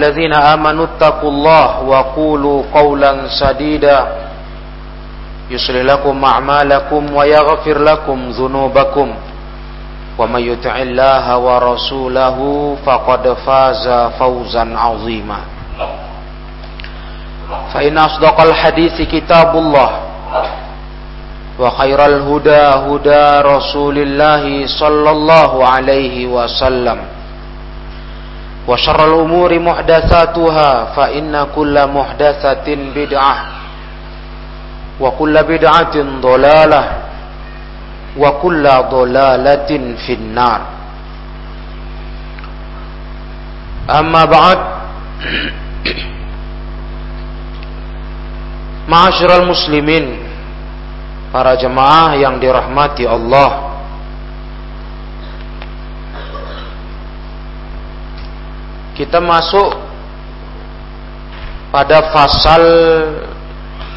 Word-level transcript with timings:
الذين 0.00 0.33
آمنوا 0.33 0.85
اتقوا 0.85 1.29
الله 1.31 1.81
وقولوا 1.81 2.63
قولا 2.73 3.11
سديدا 3.39 3.99
يصلح 5.49 5.81
لكم 5.93 6.25
أعمالكم 6.25 7.13
ويغفر 7.15 7.77
لكم 7.79 8.29
ذنوبكم 8.29 9.07
ومن 10.17 10.41
يطع 10.41 10.75
الله 10.81 11.37
ورسوله 11.37 12.37
فقد 12.85 13.33
فاز 13.45 13.85
فوزا 14.19 14.65
عظيما 14.77 15.39
فإن 17.73 17.97
أصدق 17.97 18.41
الحديث 18.41 19.01
كتاب 19.01 19.55
الله 19.55 19.91
وخير 21.59 22.05
الهدى 22.05 22.61
هدى 22.87 23.25
رسول 23.47 23.97
الله 23.97 24.67
صلى 24.79 25.09
الله 25.11 25.67
عليه 25.67 26.27
وسلم 26.27 26.97
وشر 28.68 28.98
الأمور 29.06 29.58
محدثاتها 29.58 30.84
فإن 30.84 31.46
كل 31.54 31.76
محدثة 31.86 32.66
بدعة 32.94 33.36
وكل 35.00 35.34
بدعة 35.42 35.96
ضلالة 36.20 36.82
وكل 38.18 38.64
ضلالة 38.90 39.70
في 40.06 40.12
النار 40.12 40.60
أما 43.90 44.24
بعد 44.24 44.58
Ma'asyiral 48.86 49.42
muslimin 49.50 50.22
Para 51.34 51.58
jemaah 51.58 52.14
yang 52.14 52.38
dirahmati 52.38 53.02
Allah 53.02 53.69
Kita 59.01 59.17
masuk 59.17 59.73
pada 61.73 62.13
fasal 62.13 62.61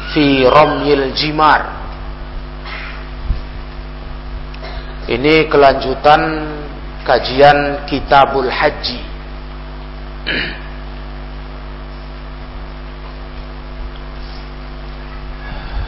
fi 0.09 0.49
romyil 0.49 1.13
jimar. 1.13 1.61
Ini 5.05 5.45
kelanjutan 5.45 6.21
kajian 7.05 7.85
kitabul 7.85 8.49
haji. 8.49 8.97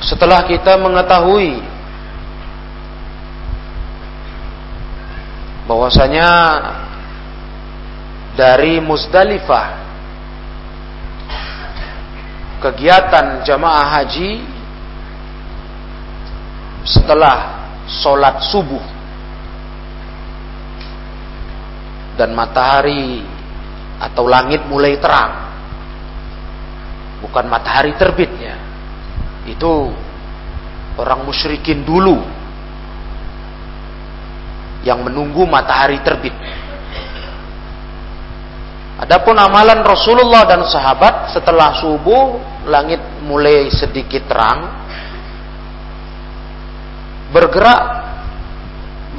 Setelah 0.05 0.45
kita 0.45 0.77
mengetahui 0.77 1.65
bahwasanya 5.65 6.29
dari 8.37 8.77
Musdalifah 8.77 9.67
kegiatan 12.61 13.41
jamaah 13.41 13.87
haji 13.97 14.45
setelah 16.85 17.37
sholat 17.89 18.45
subuh. 18.45 18.85
Dan 22.17 22.33
matahari 22.33 23.21
atau 24.01 24.25
langit 24.25 24.65
mulai 24.65 24.97
terang. 24.97 25.53
Bukan 27.21 27.45
matahari 27.45 27.93
terbitnya. 27.93 28.57
Itu 29.45 29.93
orang 30.97 31.29
musyrikin 31.29 31.85
dulu 31.85 32.17
yang 34.81 35.05
menunggu 35.05 35.45
matahari 35.45 36.01
terbit. 36.01 36.33
Adapun 38.97 39.37
amalan 39.37 39.85
Rasulullah 39.85 40.49
dan 40.49 40.65
sahabat 40.65 41.29
setelah 41.29 41.77
subuh 41.77 42.41
langit 42.65 42.97
mulai 43.21 43.69
sedikit 43.69 44.25
terang 44.25 44.65
bergerak 47.29 47.81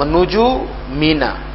menuju 0.03 0.47
Mina. 0.99 1.47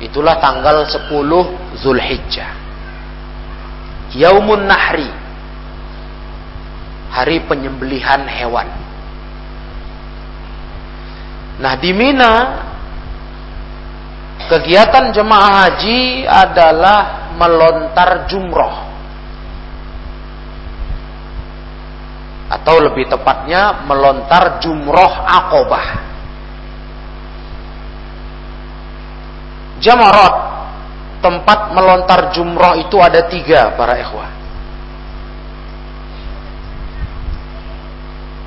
Itulah 0.00 0.40
tanggal 0.42 0.88
10 0.88 1.12
Zulhijjah. 1.78 2.50
Yaumun 4.16 4.66
Nahri. 4.66 5.10
Hari 7.10 7.44
penyembelihan 7.46 8.24
hewan. 8.26 8.66
Nah, 11.60 11.76
di 11.76 11.92
Mina 11.92 12.32
kegiatan 14.50 15.14
jemaah 15.14 15.52
haji 15.62 16.26
adalah 16.26 17.30
melontar 17.38 18.26
jumroh. 18.26 18.76
Atau 22.50 22.82
lebih 22.82 23.06
tepatnya 23.06 23.86
melontar 23.86 24.58
jumroh 24.58 25.14
akobah. 25.22 25.88
Jamarat 29.78 30.34
tempat 31.22 31.70
melontar 31.70 32.34
jumroh 32.34 32.74
itu 32.74 32.98
ada 32.98 33.22
tiga 33.30 33.78
para 33.78 33.94
ikhwah. 34.02 34.30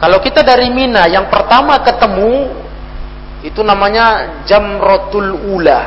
Kalau 0.04 0.20
kita 0.20 0.44
dari 0.44 0.68
Mina, 0.68 1.08
yang 1.08 1.32
pertama 1.32 1.80
ketemu 1.80 2.63
itu 3.44 3.60
namanya 3.60 4.40
Jamrotul 4.48 5.36
Ula. 5.36 5.82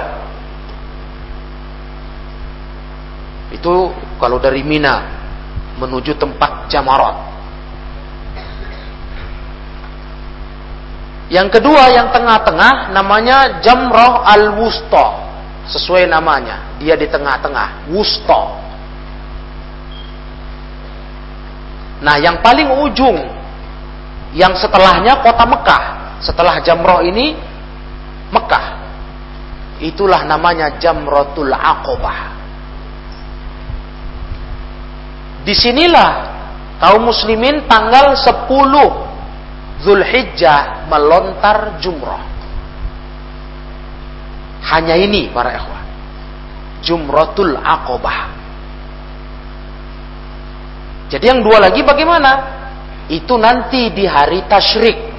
Itu 3.49 3.97
kalau 4.21 4.37
dari 4.37 4.61
Mina 4.61 5.01
menuju 5.81 6.21
tempat 6.21 6.69
Jamarat. 6.69 7.17
Yang 11.33 11.59
kedua 11.59 11.91
yang 11.91 12.13
tengah-tengah 12.13 12.93
namanya 12.93 13.59
Jamroh 13.65 14.23
Al-Wusta. 14.23 15.27
Sesuai 15.67 16.07
namanya. 16.07 16.79
Dia 16.79 16.95
di 16.95 17.11
tengah-tengah. 17.11 17.91
Wusto 17.91 18.67
nah 21.97 22.21
yang 22.21 22.45
paling 22.45 22.69
ujung 22.85 23.17
yang 24.37 24.53
setelahnya 24.53 25.25
kota 25.25 25.49
Mekah. 25.49 25.85
Setelah 26.21 26.61
Jamroh 26.61 27.01
ini 27.01 27.37
Mekah 28.33 28.67
itulah 29.83 30.25
namanya 30.25 30.81
Jamrotul 30.81 31.53
Aqobah 31.53 32.21
di 35.47 35.55
sinilah 35.55 36.11
kaum 36.83 37.07
muslimin 37.07 37.69
tanggal 37.71 38.19
10 38.19 38.49
Zulhijjah 39.77 40.89
melontar 40.89 41.77
jumroh 41.85 42.37
hanya 44.67 44.99
ini 44.99 45.31
para 45.31 45.55
ikhwan. 45.55 45.85
Jumratul 46.83 47.55
Aqobah. 47.55 48.35
Jadi 51.07 51.23
yang 51.23 51.41
dua 51.47 51.63
lagi 51.63 51.87
bagaimana? 51.87 52.59
Itu 53.07 53.39
nanti 53.39 53.95
di 53.95 54.03
hari 54.11 54.43
tasyrik. 54.51 55.15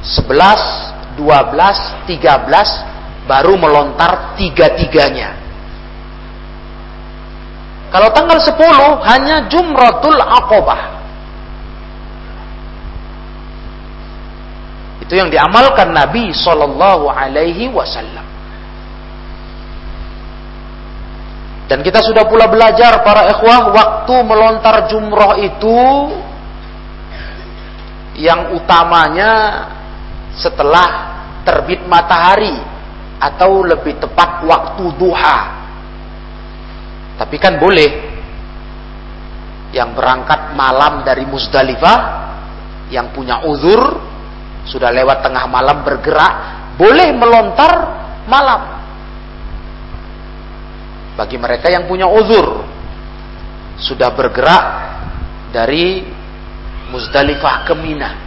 11, 0.00 0.24
12, 1.16 2.06
13 2.06 3.26
baru 3.26 3.54
melontar 3.58 4.36
tiga-tiganya. 4.38 5.34
Kalau 7.90 8.12
tanggal 8.12 8.38
10 8.38 9.08
hanya 9.08 9.36
Jumratul 9.48 10.20
Aqobah. 10.20 10.82
Itu 15.06 15.14
yang 15.14 15.30
diamalkan 15.30 15.94
Nabi 15.94 16.34
Shallallahu 16.34 17.06
Alaihi 17.06 17.70
Wasallam. 17.70 18.26
Dan 21.66 21.82
kita 21.82 21.98
sudah 21.98 22.30
pula 22.30 22.46
belajar 22.46 23.02
para 23.02 23.26
ikhwah 23.26 23.74
waktu 23.74 24.14
melontar 24.22 24.86
jumroh 24.86 25.34
itu 25.34 25.78
yang 28.22 28.54
utamanya 28.54 29.30
setelah 30.36 31.18
terbit 31.42 31.84
matahari 31.88 32.54
atau 33.16 33.64
lebih 33.64 33.96
tepat 33.96 34.44
waktu 34.44 34.84
duha. 35.00 35.38
Tapi 37.16 37.36
kan 37.40 37.56
boleh 37.56 37.90
yang 39.72 39.96
berangkat 39.96 40.52
malam 40.52 41.00
dari 41.04 41.24
Musdalifah 41.24 41.98
yang 42.92 43.10
punya 43.10 43.42
uzur 43.48 43.98
sudah 44.66 44.90
lewat 44.90 45.22
tengah 45.22 45.46
malam 45.46 45.86
bergerak, 45.86 46.34
boleh 46.74 47.14
melontar 47.14 47.72
malam. 48.26 48.82
Bagi 51.16 51.38
mereka 51.40 51.72
yang 51.72 51.88
punya 51.88 52.04
uzur, 52.04 52.66
sudah 53.80 54.12
bergerak 54.12 54.64
dari 55.54 56.04
Muzdalifah 56.92 57.64
ke 57.64 57.74
Mina. 57.78 58.25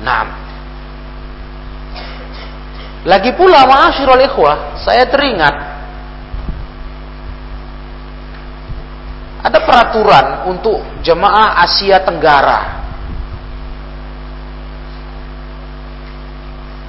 Nah, 0.00 0.50
Lagi 3.00 3.32
pula 3.32 3.64
ma'asyiral 3.64 4.20
ikhwah, 4.28 4.76
saya 4.84 5.08
teringat 5.08 5.56
ada 9.40 9.58
peraturan 9.64 10.52
untuk 10.52 10.84
jemaah 11.00 11.64
Asia 11.64 11.96
Tenggara. 12.04 12.60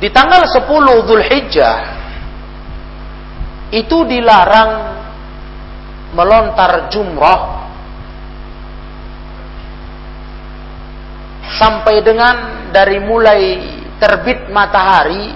Di 0.03 0.11
tanggal 0.11 0.43
10 0.51 1.07
Zulhijjah 1.07 1.77
itu 3.71 3.97
dilarang 4.03 4.99
melontar 6.11 6.91
jumrah 6.91 7.60
sampai 11.59 11.99
dengan 12.05 12.69
dari 12.71 13.03
mulai 13.03 13.59
terbit 13.99 14.47
matahari 14.47 15.35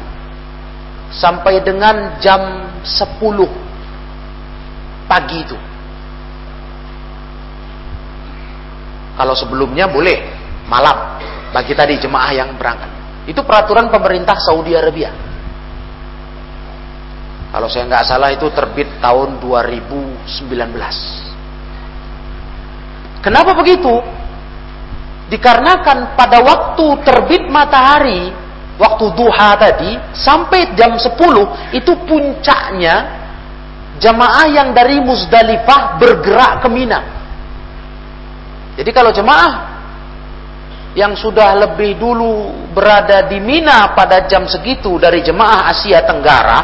sampai 1.11 1.59
dengan 1.63 2.19
jam 2.19 2.71
10 2.83 5.07
pagi 5.07 5.39
itu. 5.41 5.55
Kalau 9.15 9.31
sebelumnya 9.31 9.87
boleh 9.87 10.27
malam 10.67 11.15
bagi 11.55 11.71
tadi 11.71 11.95
jemaah 12.01 12.31
yang 12.35 12.59
berangkat. 12.59 12.91
Itu 13.25 13.41
peraturan 13.47 13.87
pemerintah 13.87 14.35
Saudi 14.37 14.75
Arabia. 14.75 15.09
Kalau 17.55 17.71
saya 17.71 17.87
nggak 17.87 18.03
salah 18.03 18.35
itu 18.35 18.51
terbit 18.51 18.99
tahun 18.99 19.39
2019. 19.39 20.35
Kenapa 23.23 23.55
begitu? 23.55 24.03
Dikarenakan 25.25 26.13
pada 26.13 26.37
waktu 26.45 26.85
terbit 27.01 27.49
matahari, 27.49 28.29
waktu 28.77 29.05
duha 29.17 29.57
tadi, 29.57 29.97
sampai 30.13 30.77
jam 30.77 30.93
10, 31.01 31.73
itu 31.73 31.91
puncaknya 32.05 32.95
jamaah 33.97 34.45
yang 34.51 34.69
dari 34.75 35.01
Muzdalifah 35.01 35.97
bergerak 35.97 36.61
ke 36.61 36.67
Mina. 36.69 37.01
Jadi 38.75 38.91
kalau 38.91 39.09
jemaah 39.15 39.75
yang 40.95 41.15
sudah 41.15 41.57
lebih 41.57 41.99
dulu 41.99 42.53
berada 42.71 43.25
di 43.27 43.39
Mina 43.41 43.97
pada 43.97 44.27
jam 44.27 44.45
segitu 44.47 44.95
dari 45.01 45.25
jemaah 45.25 45.71
Asia 45.71 46.05
Tenggara, 46.05 46.59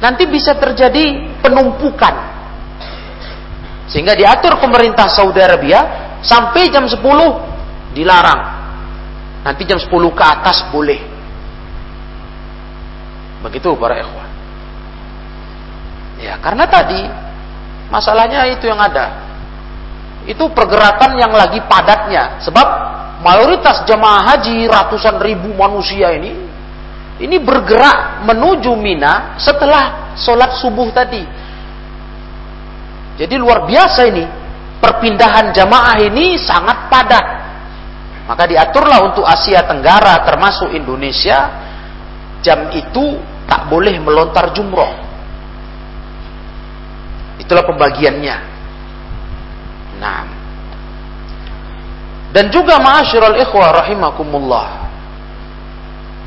nanti 0.00 0.24
bisa 0.26 0.56
terjadi 0.56 1.38
penumpukan. 1.44 2.32
Sehingga 3.84 4.16
diatur 4.16 4.58
pemerintah 4.58 5.12
Saudi 5.12 5.38
Arabia 5.44 6.03
Sampai 6.24 6.72
jam 6.72 6.88
10 6.88 6.98
dilarang. 7.92 8.42
Nanti 9.44 9.62
jam 9.68 9.76
10 9.76 9.92
ke 9.92 10.24
atas 10.24 10.64
boleh. 10.72 11.00
Begitu 13.44 13.76
para 13.76 14.00
ikhwan. 14.00 14.30
Ya, 16.24 16.40
karena 16.40 16.64
tadi 16.64 17.04
masalahnya 17.92 18.48
itu 18.48 18.64
yang 18.64 18.80
ada. 18.80 19.20
Itu 20.24 20.48
pergerakan 20.48 21.20
yang 21.20 21.36
lagi 21.36 21.60
padatnya. 21.68 22.40
Sebab 22.40 22.66
mayoritas 23.20 23.84
jemaah 23.84 24.32
haji 24.32 24.64
ratusan 24.64 25.20
ribu 25.20 25.52
manusia 25.52 26.08
ini 26.16 26.32
ini 27.20 27.36
bergerak 27.38 28.26
menuju 28.26 28.74
Mina 28.74 29.36
setelah 29.36 30.16
sholat 30.18 30.58
subuh 30.58 30.88
tadi. 30.90 31.22
Jadi 33.14 33.34
luar 33.38 33.68
biasa 33.68 34.00
ini 34.10 34.24
perpindahan 34.84 35.56
jamaah 35.56 35.96
ini 36.04 36.36
sangat 36.36 36.92
padat. 36.92 37.26
Maka 38.28 38.44
diaturlah 38.44 39.08
untuk 39.08 39.24
Asia 39.24 39.64
Tenggara 39.64 40.20
termasuk 40.28 40.68
Indonesia 40.76 41.48
jam 42.44 42.68
itu 42.76 43.16
tak 43.48 43.72
boleh 43.72 43.96
melontar 43.96 44.52
jumroh. 44.52 44.92
Itulah 47.40 47.64
pembagiannya. 47.64 48.36
Nah. 50.00 50.24
Dan 52.34 52.50
juga 52.52 52.82
ma'asyiral 52.82 53.38
ikhwah 53.40 53.72
rahimakumullah. 53.84 54.68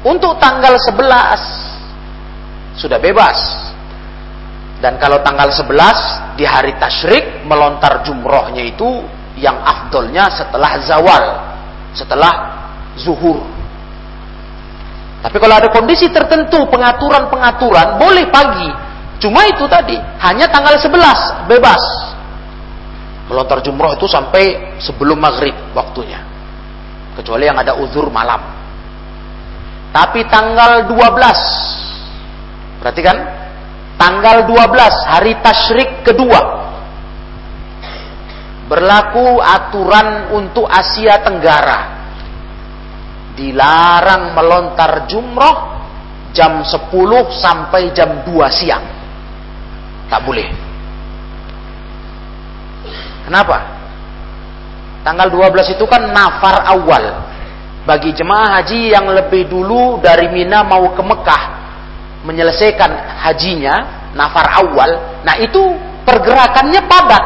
Untuk 0.05 0.37
tanggal 0.41 0.77
11 0.77 2.77
sudah 2.77 3.01
bebas 3.01 3.37
dan 4.77 5.01
kalau 5.01 5.25
tanggal 5.25 5.49
11 5.49 6.37
di 6.37 6.45
hari 6.45 6.77
tasyrik 6.77 7.41
melontar 7.49 8.05
jumrohnya 8.05 8.61
itu 8.61 9.01
yang 9.37 9.57
afdolnya 9.57 10.29
setelah 10.29 10.71
zawal, 10.85 11.23
setelah 11.97 12.33
zuhur. 12.97 13.41
Tapi 15.17 15.37
kalau 15.41 15.57
ada 15.57 15.73
kondisi 15.73 16.13
tertentu, 16.13 16.61
pengaturan-pengaturan, 16.69 17.97
boleh 17.97 18.29
pagi. 18.29 18.69
Cuma 19.17 19.49
itu 19.49 19.65
tadi, 19.65 19.97
hanya 19.97 20.45
tanggal 20.45 20.77
11 20.77 21.49
bebas. 21.49 21.81
Melontar 23.27 23.65
jumroh 23.65 23.97
itu 23.97 24.05
sampai 24.05 24.77
sebelum 24.77 25.17
maghrib 25.17 25.57
waktunya. 25.73 26.21
Kecuali 27.17 27.49
yang 27.49 27.57
ada 27.57 27.73
uzur 27.81 28.13
malam. 28.13 28.39
Tapi 29.89 30.21
tanggal 30.29 30.85
12, 30.85 32.77
perhatikan, 32.77 33.17
tanggal 33.97 34.45
12 34.45 35.11
hari 35.11 35.33
tasyrik 35.41 36.05
kedua. 36.05 36.41
Berlaku 38.67 39.41
aturan 39.41 40.31
untuk 40.37 40.67
Asia 40.67 41.19
Tenggara. 41.23 41.97
Dilarang 43.37 44.33
melontar 44.33 45.05
jumroh 45.05 45.57
jam 46.33 46.65
10 46.65 46.89
sampai 47.37 47.93
jam 47.93 48.25
2 48.25 48.33
siang. 48.49 48.85
Tak 50.07 50.21
boleh. 50.23 50.47
Kenapa? 53.27 53.77
tanggal 55.07 55.31
12 55.31 55.79
itu 55.79 55.85
kan 55.87 56.03
nafar 56.11 56.67
awal. 56.67 57.23
Bagi 57.87 58.11
jemaah 58.11 58.59
haji 58.59 58.91
yang 58.91 59.07
lebih 59.07 59.47
dulu 59.47 60.03
dari 60.03 60.27
Mina 60.27 60.59
mau 60.67 60.91
ke 60.91 60.99
Mekah 60.99 61.43
menyelesaikan 62.27 62.91
hajinya, 63.23 63.75
nafar 64.11 64.51
awal, 64.59 65.23
nah 65.23 65.39
itu 65.39 65.63
pergerakannya 66.03 66.81
padat. 66.83 67.25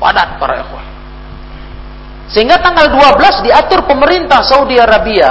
Padat 0.00 0.28
para 0.40 0.54
ikhwan. 0.64 0.86
Sehingga 2.32 2.56
tanggal 2.64 2.88
12 2.88 3.44
diatur 3.44 3.84
pemerintah 3.84 4.40
Saudi 4.40 4.80
Arabia 4.80 5.30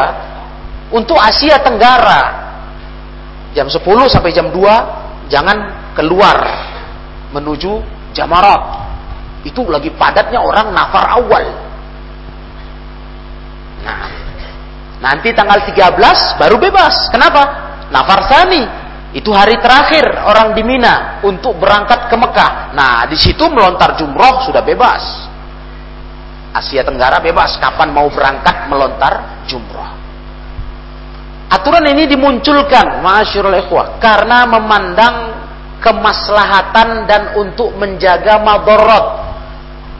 untuk 0.93 1.17
Asia 1.17 1.57
Tenggara. 1.57 2.39
Jam 3.57 3.67
10 3.67 3.81
sampai 4.07 4.31
jam 4.31 4.53
2 4.53 5.27
jangan 5.33 5.57
keluar 5.97 6.37
menuju 7.33 7.81
Jamarat. 8.13 8.83
Itu 9.41 9.65
lagi 9.65 9.89
padatnya 9.95 10.43
orang 10.43 10.75
nafar 10.75 11.17
awal. 11.17 11.45
Nah, 13.81 14.20
Nanti 15.01 15.33
tanggal 15.33 15.65
13 15.65 16.37
baru 16.37 16.61
bebas. 16.61 17.09
Kenapa? 17.09 17.43
Nafar 17.89 18.29
Sani. 18.29 18.63
Itu 19.11 19.35
hari 19.35 19.59
terakhir 19.59 20.07
orang 20.23 20.55
di 20.55 20.63
Mina 20.63 21.19
untuk 21.25 21.59
berangkat 21.59 22.07
ke 22.07 22.15
Mekah. 22.15 22.71
Nah, 22.71 23.03
di 23.11 23.19
situ 23.19 23.43
melontar 23.51 23.99
jumroh 23.99 24.47
sudah 24.47 24.63
bebas. 24.63 25.03
Asia 26.55 26.83
Tenggara 26.87 27.19
bebas 27.19 27.59
kapan 27.59 27.91
mau 27.91 28.07
berangkat 28.07 28.71
melontar 28.71 29.43
jumroh. 29.51 29.91
Aturan 31.51 31.83
ini 31.91 32.07
dimunculkan, 32.07 33.03
masyurul 33.03 33.59
ikhwah, 33.59 33.99
karena 33.99 34.47
memandang 34.47 35.15
kemaslahatan 35.83 37.03
dan 37.03 37.35
untuk 37.35 37.75
menjaga 37.75 38.39
madorot 38.39 39.05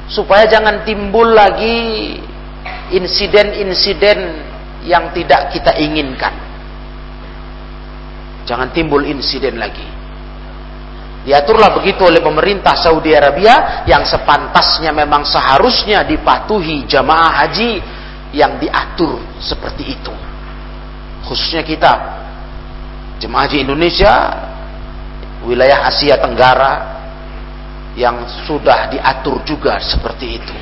supaya 0.08 0.48
jangan 0.48 0.88
timbul 0.88 1.28
lagi 1.28 2.16
insiden-insiden 2.96 4.51
yang 4.86 5.14
tidak 5.14 5.54
kita 5.54 5.78
inginkan. 5.78 6.34
Jangan 8.50 8.74
timbul 8.74 9.06
insiden 9.06 9.62
lagi. 9.62 9.86
Diaturlah 11.22 11.78
begitu 11.78 12.02
oleh 12.02 12.18
pemerintah 12.18 12.74
Saudi 12.74 13.14
Arabia 13.14 13.86
yang 13.86 14.02
sepantasnya 14.02 14.90
memang 14.90 15.22
seharusnya 15.22 16.02
dipatuhi 16.02 16.90
jamaah 16.90 17.46
haji 17.46 17.78
yang 18.34 18.58
diatur 18.58 19.22
seperti 19.38 19.94
itu. 19.94 20.14
Khususnya 21.22 21.62
kita 21.62 21.92
jemaah 23.22 23.46
haji 23.46 23.58
Indonesia 23.62 24.14
wilayah 25.46 25.86
Asia 25.86 26.18
Tenggara 26.18 26.74
yang 27.94 28.26
sudah 28.50 28.90
diatur 28.90 29.46
juga 29.46 29.78
seperti 29.78 30.42
itu. 30.42 30.56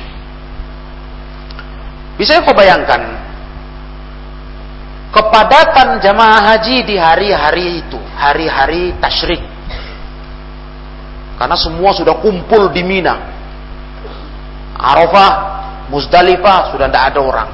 Bisa 2.20 2.44
kau 2.44 2.52
bayangkan 2.52 3.29
kepadatan 5.10 5.98
jamaah 5.98 6.54
haji 6.54 6.86
di 6.86 6.96
hari-hari 6.96 7.82
itu, 7.82 7.98
hari-hari 8.14 8.94
tasyrik. 9.02 9.42
Karena 11.36 11.56
semua 11.56 11.90
sudah 11.96 12.20
kumpul 12.20 12.70
di 12.70 12.84
Mina. 12.84 13.16
Arafah, 14.76 15.32
Muzdalifah 15.90 16.70
sudah 16.72 16.86
tidak 16.88 17.04
ada 17.12 17.20
orang. 17.20 17.50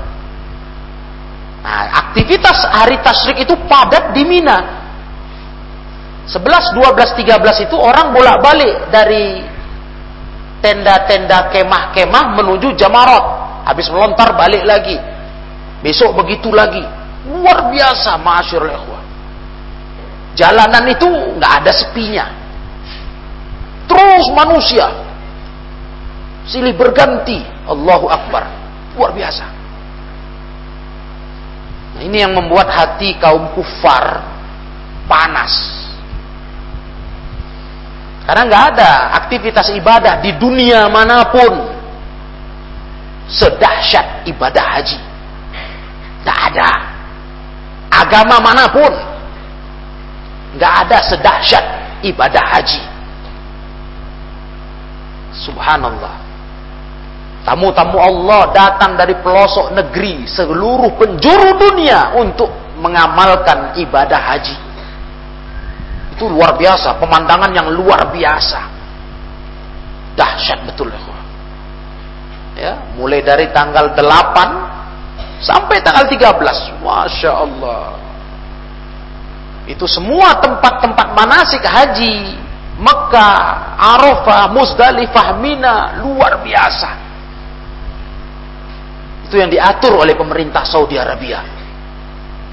Nah, 1.66 1.86
aktivitas 2.06 2.62
hari 2.70 3.00
tasyrik 3.02 3.42
itu 3.42 3.54
padat 3.66 4.14
di 4.14 4.22
Mina. 4.22 4.86
11, 6.26 6.74
12, 6.74 7.22
13 7.22 7.66
itu 7.70 7.76
orang 7.78 8.10
bolak-balik 8.10 8.90
dari 8.90 9.46
tenda-tenda 10.58 11.50
kemah-kemah 11.54 12.24
menuju 12.42 12.74
Jamarot. 12.74 13.46
Habis 13.66 13.90
melontar 13.90 14.34
balik 14.34 14.66
lagi. 14.66 14.98
Besok 15.82 16.18
begitu 16.18 16.50
lagi. 16.50 16.82
Luar 17.26 17.74
biasa, 17.74 18.14
masyarul 18.22 18.70
ikhwah. 18.70 19.02
Jalanan 20.36 20.84
itu 20.92 21.08
nggak 21.40 21.52
ada 21.64 21.72
sepinya. 21.72 22.26
Terus 23.88 24.30
manusia. 24.36 24.86
Silih 26.46 26.76
berganti. 26.76 27.42
Allahu 27.66 28.06
Akbar. 28.06 28.44
Luar 28.94 29.10
biasa. 29.16 29.44
Nah, 31.96 32.02
ini 32.04 32.20
yang 32.20 32.36
membuat 32.36 32.68
hati 32.68 33.16
kaum 33.16 33.56
kufar 33.56 34.20
panas. 35.08 35.54
Karena 38.28 38.42
nggak 38.46 38.64
ada 38.74 38.90
aktivitas 39.24 39.72
ibadah 39.72 40.20
di 40.20 40.34
dunia 40.36 40.90
mana 40.92 41.30
pun 41.30 41.72
sedahsyat 43.30 44.28
ibadah 44.28 44.64
haji. 44.76 44.98
Tidak 46.20 46.38
ada. 46.52 46.95
Agama 48.06 48.38
mana 48.38 48.70
pun 48.70 48.92
nggak 50.54 50.74
ada 50.86 50.98
sedahsyat 51.10 51.64
ibadah 52.06 52.44
haji. 52.54 52.82
Subhanallah. 55.36 56.14
Tamu-tamu 57.42 57.98
Allah 58.02 58.50
datang 58.50 58.98
dari 58.98 59.14
pelosok 59.22 59.74
negeri 59.74 60.26
seluruh 60.26 60.94
penjuru 60.98 61.54
dunia 61.58 62.14
untuk 62.18 62.50
mengamalkan 62.78 63.78
ibadah 63.78 64.18
haji. 64.18 64.56
Itu 66.16 66.26
luar 66.26 66.56
biasa, 66.56 66.96
pemandangan 66.96 67.52
yang 67.52 67.68
luar 67.70 68.10
biasa. 68.10 68.60
Dahsyat 70.16 70.64
betul 70.64 70.88
ya. 72.56 72.74
Mulai 72.96 73.20
dari 73.20 73.52
tanggal 73.52 73.92
8 73.92 74.85
sampai 75.40 75.84
tanggal 75.84 76.08
13. 76.08 76.80
Masya 76.80 77.30
Allah. 77.32 77.84
Itu 79.66 79.90
semua 79.90 80.38
tempat-tempat 80.38 81.08
manasik 81.12 81.62
haji, 81.66 82.38
Mekah, 82.78 83.40
Arafah, 83.74 84.54
Muzdalifah, 84.54 85.42
Mina, 85.42 85.98
luar 86.00 86.38
biasa. 86.40 86.90
Itu 89.26 89.42
yang 89.42 89.50
diatur 89.50 90.06
oleh 90.06 90.14
pemerintah 90.14 90.62
Saudi 90.62 90.94
Arabia. 90.94 91.42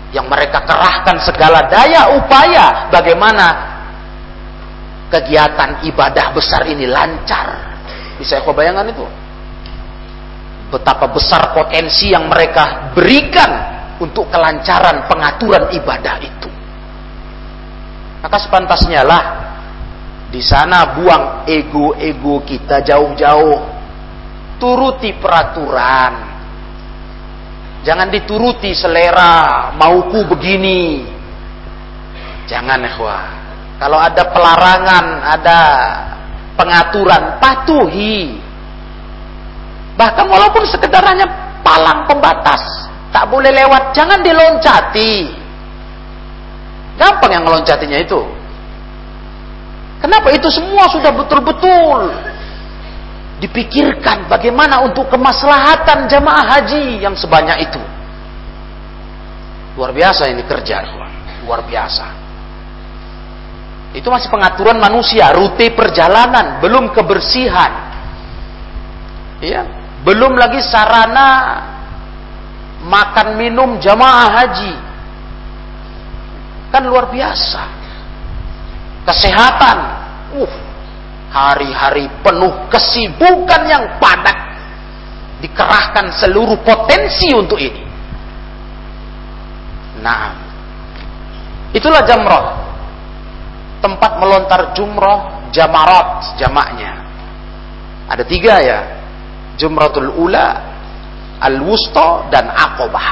Yang 0.09 0.25
mereka 0.25 0.65
kerahkan 0.65 1.21
segala 1.21 1.69
daya 1.69 2.17
upaya 2.17 2.89
bagaimana 2.89 3.45
kegiatan 5.13 5.85
ibadah 5.85 6.33
besar 6.33 6.65
ini 6.65 6.89
lancar. 6.89 7.77
Bisa 8.17 8.41
aku 8.41 8.57
bayangkan 8.57 8.89
itu? 8.89 9.05
Betapa 10.73 11.05
besar 11.13 11.53
potensi 11.53 12.09
yang 12.09 12.25
mereka 12.25 12.89
berikan 12.97 13.51
untuk 14.01 14.25
kelancaran 14.33 15.05
pengaturan 15.05 15.69
ibadah 15.69 16.17
itu. 16.17 16.49
Maka 18.25 18.37
sepantasnya 18.41 19.05
lah 19.05 19.23
di 20.33 20.41
sana 20.41 20.97
buang 20.97 21.45
ego-ego 21.45 22.41
kita 22.41 22.81
jauh-jauh. 22.81 23.69
Turuti 24.57 25.13
peraturan. 25.21 26.33
Jangan 27.85 28.09
dituruti 28.09 28.73
selera, 28.73 29.69
mauku 29.77 30.25
begini. 30.25 31.05
Jangan 32.49 32.79
ikhwah. 32.81 33.25
Kalau 33.77 33.99
ada 33.99 34.23
pelarangan, 34.31 35.05
ada 35.21 35.59
pengaturan, 36.55 37.43
patuhi. 37.43 38.39
Bahkan 39.93 40.25
walaupun 40.25 40.65
sekedar 40.65 41.05
hanya 41.05 41.25
palang 41.61 42.09
pembatas, 42.09 42.61
tak 43.13 43.29
boleh 43.29 43.53
lewat, 43.53 43.93
jangan 43.93 44.25
diloncati. 44.25 45.29
Gampang 46.97 47.31
yang 47.33 47.43
ngeloncatinya 47.45 47.99
itu. 48.01 48.21
Kenapa 50.01 50.33
itu 50.35 50.51
semua 50.51 50.89
sudah 50.91 51.15
betul-betul 51.15 52.11
dipikirkan 53.39 54.27
bagaimana 54.31 54.83
untuk 54.83 55.07
kemaslahatan 55.11 56.07
jamaah 56.07 56.45
haji 56.57 57.03
yang 57.03 57.15
sebanyak 57.15 57.67
itu. 57.67 57.81
Luar 59.75 59.91
biasa 59.91 60.29
ini 60.29 60.43
kerja, 60.45 60.85
luar 61.43 61.65
biasa. 61.65 62.05
Itu 63.93 64.09
masih 64.09 64.29
pengaturan 64.29 64.81
manusia, 64.81 65.29
rute 65.33 65.69
perjalanan, 65.73 66.61
belum 66.61 66.93
kebersihan. 66.93 67.71
Ya, 69.43 69.82
belum 70.03 70.35
lagi 70.35 70.59
sarana 70.59 71.29
makan 72.83 73.39
minum 73.39 73.79
jamaah 73.79 74.29
haji 74.43 74.93
Kan 76.73 76.89
luar 76.89 77.05
biasa. 77.13 77.63
Kesehatan. 79.05 79.77
Uh, 80.33 80.53
hari-hari 81.29 82.09
penuh 82.25 82.65
kesibukan 82.73 83.61
yang 83.69 84.01
padat. 84.01 84.57
Dikerahkan 85.45 86.09
seluruh 86.17 86.57
potensi 86.65 87.29
untuk 87.37 87.61
ini. 87.61 87.85
Nah, 90.01 90.33
itulah 91.77 92.01
jamroh. 92.09 92.57
Tempat 93.85 94.17
melontar 94.17 94.73
jumroh, 94.73 95.53
jamarat 95.53 96.33
jamaknya. 96.41 97.05
Ada 98.09 98.23
tiga 98.25 98.55
ya. 98.65 98.79
Jumratul 99.59 100.09
ula, 100.17 100.47
al-wusta, 101.41 102.27
dan 102.33 102.49
akobah. 102.49 103.09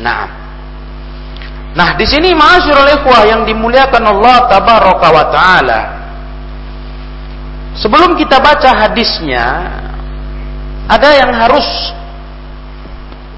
Nah, 0.00 0.40
Nah, 1.70 1.94
di 1.94 2.02
sini 2.02 2.34
ma'asyiral 2.34 2.98
ikhwah 2.98 3.22
yang 3.30 3.42
dimuliakan 3.46 4.02
Allah 4.02 4.50
tabaraka 4.50 5.08
wa 5.14 5.24
taala. 5.30 5.80
Sebelum 7.78 8.18
kita 8.18 8.42
baca 8.42 8.70
hadisnya, 8.74 9.46
ada 10.90 11.08
yang 11.14 11.30
harus 11.30 11.94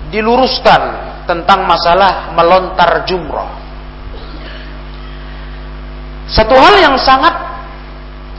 diluruskan 0.08 0.80
tentang 1.28 1.68
masalah 1.68 2.32
melontar 2.32 3.04
jumroh. 3.04 3.52
Satu 6.32 6.56
hal 6.56 6.80
yang 6.80 6.96
sangat 6.96 7.51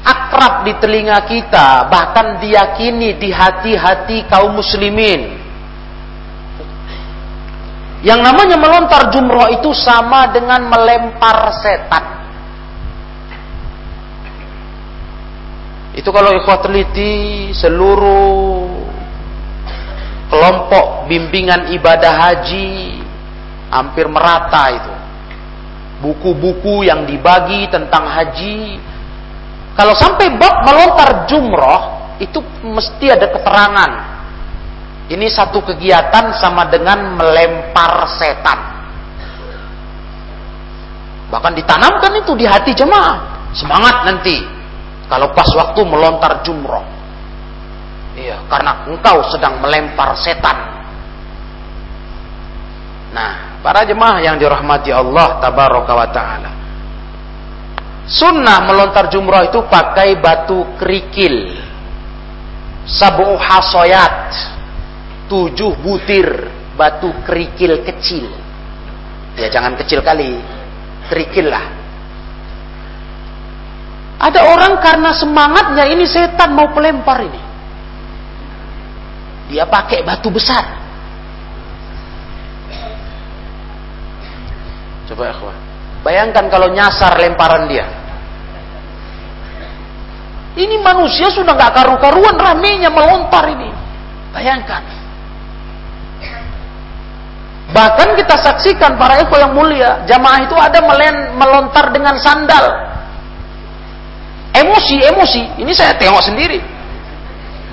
akrab 0.04 0.68
di 0.68 0.74
telinga 0.84 1.24
kita, 1.26 1.88
bahkan 1.88 2.40
diyakini 2.44 3.16
di 3.18 3.32
hati-hati 3.32 4.28
kaum 4.28 4.60
muslimin, 4.60 5.44
yang 8.04 8.20
namanya 8.20 8.60
melontar 8.60 9.08
jumroh 9.16 9.48
itu 9.48 9.72
sama 9.72 10.28
dengan 10.36 10.68
melempar 10.68 11.56
setan. 11.56 12.06
Itu 15.96 16.12
kalau 16.12 16.36
ikhwah 16.36 16.60
teliti 16.60 17.56
seluruh 17.56 18.68
kelompok 20.28 21.08
bimbingan 21.08 21.72
ibadah 21.72 22.14
haji 22.28 23.00
hampir 23.72 24.12
merata 24.12 24.64
itu. 24.74 24.94
Buku-buku 26.04 26.84
yang 26.84 27.08
dibagi 27.08 27.72
tentang 27.72 28.04
haji. 28.10 28.92
Kalau 29.74 29.94
sampai 29.98 30.38
bab 30.38 30.65
melontar 30.65 31.25
jumroh 31.25 32.15
itu 32.22 32.38
mesti 32.62 33.10
ada 33.10 33.25
keterangan 33.25 33.92
ini 35.12 35.27
satu 35.27 35.60
kegiatan 35.60 36.32
sama 36.39 36.65
dengan 36.72 37.20
melempar 37.20 38.08
setan. 38.15 38.60
Bahkan 41.27 41.53
ditanamkan 41.60 42.24
itu 42.24 42.32
di 42.39 42.46
hati 42.48 42.72
jemaah. 42.72 43.51
Semangat 43.51 44.08
nanti. 44.08 44.39
Kalau 45.12 45.30
pas 45.36 45.50
waktu 45.53 45.82
melontar 45.84 46.39
jumroh. 46.48 46.86
Iya, 48.13 48.46
karena 48.48 48.88
engkau 48.88 49.25
sedang 49.27 49.60
melempar 49.60 50.15
setan. 50.15 50.56
Nah, 53.13 53.62
para 53.62 53.86
jemaah 53.86 54.22
yang 54.22 54.39
dirahmati 54.39 54.94
Allah 54.94 55.42
tabaraka 55.44 55.94
wa 55.94 56.08
taala. 56.10 56.51
Sunnah 58.04 58.68
melontar 58.68 59.08
jumroh 59.08 59.48
itu 59.48 59.64
pakai 59.72 60.20
batu 60.20 60.76
kerikil. 60.76 61.56
Sabu 62.84 63.40
hasoyat 63.40 64.36
tujuh 65.32 65.72
butir 65.80 66.28
batu 66.76 67.16
kerikil 67.24 67.80
kecil. 67.88 68.28
Ya 69.40 69.48
jangan 69.48 69.80
kecil 69.80 70.04
kali, 70.04 70.36
kerikil 71.08 71.48
lah. 71.48 71.64
Ada 74.20 74.40
orang 74.52 74.80
karena 74.84 75.12
semangatnya 75.16 75.88
ini 75.90 76.04
setan 76.08 76.56
mau 76.56 76.72
pelempar 76.76 77.24
ini. 77.24 77.42
Dia 79.52 79.68
pakai 79.68 80.04
batu 80.04 80.28
besar. 80.32 80.64
Coba 85.08 85.32
ikhwan. 85.32 85.73
Bayangkan 86.04 86.52
kalau 86.52 86.68
nyasar 86.70 87.16
lemparan 87.16 87.72
dia. 87.72 87.88
Ini 90.54 90.76
manusia 90.84 91.34
sudah 91.34 91.56
nggak 91.56 91.74
karu-karuan 91.74 92.38
ramenya 92.38 92.92
melontar 92.94 93.50
ini. 93.50 93.72
Bayangkan. 94.36 94.84
Bahkan 97.74 98.10
kita 98.22 98.38
saksikan 98.38 99.02
para 99.02 99.18
eko 99.26 99.34
yang 99.34 99.58
mulia, 99.58 100.06
jamaah 100.06 100.46
itu 100.46 100.54
ada 100.54 100.78
melen, 100.86 101.34
melontar 101.42 101.90
dengan 101.90 102.14
sandal. 102.22 102.70
Emosi, 104.54 105.02
emosi. 105.02 105.44
Ini 105.58 105.74
saya 105.74 105.98
tengok 105.98 106.22
sendiri. 106.22 106.62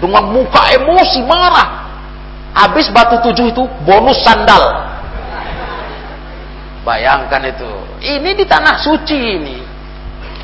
Dengan 0.01 0.33
muka 0.33 0.73
emosi, 0.73 1.21
marah. 1.29 1.85
Habis 2.57 2.89
batu 2.89 3.21
tujuh 3.29 3.53
itu 3.53 3.63
bonus 3.85 4.25
sandal. 4.25 4.90
Bayangkan 6.81 7.45
itu. 7.45 7.71
Ini 8.01 8.31
di 8.33 8.45
tanah 8.49 8.81
suci 8.81 9.19
ini. 9.37 9.59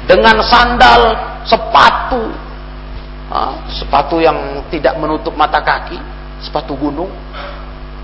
Dengan 0.05 0.38
sandal, 0.45 1.00
sepatu. 1.49 2.45
sepatu 3.73 4.23
yang 4.23 4.62
tidak 4.71 4.95
menutup 5.00 5.35
mata 5.35 5.59
kaki. 5.64 5.97
Sepatu 6.45 6.76
gunung. 6.76 7.11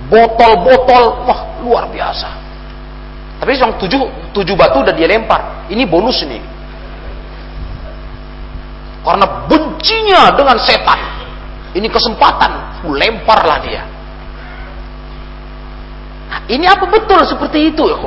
Botol-botol. 0.08 1.28
Wah, 1.28 1.40
luar 1.60 1.86
biasa. 1.92 2.28
Tapi 3.38 3.58
yang 3.58 3.74
tujuh, 3.78 4.32
tujuh 4.34 4.54
batu 4.54 4.80
udah 4.80 4.94
dia 4.94 5.06
lempar. 5.06 5.68
Ini 5.68 5.84
bonus 5.86 6.24
nih. 6.24 6.42
Karena 9.02 9.26
bencinya 9.50 10.30
dengan 10.34 10.56
setan. 10.62 11.00
Ini 11.74 11.86
kesempatan. 11.90 12.82
Lemparlah 12.86 13.58
dia. 13.62 13.91
Ini 16.48 16.64
apa 16.68 16.88
betul 16.88 17.22
seperti 17.28 17.72
itu 17.72 17.86
ya 17.86 17.98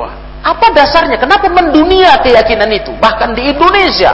Apa 0.46 0.70
dasarnya? 0.74 1.17
Kenapa 1.17 1.50
mendunia 1.50 2.22
keyakinan 2.22 2.70
itu? 2.74 2.94
Bahkan 2.98 3.34
di 3.34 3.50
Indonesia, 3.50 4.13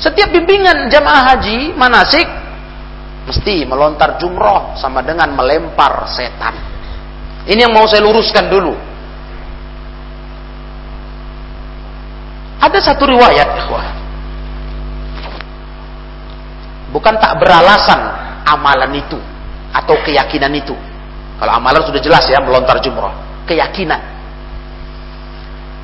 setiap 0.00 0.32
bimbingan 0.32 0.88
jamaah 0.88 1.36
haji 1.36 1.76
manasik 1.76 2.24
mesti 3.28 3.64
melontar 3.68 4.16
jumroh 4.20 4.76
sama 4.76 5.04
dengan 5.04 5.32
melempar 5.36 6.08
setan. 6.08 6.56
Ini 7.44 7.68
yang 7.68 7.72
mau 7.76 7.84
saya 7.84 8.00
luruskan 8.00 8.48
dulu. 8.48 8.72
Ada 12.64 12.80
satu 12.80 13.04
riwayat, 13.04 13.48
ikhwah. 13.60 13.86
Bukan 16.96 17.14
tak 17.20 17.36
beralasan 17.36 18.00
amalan 18.48 18.96
itu 18.96 19.20
atau 19.76 19.98
keyakinan 20.00 20.54
itu. 20.56 20.72
Kalau 21.38 21.52
amalan 21.58 21.82
sudah 21.82 22.00
jelas 22.00 22.24
ya 22.30 22.38
melontar 22.38 22.78
jumrah. 22.78 23.14
Keyakinan. 23.44 24.00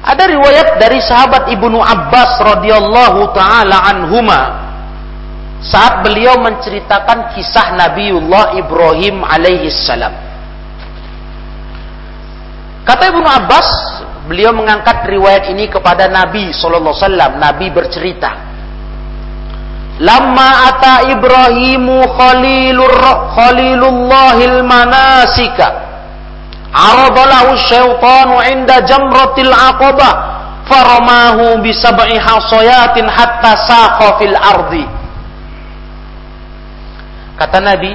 Ada 0.01 0.25
riwayat 0.33 0.81
dari 0.81 0.97
sahabat 1.05 1.53
Ibnu 1.53 1.77
Abbas 1.77 2.41
radhiyallahu 2.41 3.37
taala 3.37 3.85
anhuma 3.85 4.41
saat 5.61 6.01
beliau 6.01 6.41
menceritakan 6.41 7.37
kisah 7.37 7.77
Nabiullah 7.77 8.57
Ibrahim 8.57 9.21
alaihi 9.21 9.69
salam. 9.69 10.17
Kata 12.81 13.13
Ibnu 13.13 13.29
Abbas, 13.29 13.69
beliau 14.25 14.57
mengangkat 14.57 15.05
riwayat 15.05 15.53
ini 15.53 15.69
kepada 15.69 16.09
Nabi 16.09 16.49
sallallahu 16.49 16.97
alaihi 16.97 17.05
wasallam. 17.05 17.33
Nabi 17.37 17.67
bercerita, 17.69 18.50
Lama 20.01 20.73
ata 20.73 21.13
Ibrahimu 21.13 22.09
khalilur 22.17 22.97
khalilullahil 23.37 24.65
manasika. 24.65 25.93
Aradalahu 26.73 27.61
syaitanu 27.61 28.41
inda 28.49 28.81
jamratil 28.89 29.53
aqabah 29.53 30.13
faramahu 30.65 31.61
bi 31.61 31.77
sab'i 31.77 32.17
hasayatin 32.17 33.13
hatta 33.13 33.53
saqa 33.69 34.17
fil 34.17 34.33
ardi. 34.33 34.89
Kata 37.37 37.61
Nabi 37.61 37.93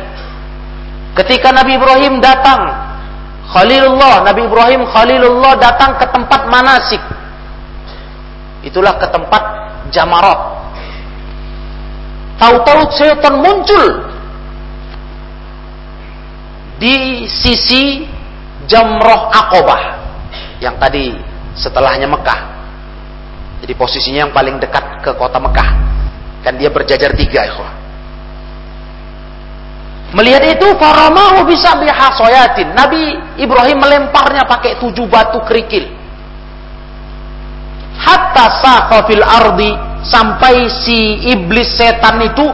ketika 1.17 1.49
Nabi 1.57 1.73
Ibrahim 1.77 2.21
datang 2.21 2.85
Khalilullah 3.49 4.25
Nabi 4.25 4.45
Ibrahim 4.45 4.85
Khalilullah 4.89 5.57
datang 5.57 5.97
ke 5.97 6.05
tempat 6.13 6.53
manasik. 6.53 7.01
Itulah 8.61 8.93
ke 9.01 9.09
tempat 9.09 9.41
jamarat 9.89 10.54
Tahu-tahu 12.35 12.81
setan 12.91 13.39
muncul 13.39 14.11
di 16.75 17.23
sisi 17.31 18.03
Jamroh 18.67 19.31
Akobah 19.31 19.83
yang 20.59 20.75
tadi 20.75 21.15
setelahnya 21.55 22.09
Mekah. 22.09 22.39
Jadi 23.63 23.73
posisinya 23.77 24.27
yang 24.27 24.33
paling 24.35 24.59
dekat 24.59 24.99
ke 24.99 25.11
kota 25.15 25.39
Mekah. 25.39 25.69
Kan 26.43 26.59
dia 26.59 26.69
berjajar 26.69 27.15
tiga 27.15 27.47
ikhwah. 27.47 27.71
Melihat 30.13 30.43
itu 30.47 30.67
faramahu 30.77 31.43
bisa 31.49 31.75
bihasoyatin. 31.75 32.71
Nabi 32.71 33.19
Ibrahim 33.41 33.81
melemparnya 33.81 34.45
pakai 34.45 34.77
tujuh 34.79 35.09
batu 35.09 35.41
kerikil. 35.43 36.04
Hatta 37.95 38.45
saqa 38.60 39.08
fil 39.08 39.23
ardi 39.23 39.71
sampai 40.05 40.67
si 40.69 41.31
iblis 41.31 41.73
setan 41.73 42.21
itu 42.21 42.45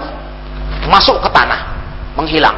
masuk 0.88 1.19
ke 1.21 1.30
tanah, 1.34 1.62
menghilang. 2.15 2.58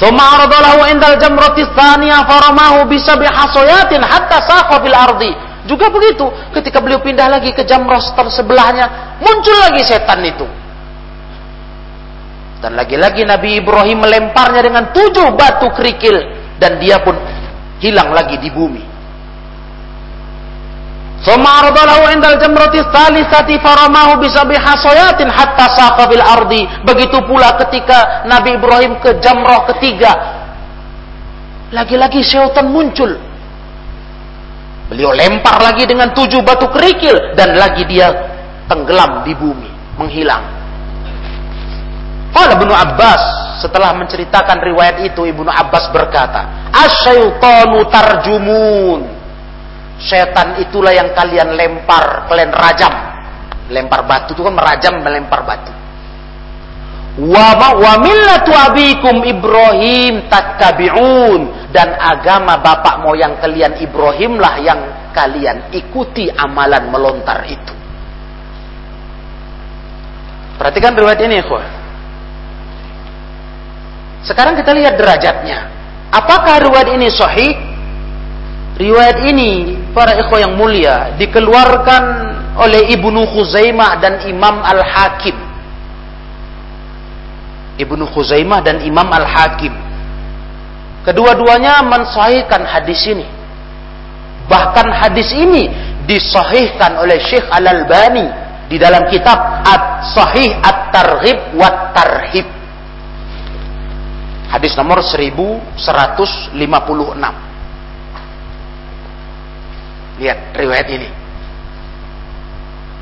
Thumma 0.00 0.34
aradalahu 0.34 0.88
indal 0.90 1.14
jamrati 1.20 1.62
tsaniyah 1.62 2.26
faramahu 2.26 2.90
bisabi 2.90 3.28
hasayatin 3.28 4.02
hatta 4.02 4.42
saqa 4.42 4.82
fil 4.82 4.96
ardi. 4.96 5.32
Juga 5.62 5.86
begitu, 5.94 6.26
ketika 6.58 6.82
beliau 6.82 6.98
pindah 6.98 7.30
lagi 7.30 7.54
ke 7.54 7.62
jamrah 7.62 8.02
sebelahnya, 8.34 9.16
muncul 9.22 9.54
lagi 9.62 9.86
setan 9.86 10.18
itu. 10.26 10.42
Dan 12.58 12.74
lagi-lagi 12.78 13.22
Nabi 13.22 13.62
Ibrahim 13.62 14.02
melemparnya 14.02 14.62
dengan 14.62 14.90
tujuh 14.90 15.34
batu 15.38 15.70
kerikil 15.74 16.14
dan 16.58 16.78
dia 16.82 16.98
pun 17.02 17.14
hilang 17.78 18.10
lagi 18.14 18.38
di 18.38 18.50
bumi. 18.50 18.91
Ardalahu 21.30 22.10
indal 22.10 22.34
jamrati 22.42 22.82
thalithati 22.90 23.54
faramahu 23.62 24.18
bisabi 24.18 24.58
hasayatin 24.58 25.30
hatta 25.30 25.70
saqa 25.70 26.10
bil 26.10 26.18
ardi. 26.18 26.66
Begitu 26.82 27.22
pula 27.22 27.54
ketika 27.62 28.26
Nabi 28.26 28.58
Ibrahim 28.58 28.98
ke 28.98 29.22
jamrah 29.22 29.62
ketiga. 29.70 30.12
Lagi-lagi 31.70 32.26
syaitan 32.26 32.66
muncul. 32.66 33.14
Beliau 34.90 35.14
lempar 35.14 35.62
lagi 35.62 35.86
dengan 35.86 36.10
tujuh 36.10 36.42
batu 36.42 36.66
kerikil 36.68 37.38
dan 37.38 37.54
lagi 37.54 37.86
dia 37.86 38.12
tenggelam 38.66 39.24
di 39.24 39.32
bumi, 39.32 39.70
menghilang. 39.96 40.42
Qala 42.34 42.58
Ibnu 42.58 42.72
Abbas 42.72 43.22
setelah 43.62 43.94
menceritakan 43.94 44.58
riwayat 44.58 45.06
itu 45.06 45.22
Ibnu 45.22 45.48
Abbas 45.48 45.88
berkata, 45.94 46.72
"Asyaitanu 46.74 47.88
tarjumun." 47.88 49.00
Setan 50.00 50.60
itulah 50.62 50.94
yang 50.94 51.12
kalian 51.12 51.52
lempar, 51.56 52.28
kalian 52.30 52.52
rajam. 52.52 52.94
Lempar 53.72 54.04
batu 54.04 54.36
itu 54.36 54.42
kan 54.44 54.54
merajam 54.56 55.00
melempar 55.00 55.40
batu. 55.44 55.72
Wa 57.12 57.76
wa 57.76 58.00
millatu 58.00 58.56
abikum 58.56 59.20
Ibrahim 59.20 60.32
tattabi'un 60.32 61.68
dan 61.68 61.92
agama 62.00 62.56
bapak 62.56 63.04
moyang 63.04 63.36
kalian 63.36 63.76
Ibrahim 63.84 64.40
lah 64.40 64.56
yang 64.64 64.80
kalian 65.12 65.68
ikuti 65.76 66.32
amalan 66.32 66.88
melontar 66.88 67.44
itu. 67.44 67.74
Perhatikan 70.56 70.96
riwayat 70.96 71.20
ini, 71.26 71.42
ikhwah. 71.42 71.64
Sekarang 74.22 74.54
kita 74.54 74.70
lihat 74.72 74.94
derajatnya. 74.94 75.68
Apakah 76.14 76.62
riwayat 76.62 76.94
ini 76.96 77.10
sahih? 77.10 77.71
Riwayat 78.72 79.28
ini 79.28 79.76
para 79.92 80.16
ikhwah 80.16 80.40
yang 80.40 80.56
mulia 80.56 81.12
dikeluarkan 81.20 82.02
oleh 82.56 82.88
Ibnu 82.96 83.20
Khuzaimah 83.28 84.00
dan 84.00 84.24
Imam 84.28 84.64
Al-Hakim. 84.64 85.36
Ibnu 87.76 88.04
Khuzaimah 88.08 88.64
dan 88.64 88.80
Imam 88.84 89.08
Al-Hakim. 89.12 89.72
Kedua-duanya 91.04 91.84
mensahihkan 91.84 92.64
hadis 92.64 93.04
ini. 93.08 93.26
Bahkan 94.48 94.88
hadis 94.88 95.32
ini 95.36 95.68
disahihkan 96.08 96.96
oleh 96.96 97.20
Syekh 97.20 97.44
Al-Albani 97.52 98.24
di 98.72 98.80
dalam 98.80 99.04
kitab 99.12 99.36
At-Sahih 99.68 100.56
At-Targhib 100.64 101.60
Wat 101.60 101.92
Tarhib. 101.92 102.48
Hadis 104.48 104.72
nomor 104.76 105.04
1156. 105.04 107.51
Lihat 110.22 110.54
riwayat 110.54 110.86
ini. 110.86 111.08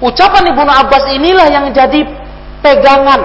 Ucapan 0.00 0.56
Ibnu 0.56 0.72
Abbas 0.72 1.04
inilah 1.12 1.46
yang 1.52 1.66
jadi 1.76 2.00
pegangan 2.64 3.20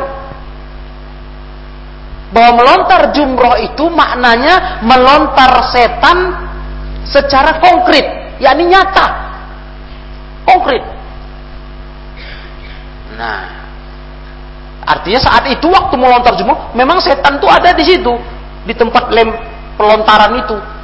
bahwa 2.36 2.52
melontar 2.60 3.16
jumroh 3.16 3.56
itu 3.64 3.88
maknanya 3.88 4.84
melontar 4.84 5.72
setan 5.72 6.36
secara 7.08 7.64
konkret, 7.64 8.36
yakni 8.44 8.68
nyata. 8.68 9.08
Konkret. 10.44 10.84
Nah, 13.16 13.48
artinya 14.84 15.24
saat 15.24 15.48
itu 15.48 15.64
waktu 15.72 15.96
melontar 15.96 16.36
jumroh, 16.36 16.76
memang 16.76 17.00
setan 17.00 17.40
itu 17.40 17.48
ada 17.48 17.72
di 17.72 17.88
situ, 17.88 18.12
di 18.68 18.76
tempat 18.76 19.08
lem 19.16 19.32
pelontaran 19.80 20.36
itu. 20.44 20.75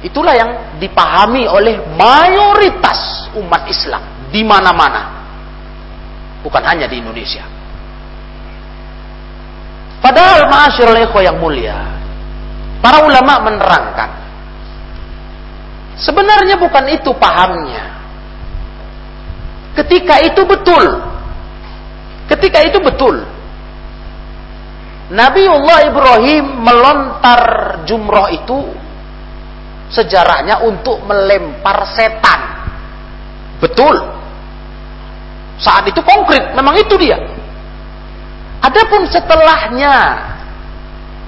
Itulah 0.00 0.32
yang 0.32 0.50
dipahami 0.80 1.44
oleh 1.44 1.76
mayoritas 1.92 3.28
umat 3.36 3.68
Islam 3.68 4.00
di 4.32 4.40
mana-mana. 4.40 5.20
Bukan 6.40 6.64
hanya 6.64 6.88
di 6.88 7.04
Indonesia. 7.04 7.44
Padahal 10.00 10.48
ma'asyiral 10.48 11.04
ikhwah 11.04 11.20
yang 11.20 11.36
mulia, 11.36 11.76
para 12.80 13.04
ulama 13.04 13.44
menerangkan 13.44 14.10
sebenarnya 16.00 16.56
bukan 16.56 16.84
itu 16.88 17.12
pahamnya. 17.20 18.00
Ketika 19.76 20.24
itu 20.24 20.42
betul. 20.48 20.84
Ketika 22.32 22.58
itu 22.64 22.80
betul. 22.80 23.20
Nabiullah 25.12 25.78
Ibrahim 25.90 26.44
melontar 26.64 27.42
jumroh 27.84 28.32
itu 28.32 28.79
sejarahnya 29.90 30.62
untuk 30.64 31.02
melempar 31.04 31.84
setan. 31.92 32.40
Betul. 33.60 33.98
Saat 35.60 35.84
itu 35.90 36.00
konkret, 36.00 36.56
memang 36.56 36.72
itu 36.80 36.96
dia. 36.96 37.20
Adapun 38.64 39.04
setelahnya 39.10 39.96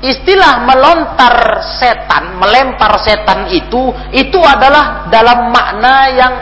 istilah 0.03 0.65
melontar 0.65 1.63
setan, 1.79 2.41
melempar 2.41 2.97
setan 3.05 3.49
itu 3.53 3.93
itu 4.11 4.39
adalah 4.41 5.07
dalam 5.13 5.53
makna 5.53 5.97
yang 6.11 6.35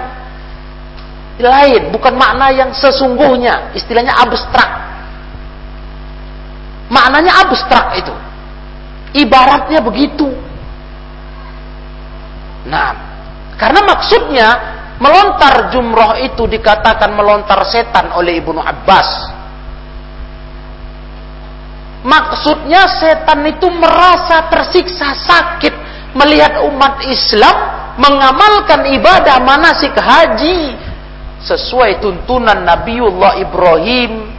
lain, 1.41 1.91
bukan 1.91 2.15
makna 2.15 2.53
yang 2.53 2.71
sesungguhnya, 2.71 3.73
istilahnya 3.75 4.13
abstrak. 4.13 4.71
Maknanya 6.91 7.33
abstrak 7.47 7.87
itu. 8.03 8.15
Ibaratnya 9.25 9.79
begitu. 9.83 10.27
Nah, 12.69 12.91
karena 13.57 13.81
maksudnya 13.85 14.49
melontar 15.01 15.73
jumroh 15.73 16.21
itu 16.21 16.45
dikatakan 16.45 17.17
melontar 17.17 17.65
setan 17.65 18.13
oleh 18.13 18.41
Ibnu 18.41 18.61
Abbas. 18.61 19.09
Maksudnya 22.01 22.89
setan 22.89 23.45
itu 23.45 23.69
merasa 23.69 24.49
tersiksa 24.49 25.13
sakit 25.13 25.75
melihat 26.17 26.65
umat 26.65 27.05
Islam 27.05 27.57
mengamalkan 28.01 28.89
ibadah 28.97 29.37
manasik 29.45 29.93
haji 29.93 30.73
sesuai 31.45 32.01
tuntunan 32.01 32.65
Nabiullah 32.65 33.37
Ibrahim 33.41 34.30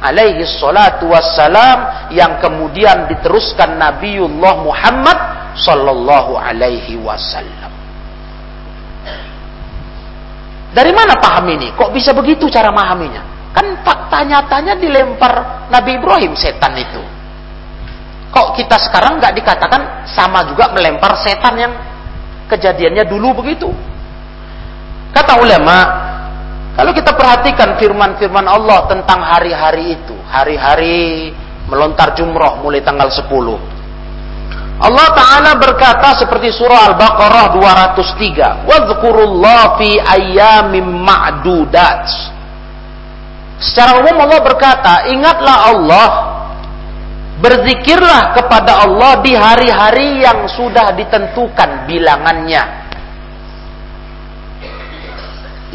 alaihi 0.00 0.44
salatu 0.44 1.08
wassalam 1.08 2.10
yang 2.12 2.36
kemudian 2.40 3.08
diteruskan 3.08 3.80
Nabiullah 3.80 4.54
Muhammad 4.60 5.18
sallallahu 5.56 6.36
alaihi 6.36 7.00
wasallam. 7.00 7.72
Dari 10.76 10.92
mana 10.92 11.16
paham 11.16 11.48
ini? 11.56 11.72
Kok 11.72 11.88
bisa 11.96 12.12
begitu 12.12 12.52
cara 12.52 12.68
memahaminya? 12.68 13.52
Kan 13.56 13.80
fakta 13.80 14.20
nyatanya 14.28 14.76
dilempar 14.76 15.64
Nabi 15.72 15.96
Ibrahim 15.96 16.36
setan 16.36 16.76
itu. 16.76 17.00
Kok 18.28 18.52
kita 18.52 18.76
sekarang 18.84 19.16
nggak 19.16 19.32
dikatakan 19.32 20.04
sama 20.04 20.44
juga 20.44 20.68
melempar 20.76 21.16
setan 21.24 21.56
yang 21.56 21.72
kejadiannya 22.52 23.08
dulu 23.08 23.40
begitu? 23.40 23.72
Kata 25.16 25.40
ulama, 25.40 25.76
kalau 26.76 26.92
kita 26.92 27.16
perhatikan 27.16 27.80
firman-firman 27.80 28.44
Allah 28.44 28.84
tentang 28.84 29.24
hari-hari 29.24 29.96
itu, 29.96 30.12
hari-hari 30.28 31.32
melontar 31.72 32.12
jumroh 32.12 32.60
mulai 32.60 32.84
tanggal 32.84 33.08
10. 33.08 33.24
Allah 34.76 35.08
Ta'ala 35.16 35.56
berkata 35.56 36.20
seperti 36.20 36.52
surah 36.52 36.92
Al-Baqarah 36.92 37.56
203. 37.56 38.68
Wadhkurullah 38.68 39.80
fi 39.80 39.96
ayyamim 39.96 41.00
ma'dudat. 41.00 42.04
Secara 43.56 44.04
umum 44.04 44.28
Allah 44.28 44.44
berkata, 44.44 45.08
ingatlah 45.08 45.56
Allah, 45.72 46.08
berzikirlah 47.40 48.36
kepada 48.36 48.84
Allah 48.84 49.24
di 49.24 49.32
hari-hari 49.32 50.20
yang 50.20 50.44
sudah 50.44 50.92
ditentukan 50.92 51.88
bilangannya. 51.88 52.85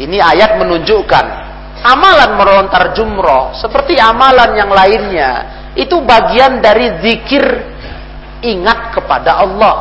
Ini 0.00 0.16
ayat 0.16 0.56
menunjukkan 0.56 1.24
amalan 1.82 2.30
melontar 2.38 2.94
jumroh 2.94 3.52
seperti 3.58 3.98
amalan 3.98 4.54
yang 4.54 4.70
lainnya 4.70 5.30
itu 5.74 5.98
bagian 6.00 6.62
dari 6.62 7.00
zikir 7.02 7.44
ingat 8.44 8.94
kepada 8.96 9.42
Allah. 9.42 9.76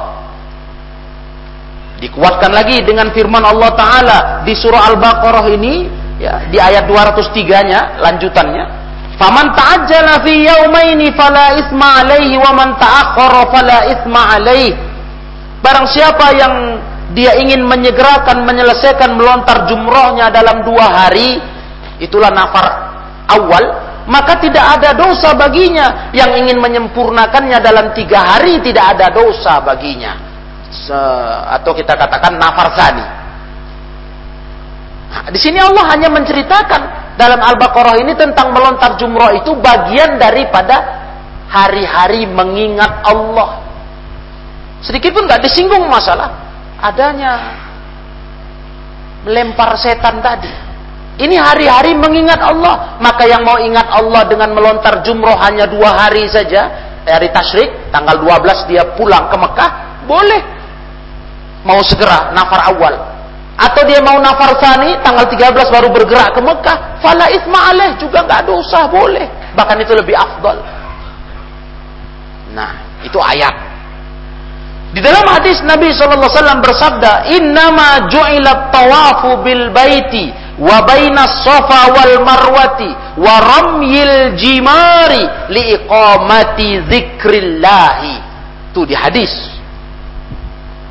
Dikuatkan 2.01 2.49
lagi 2.49 2.81
dengan 2.81 3.13
firman 3.13 3.45
Allah 3.45 3.71
Ta'ala 3.77 4.19
di 4.41 4.57
surah 4.57 4.89
Al-Baqarah 4.89 5.45
ini 5.53 5.85
ya, 6.17 6.49
di 6.49 6.57
ayat 6.57 6.89
203-nya 6.89 8.01
lanjutannya 8.01 8.81
Faman 9.21 9.53
ta'ajjala 9.53 10.25
fi 10.25 10.33
yaumaini 10.49 11.13
fala 11.13 11.61
isma 11.61 12.01
alaihi 12.01 12.41
wa 12.41 12.57
man 12.57 12.73
ta'akhkhara 12.81 13.41
fala 13.53 13.77
isma 13.85 14.21
alaihi 14.33 14.73
Barang 15.61 15.85
siapa 15.85 16.33
yang 16.33 16.53
dia 17.11 17.35
ingin 17.35 17.67
menyegerakan 17.67 18.47
menyelesaikan 18.47 19.19
melontar 19.19 19.67
jumrohnya 19.67 20.31
dalam 20.31 20.63
dua 20.63 20.87
hari. 20.87 21.43
Itulah 21.99 22.31
nafar 22.31 22.65
awal. 23.27 23.63
Maka 24.07 24.39
tidak 24.39 24.79
ada 24.79 24.95
dosa 24.95 25.35
baginya. 25.35 26.11
Yang 26.15 26.31
ingin 26.45 26.57
menyempurnakannya 26.63 27.59
dalam 27.59 27.91
tiga 27.91 28.23
hari 28.23 28.63
tidak 28.63 28.95
ada 28.97 29.11
dosa 29.11 29.59
baginya. 29.59 30.15
Se 30.71 30.95
atau 31.51 31.75
kita 31.75 31.99
katakan 31.99 32.39
nafar 32.39 32.71
sani. 32.79 33.05
Nah, 35.11 35.27
di 35.27 35.39
sini 35.43 35.59
Allah 35.59 35.91
hanya 35.91 36.07
menceritakan 36.07 36.81
dalam 37.19 37.43
Al-Baqarah 37.43 37.99
ini 37.99 38.15
tentang 38.15 38.55
melontar 38.55 38.95
jumroh 38.95 39.35
itu 39.35 39.51
bagian 39.59 40.15
daripada 40.15 41.03
hari-hari 41.51 42.23
mengingat 42.23 43.03
Allah. 43.03 43.59
Sedikit 44.79 45.11
pun 45.11 45.27
nggak 45.27 45.43
disinggung 45.43 45.91
masalah 45.91 46.50
adanya 46.81 47.33
melempar 49.23 49.77
setan 49.77 50.19
tadi. 50.19 50.49
Ini 51.21 51.37
hari-hari 51.37 51.93
mengingat 51.93 52.41
Allah. 52.41 52.97
Maka 52.97 53.29
yang 53.29 53.45
mau 53.45 53.61
ingat 53.61 53.85
Allah 53.93 54.25
dengan 54.25 54.57
melontar 54.57 55.05
jumroh 55.05 55.37
hanya 55.37 55.69
dua 55.69 55.93
hari 55.93 56.25
saja. 56.25 56.89
Hari 57.05 57.29
Tashrik, 57.33 57.89
tanggal 57.89 58.21
12 58.21 58.69
dia 58.69 58.85
pulang 58.97 59.29
ke 59.29 59.37
Mekah. 59.37 59.71
Boleh. 60.05 60.41
Mau 61.61 61.81
segera, 61.85 62.33
nafar 62.33 62.73
awal. 62.73 62.93
Atau 63.57 63.85
dia 63.85 64.01
mau 64.01 64.17
nafar 64.17 64.57
sani, 64.57 64.97
tanggal 65.05 65.29
13 65.29 65.69
baru 65.69 65.93
bergerak 65.93 66.33
ke 66.33 66.41
Mekah. 66.41 66.77
Fala 67.01 67.29
isma 67.29 67.69
juga 68.01 68.25
nggak 68.25 68.45
dosa, 68.49 68.89
boleh. 68.89 69.25
Bahkan 69.53 69.77
itu 69.81 69.93
lebih 69.93 70.17
afdal. 70.17 70.57
Nah, 72.57 72.71
itu 73.05 73.17
ayat. 73.21 73.70
Di 74.91 74.99
dalam 74.99 75.23
hadis 75.23 75.63
Nabi 75.63 75.95
SAW 75.95 76.59
bersabda, 76.59 77.31
Innama 77.31 78.11
ju'ilat 78.11 78.75
tawafu 78.75 79.39
bil 79.39 79.71
baiti 79.71 80.27
wa 80.59 80.83
bainas 80.83 81.47
sofa 81.47 81.95
wal 81.95 82.15
marwati 82.27 82.91
wa 83.15 83.39
ramyil 83.39 84.35
jimari 84.35 85.23
li 85.47 85.79
iqamati 85.79 86.83
zikrillahi. 86.91 88.15
Itu 88.75 88.83
di 88.83 88.91
hadis. 88.91 89.31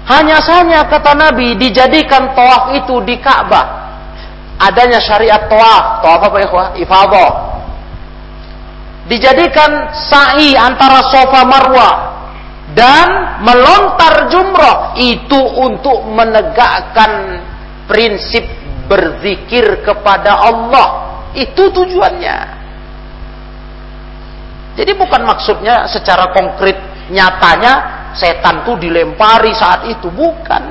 Hanya 0.09 0.41
saja 0.41 0.89
kata 0.89 1.13
Nabi 1.13 1.61
dijadikan 1.61 2.33
tawaf 2.33 2.73
itu 2.81 3.05
di 3.05 3.21
Ka'bah. 3.21 3.93
Adanya 4.65 5.05
syariat 5.05 5.45
tawaf. 5.45 6.01
Tawaf 6.01 6.21
apa 6.25 6.39
ikhwah? 6.41 6.67
Ifadah. 6.81 7.33
Dijadikan 9.13 9.93
sa'i 9.93 10.57
antara 10.57 11.05
sofa 11.13 11.45
marwah 11.45 12.10
dan 12.77 13.41
melontar 13.43 14.31
jumroh 14.31 14.95
itu 14.95 15.41
untuk 15.59 16.07
menegakkan 16.07 17.43
prinsip 17.91 18.47
berzikir 18.87 19.83
kepada 19.83 20.39
Allah. 20.39 20.89
Itu 21.31 21.71
tujuannya. 21.71 22.39
Jadi 24.75 24.93
bukan 24.99 25.23
maksudnya 25.27 25.87
secara 25.87 26.31
konkret 26.35 26.79
nyatanya 27.11 28.01
setan 28.15 28.67
itu 28.67 28.75
dilempari 28.79 29.55
saat 29.55 29.87
itu, 29.87 30.11
bukan. 30.11 30.63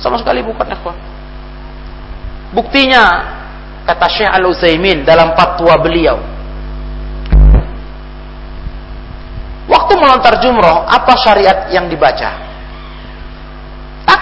Sama 0.00 0.16
sekali 0.20 0.40
bukan 0.44 0.68
ikhwan. 0.68 0.96
Buktinya 2.52 3.04
kata 3.84 4.06
Syekh 4.08 4.30
Al-Utsaimin 4.32 5.04
dalam 5.04 5.36
fatwa 5.36 5.76
beliau, 5.80 6.16
Waktu 9.68 9.92
melontar 10.00 10.40
jumroh, 10.40 10.88
apa 10.88 11.12
syariat 11.20 11.68
yang 11.68 11.92
dibaca? 11.92 12.48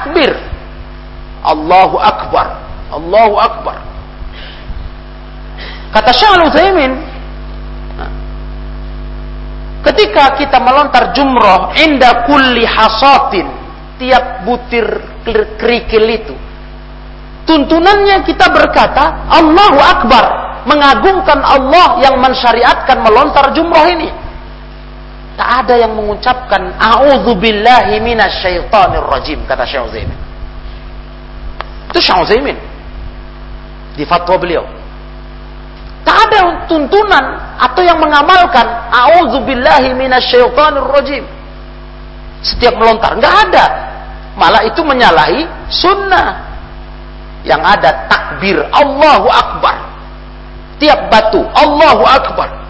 takbir. 0.07 0.33
Allahu 1.43 1.97
Akbar. 1.99 2.47
Allahu 2.91 3.35
Akbar. 3.39 3.79
Kata 5.91 6.11
Syekh 6.15 6.47
Utsaimin, 6.51 6.93
ketika 9.87 10.35
kita 10.39 10.59
melontar 10.63 11.15
jumroh 11.15 11.73
inda 11.79 12.27
kulli 12.27 12.67
hasatin, 12.67 13.47
tiap 13.97 14.45
butir 14.45 14.87
kerikil 15.57 16.05
itu, 16.11 16.35
tuntunannya 17.47 18.27
kita 18.27 18.51
berkata 18.51 19.31
Allahu 19.31 19.79
Akbar, 19.79 20.25
mengagungkan 20.67 21.41
Allah 21.41 22.03
yang 22.03 22.19
mensyariatkan 22.19 22.99
melontar 23.07 23.55
jumroh 23.55 23.87
ini. 23.87 24.11
Tak 25.37 25.69
ada 25.69 25.75
yang 25.77 25.93
mengucapkan 25.93 26.73
a'udzubillahi 26.81 28.01
minasyaitonir 28.01 29.05
rajim 29.05 29.45
kata 29.45 29.69
Syekh 29.69 29.85
Utsaimin. 29.85 30.19
Itu 31.93 32.01
Syekh 32.01 32.19
Utsaimin 32.25 32.57
di 34.01 34.05
fatwa 34.09 34.41
beliau. 34.41 34.65
Tak 36.09 36.17
ada 36.31 36.65
tuntunan 36.65 37.37
atau 37.61 37.83
yang 37.85 38.01
mengamalkan 38.01 38.65
a'udzubillahi 38.89 39.93
minasyaitonir 39.93 40.89
rajim. 40.89 41.25
Setiap 42.41 42.81
melontar 42.81 43.21
enggak 43.21 43.37
ada. 43.53 43.65
Malah 44.41 44.65
itu 44.65 44.81
menyalahi 44.81 45.45
sunnah. 45.69 46.49
Yang 47.45 47.63
ada 47.77 47.91
takbir 48.09 48.57
Allahu 48.73 49.29
Akbar. 49.29 49.77
Tiap 50.81 51.13
batu 51.13 51.45
Allahu 51.53 52.05
Akbar. 52.09 52.66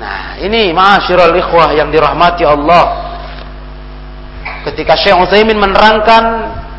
Nah, 0.00 0.40
ini 0.40 0.72
ma'asyiral 0.72 1.36
ikhwah 1.36 1.76
yang 1.76 1.92
dirahmati 1.92 2.40
Allah. 2.48 2.84
Ketika 4.64 4.96
Syekh 4.96 5.20
Utsaimin 5.20 5.60
menerangkan 5.60 6.24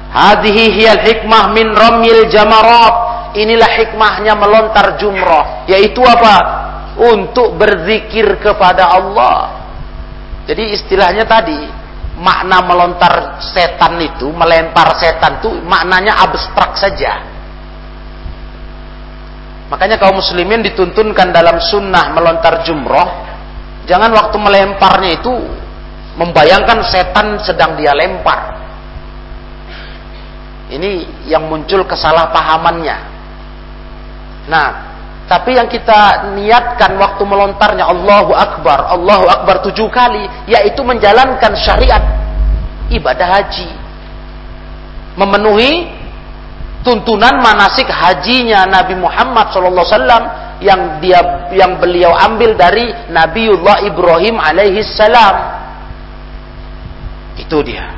hadhihi 0.10 0.82
hiyal 0.82 1.02
hikmah 1.06 1.54
min 1.54 1.70
ramil 1.70 2.26
jamarat. 2.34 3.14
Inilah 3.32 3.72
hikmahnya 3.80 4.36
melontar 4.36 5.00
jumrah, 5.00 5.64
yaitu 5.64 6.04
apa? 6.04 6.36
Untuk 7.00 7.56
berzikir 7.56 8.28
kepada 8.44 8.92
Allah. 8.92 9.56
Jadi 10.52 10.76
istilahnya 10.76 11.24
tadi 11.24 11.56
makna 12.20 12.60
melontar 12.60 13.40
setan 13.40 13.96
itu, 14.04 14.28
melempar 14.36 15.00
setan 15.00 15.40
itu 15.40 15.48
maknanya 15.64 16.28
abstrak 16.28 16.76
saja. 16.76 17.31
Makanya 19.72 19.96
kaum 19.96 20.20
muslimin 20.20 20.60
dituntunkan 20.68 21.32
dalam 21.32 21.56
sunnah 21.64 22.12
melontar 22.12 22.60
jumroh. 22.68 23.32
Jangan 23.88 24.12
waktu 24.12 24.36
melemparnya 24.36 25.12
itu 25.16 25.32
membayangkan 26.20 26.84
setan 26.84 27.40
sedang 27.40 27.80
dia 27.80 27.96
lempar. 27.96 28.60
Ini 30.76 31.24
yang 31.32 31.48
muncul 31.48 31.88
kesalahpahamannya. 31.88 32.98
Nah, 34.52 34.68
tapi 35.32 35.56
yang 35.56 35.72
kita 35.72 36.36
niatkan 36.36 37.00
waktu 37.00 37.24
melontarnya 37.24 37.88
Allahu 37.88 38.36
Akbar, 38.36 38.92
Allahu 38.92 39.26
Akbar 39.32 39.64
tujuh 39.64 39.88
kali, 39.88 40.28
yaitu 40.52 40.84
menjalankan 40.84 41.56
syariat 41.56 42.04
ibadah 42.92 43.40
haji. 43.40 43.72
Memenuhi 45.16 46.01
tuntunan 46.82 47.42
manasik 47.42 47.88
hajinya 47.90 48.66
Nabi 48.66 48.98
Muhammad 48.98 49.54
SAW 49.54 49.82
yang 50.62 51.02
dia 51.02 51.50
yang 51.54 51.82
beliau 51.82 52.14
ambil 52.14 52.54
dari 52.54 52.90
Nabiullah 53.10 53.86
Ibrahim 53.86 54.38
alaihi 54.38 54.86
salam. 54.86 55.62
Itu 57.38 57.66
dia. 57.66 57.98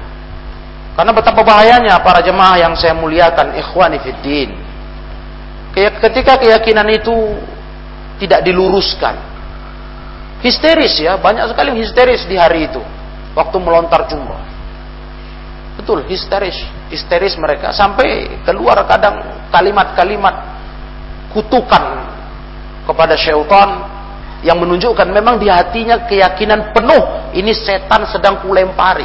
Karena 0.94 1.12
betapa 1.12 1.42
bahayanya 1.42 1.98
para 2.06 2.22
jemaah 2.22 2.56
yang 2.56 2.74
saya 2.78 2.94
muliakan 2.94 3.58
ikhwani 3.58 3.98
fiddin. 4.00 4.54
Ketika 5.74 6.38
keyakinan 6.38 6.86
itu 6.94 7.14
tidak 8.22 8.46
diluruskan. 8.46 9.18
Histeris 10.46 11.02
ya, 11.02 11.18
banyak 11.18 11.50
sekali 11.50 11.82
histeris 11.82 12.30
di 12.30 12.38
hari 12.38 12.70
itu 12.70 12.84
waktu 13.34 13.58
melontar 13.58 14.06
jumrah. 14.06 14.53
Betul, 15.84 16.08
histeris, 16.08 16.56
histeris 16.88 17.36
mereka 17.36 17.76
sampai 17.76 18.40
keluar 18.48 18.88
kadang 18.88 19.20
kalimat-kalimat 19.52 20.32
kutukan 21.36 22.08
kepada 22.88 23.20
syaitan 23.20 23.84
yang 24.48 24.64
menunjukkan 24.64 25.04
memang 25.12 25.44
di 25.44 25.52
hatinya 25.52 26.08
keyakinan 26.08 26.72
penuh 26.72 27.36
ini 27.36 27.52
setan 27.52 28.08
sedang 28.08 28.40
kulempari. 28.40 29.04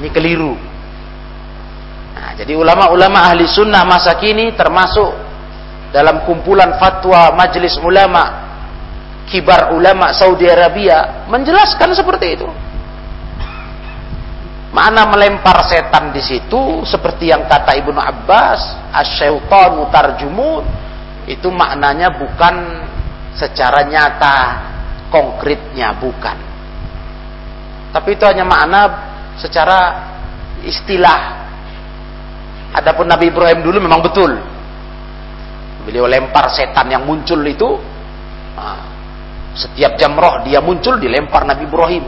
Ini 0.00 0.08
keliru. 0.08 0.56
Nah, 2.16 2.32
jadi 2.40 2.56
ulama-ulama 2.56 3.20
ahli 3.20 3.44
sunnah 3.44 3.84
masa 3.84 4.16
kini 4.16 4.56
termasuk 4.56 5.12
dalam 5.92 6.24
kumpulan 6.24 6.80
fatwa 6.80 7.36
majelis 7.36 7.76
ulama 7.84 8.48
kibar 9.28 9.76
ulama 9.76 10.16
Saudi 10.16 10.48
Arabia 10.48 11.28
menjelaskan 11.28 11.92
seperti 11.92 12.40
itu. 12.40 12.48
Mana 14.76 15.08
melempar 15.08 15.64
setan 15.64 16.12
di 16.12 16.20
situ 16.20 16.84
seperti 16.84 17.32
yang 17.32 17.48
kata 17.48 17.80
Ibnu 17.80 17.96
Abbas, 17.96 18.92
mutarjumun 19.72 20.68
itu 21.24 21.48
maknanya 21.48 22.12
bukan 22.12 22.84
secara 23.32 23.88
nyata 23.88 24.36
konkretnya 25.08 25.96
bukan. 25.96 26.36
Tapi 27.88 28.20
itu 28.20 28.24
hanya 28.28 28.44
makna 28.44 28.80
secara 29.40 29.78
istilah. 30.60 31.48
Adapun 32.76 33.08
Nabi 33.08 33.32
Ibrahim 33.32 33.64
dulu 33.64 33.80
memang 33.80 34.04
betul. 34.04 34.36
Beliau 35.88 36.04
lempar 36.04 36.52
setan 36.52 36.92
yang 36.92 37.08
muncul 37.08 37.40
itu 37.48 37.80
nah, 38.52 38.84
setiap 39.56 39.96
jam 39.96 40.12
roh 40.12 40.44
dia 40.44 40.60
muncul 40.60 41.00
dilempar 41.00 41.48
Nabi 41.48 41.64
Ibrahim. 41.64 42.04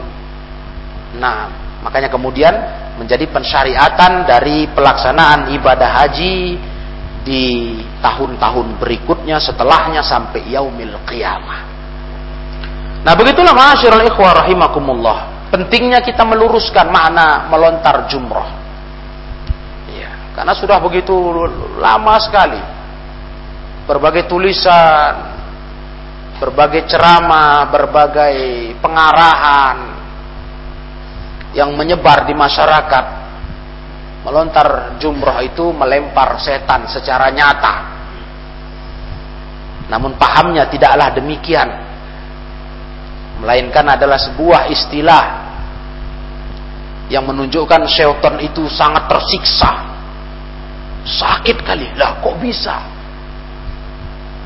Nah, 1.17 1.58
Makanya 1.79 2.11
kemudian 2.11 2.51
menjadi 2.99 3.23
pensyariatan 3.31 4.27
dari 4.27 4.67
pelaksanaan 4.75 5.55
ibadah 5.55 6.03
haji 6.03 6.59
di 7.23 7.77
tahun-tahun 8.03 8.79
berikutnya 8.79 9.39
setelahnya 9.39 10.03
sampai 10.03 10.43
yaumil 10.51 10.99
qiyamah. 11.07 11.59
Nah 12.99 13.13
begitulah 13.15 13.55
ma'asyiral 13.55 14.03
ikhwah 14.11 14.43
rahimakumullah. 14.43 15.17
Pentingnya 15.49 16.03
kita 16.03 16.27
meluruskan 16.27 16.91
makna 16.91 17.47
melontar 17.47 18.05
jumroh. 18.11 18.49
Ya, 19.89 20.35
karena 20.37 20.53
sudah 20.53 20.77
begitu 20.77 21.15
lama 21.79 22.15
sekali. 22.21 22.61
Berbagai 23.89 24.29
tulisan, 24.29 25.15
berbagai 26.37 26.85
ceramah, 26.85 27.65
berbagai 27.73 28.35
pengarahan, 28.77 29.88
yang 31.53 31.73
menyebar 31.73 32.25
di 32.29 32.33
masyarakat. 32.33 33.05
Melontar 34.19 34.99
jumroh 34.99 35.39
itu 35.39 35.71
melempar 35.71 36.35
setan 36.43 36.85
secara 36.91 37.31
nyata. 37.31 37.75
Namun 39.87 40.19
pahamnya 40.19 40.67
tidaklah 40.67 41.09
demikian. 41.15 41.69
Melainkan 43.39 43.87
adalah 43.87 44.19
sebuah 44.19 44.67
istilah 44.67 45.23
yang 47.07 47.25
menunjukkan 47.25 47.87
syaitan 47.87 48.35
itu 48.43 48.67
sangat 48.67 49.07
tersiksa. 49.07 49.71
Sakit 51.07 51.63
kali. 51.63 51.87
Lah 51.95 52.19
kok 52.19 52.37
bisa? 52.43 52.75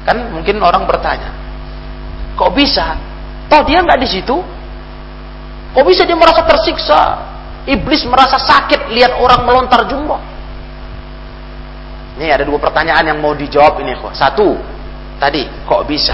Kan 0.05 0.31
mungkin 0.31 0.61
orang 0.61 0.85
bertanya 0.85 1.43
kok 2.35 2.51
bisa? 2.53 2.97
Toh 3.47 3.61
dia 3.63 3.79
nggak 3.85 4.01
di 4.01 4.09
situ 4.09 4.35
Kok 5.73 5.83
bisa 5.89 6.05
dia 6.05 6.13
merasa 6.13 6.45
tersiksa? 6.45 7.01
Iblis 7.65 8.05
merasa 8.05 8.37
sakit 8.37 8.93
lihat 8.93 9.17
orang 9.17 9.41
melontar 9.41 9.89
jumroh. 9.89 10.21
Ini 12.13 12.29
ada 12.29 12.45
dua 12.45 12.61
pertanyaan 12.61 13.09
yang 13.09 13.17
mau 13.17 13.33
dijawab 13.33 13.81
ini. 13.81 13.97
Satu, 14.13 14.53
tadi 15.17 15.49
kok 15.65 15.81
bisa? 15.89 16.13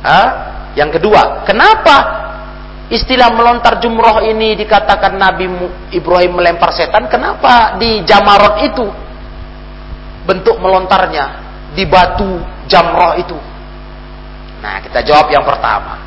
Hah? 0.00 0.28
Yang 0.72 1.00
kedua, 1.00 1.44
kenapa 1.44 1.96
istilah 2.88 3.34
melontar 3.36 3.82
jumroh 3.84 4.24
ini 4.24 4.56
dikatakan 4.56 5.12
Nabi 5.18 5.44
Ibrahim 5.92 6.40
melempar 6.40 6.72
setan? 6.72 7.10
Kenapa 7.12 7.76
di 7.76 8.00
Jamarot 8.08 8.64
itu 8.64 8.86
bentuk 10.24 10.56
melontarnya 10.56 11.44
di 11.76 11.84
batu 11.84 12.40
jamroh 12.64 13.12
itu? 13.20 13.36
Nah, 14.64 14.80
kita 14.80 15.04
jawab 15.04 15.28
yang 15.28 15.44
pertama. 15.44 16.05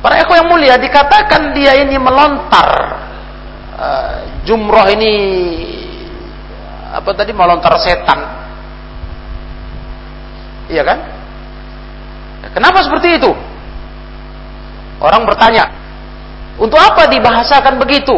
Para 0.00 0.16
ekor 0.24 0.40
yang 0.40 0.48
mulia 0.48 0.80
dikatakan 0.80 1.52
dia 1.52 1.76
ini 1.76 2.00
melontar 2.00 2.68
uh, 3.76 4.14
jumroh 4.48 4.88
ini 4.96 5.12
apa 6.90 7.10
tadi 7.12 7.36
melontar 7.36 7.76
setan. 7.76 8.20
Iya 10.72 10.82
kan? 10.88 10.98
Kenapa 12.56 12.80
seperti 12.80 13.20
itu? 13.20 13.30
Orang 15.00 15.28
bertanya. 15.28 15.68
Untuk 16.56 16.80
apa 16.80 17.08
dibahasakan 17.08 17.76
begitu 17.80 18.16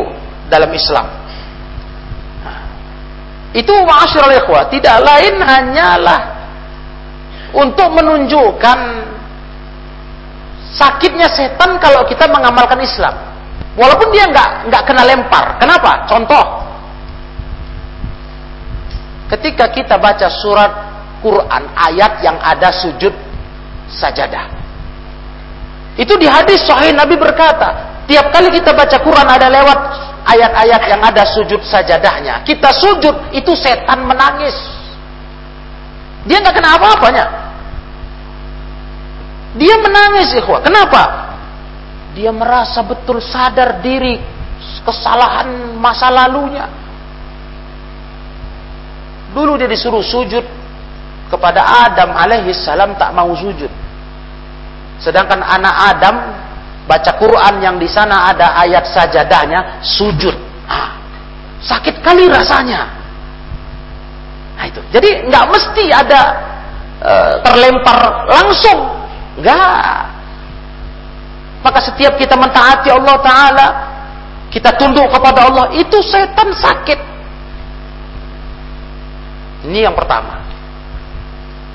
dalam 0.50 0.70
Islam? 0.70 1.06
Itu 3.52 3.74
ma'asyiral 3.84 4.32
ikhwah, 4.42 4.72
tidak 4.72 4.96
lain 5.04 5.36
hanyalah 5.36 6.20
untuk 7.52 7.92
menunjukkan 7.92 8.78
sakitnya 10.72 11.28
setan 11.28 11.76
kalau 11.78 12.02
kita 12.08 12.26
mengamalkan 12.28 12.80
Islam. 12.80 13.12
Walaupun 13.72 14.12
dia 14.12 14.28
nggak 14.28 14.68
nggak 14.68 14.82
kena 14.84 15.02
lempar. 15.04 15.56
Kenapa? 15.56 16.04
Contoh, 16.04 16.44
ketika 19.32 19.72
kita 19.72 19.96
baca 19.96 20.28
surat 20.28 20.72
Quran 21.24 21.62
ayat 21.72 22.20
yang 22.20 22.36
ada 22.42 22.68
sujud 22.68 23.14
sajadah. 23.88 24.50
Itu 25.96 26.16
di 26.16 26.24
hadis 26.24 26.64
sahih 26.64 26.92
Nabi 26.92 27.16
berkata, 27.20 27.92
Tiap 28.08 28.34
kali 28.34 28.50
kita 28.50 28.74
baca 28.74 28.96
Quran 28.98 29.28
ada 29.28 29.46
lewat 29.46 29.78
ayat-ayat 30.26 30.82
yang 30.90 31.00
ada 31.00 31.22
sujud 31.22 31.60
sajadahnya. 31.62 32.42
Kita 32.42 32.70
sujud, 32.74 33.14
itu 33.30 33.52
setan 33.54 34.02
menangis. 34.04 34.54
Dia 36.26 36.42
nggak 36.42 36.54
kena 36.54 36.78
apa-apanya. 36.78 37.24
Dia 39.56 39.76
menangis, 39.80 40.32
ikhwah. 40.36 40.64
Kenapa? 40.64 41.02
Dia 42.12 42.32
merasa 42.32 42.84
betul 42.84 43.20
sadar 43.20 43.80
diri 43.80 44.20
kesalahan 44.84 45.76
masa 45.76 46.12
lalunya. 46.12 46.68
Dulu 49.32 49.56
dia 49.56 49.68
disuruh 49.68 50.04
sujud 50.04 50.44
kepada 51.32 51.88
Adam 51.88 52.12
alaihi 52.12 52.52
salam 52.52 52.92
tak 53.00 53.16
mau 53.16 53.32
sujud. 53.32 53.72
Sedangkan 55.00 55.40
anak 55.40 55.74
Adam 55.96 56.16
baca 56.84 57.12
Quran 57.16 57.54
yang 57.64 57.76
di 57.80 57.88
sana 57.88 58.28
ada 58.28 58.52
ayat 58.60 58.84
sajadahnya 58.92 59.80
sujud. 59.80 60.36
Ah, 60.68 61.00
sakit 61.64 62.04
kali 62.04 62.28
rasanya. 62.28 62.92
Nah 64.60 64.64
itu. 64.68 64.84
Jadi 64.92 65.26
nggak 65.32 65.44
mesti 65.48 65.84
ada 65.90 66.20
e, 67.00 67.12
terlempar 67.42 68.28
langsung, 68.28 69.01
nggak. 69.38 70.00
Maka 71.62 71.78
setiap 71.78 72.18
kita 72.18 72.34
mentaati 72.34 72.90
Allah 72.90 73.16
Taala, 73.22 73.68
kita 74.50 74.74
tunduk 74.74 75.06
kepada 75.08 75.46
Allah, 75.46 75.66
itu 75.78 75.98
setan 76.02 76.50
sakit. 76.50 77.00
Ini 79.70 79.86
yang 79.86 79.94
pertama. 79.94 80.42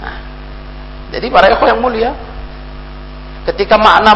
Nah, 0.03 0.17
jadi 1.15 1.25
para 1.31 1.47
ikhwan 1.55 1.71
yang 1.71 1.79
mulia, 1.79 2.11
Ketika 3.47 3.79
makna 3.79 4.11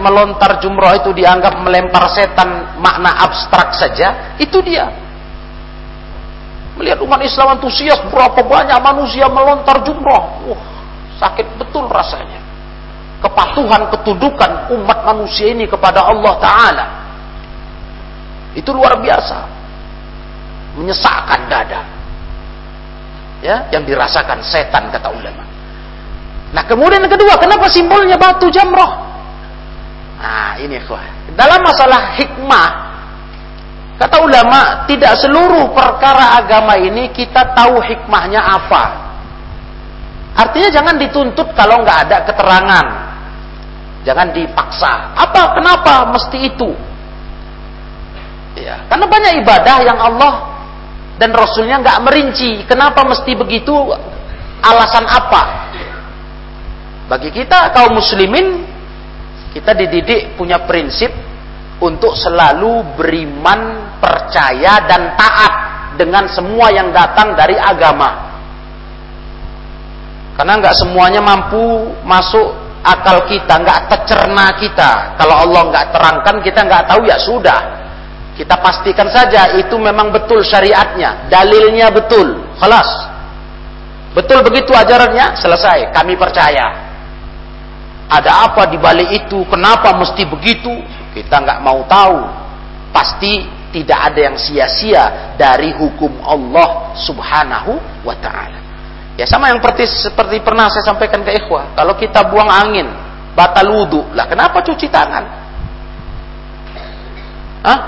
melontar 0.00 0.56
jumroh 0.56 0.96
itu 0.96 1.12
dianggap 1.12 1.60
melempar 1.60 2.08
setan 2.16 2.80
makna 2.80 3.12
abstrak 3.28 3.76
saja, 3.76 4.40
itu 4.40 4.56
dia. 4.64 4.88
Melihat 6.80 7.04
umat 7.04 7.20
Islam 7.20 7.60
antusias 7.60 8.00
berapa 8.08 8.40
banyak 8.40 8.80
manusia 8.80 9.28
melontar 9.28 9.84
jumroh. 9.84 10.48
Wah, 10.48 10.64
sakit 11.20 11.60
betul 11.60 11.92
rasanya. 11.92 12.39
Kepatuhan, 13.20 13.92
ketundukan 13.92 14.72
umat 14.80 14.98
manusia 15.04 15.52
ini 15.52 15.68
kepada 15.68 16.08
Allah 16.08 16.34
Ta'ala. 16.40 16.86
Itu 18.56 18.72
luar 18.72 18.96
biasa. 18.96 19.38
Menyesakkan 20.80 21.40
dada. 21.46 21.82
Ya, 23.44 23.68
yang 23.72 23.84
dirasakan 23.84 24.40
setan 24.44 24.88
kata 24.92 25.08
ulama. 25.12 25.44
Nah 26.50 26.64
kemudian 26.66 27.04
kedua, 27.06 27.38
kenapa 27.38 27.70
simbolnya 27.70 28.18
batu 28.18 28.50
jamroh? 28.50 28.90
Nah 30.20 30.58
ini 30.60 30.76
ikhwah. 30.76 31.32
Dalam 31.32 31.64
masalah 31.64 32.20
hikmah, 32.20 32.68
kata 33.96 34.16
ulama, 34.20 34.84
tidak 34.84 35.16
seluruh 35.22 35.72
perkara 35.72 36.36
agama 36.36 36.76
ini 36.76 37.08
kita 37.14 37.56
tahu 37.56 37.80
hikmahnya 37.80 38.40
apa. 38.42 38.84
Artinya 40.36 40.68
jangan 40.68 40.94
dituntut 41.00 41.48
kalau 41.56 41.80
nggak 41.80 41.98
ada 42.08 42.16
keterangan. 42.28 42.86
Jangan 44.00 44.32
dipaksa. 44.32 45.12
Apa, 45.12 45.60
kenapa 45.60 46.08
mesti 46.08 46.38
itu? 46.48 46.70
Ya, 48.60 48.84
karena 48.88 49.06
banyak 49.06 49.32
ibadah 49.44 49.76
yang 49.84 49.98
Allah 50.00 50.34
dan 51.20 51.30
Rasulnya 51.36 51.80
nggak 51.80 52.00
merinci. 52.02 52.64
Kenapa 52.64 53.04
mesti 53.04 53.36
begitu? 53.36 53.72
Alasan 54.60 55.04
apa? 55.08 55.42
Bagi 57.08 57.32
kita 57.32 57.72
kaum 57.72 57.96
muslimin 57.96 58.64
kita 59.50 59.74
dididik 59.74 60.38
punya 60.38 60.62
prinsip 60.62 61.10
untuk 61.82 62.14
selalu 62.14 62.94
beriman, 62.94 63.92
percaya 63.98 64.84
dan 64.86 65.18
taat 65.18 65.52
dengan 65.96 66.28
semua 66.30 66.70
yang 66.70 66.94
datang 66.94 67.34
dari 67.34 67.56
agama. 67.58 68.30
Karena 70.36 70.56
nggak 70.60 70.76
semuanya 70.76 71.20
mampu 71.20 71.92
masuk 72.06 72.59
akal 72.80 73.28
kita, 73.28 73.60
nggak 73.60 73.80
tercerna 73.92 74.56
kita. 74.56 75.16
Kalau 75.20 75.36
Allah 75.46 75.62
nggak 75.68 75.86
terangkan, 75.92 76.36
kita 76.40 76.60
nggak 76.64 76.84
tahu 76.88 77.02
ya 77.04 77.16
sudah. 77.20 77.60
Kita 78.36 78.56
pastikan 78.56 79.08
saja 79.12 79.52
itu 79.60 79.76
memang 79.76 80.08
betul 80.08 80.40
syariatnya, 80.40 81.28
dalilnya 81.28 81.92
betul, 81.92 82.40
kelas. 82.56 82.90
Betul 84.16 84.42
begitu 84.42 84.72
ajarannya, 84.72 85.38
selesai. 85.38 85.92
Kami 85.92 86.16
percaya. 86.16 86.90
Ada 88.10 88.50
apa 88.50 88.66
di 88.66 88.80
balik 88.80 89.12
itu? 89.12 89.46
Kenapa 89.46 89.94
mesti 89.94 90.26
begitu? 90.26 90.72
Kita 91.14 91.38
nggak 91.46 91.60
mau 91.62 91.86
tahu. 91.86 92.18
Pasti 92.90 93.46
tidak 93.70 94.10
ada 94.10 94.20
yang 94.32 94.36
sia-sia 94.36 95.34
dari 95.38 95.70
hukum 95.78 96.10
Allah 96.26 96.90
Subhanahu 96.98 97.78
wa 98.02 98.16
taala. 98.18 98.59
Ya 99.20 99.28
sama 99.28 99.52
yang 99.52 99.60
seperti, 99.60 99.84
seperti 99.84 100.40
pernah 100.40 100.72
saya 100.72 100.80
sampaikan 100.80 101.20
ke 101.20 101.36
ikhwah, 101.44 101.76
kalau 101.76 101.92
kita 101.92 102.24
buang 102.32 102.48
angin, 102.48 102.88
batal 103.36 103.68
wudu. 103.68 104.00
Lah 104.16 104.24
kenapa 104.24 104.64
cuci 104.64 104.88
tangan? 104.88 105.24
Hah? 107.60 107.80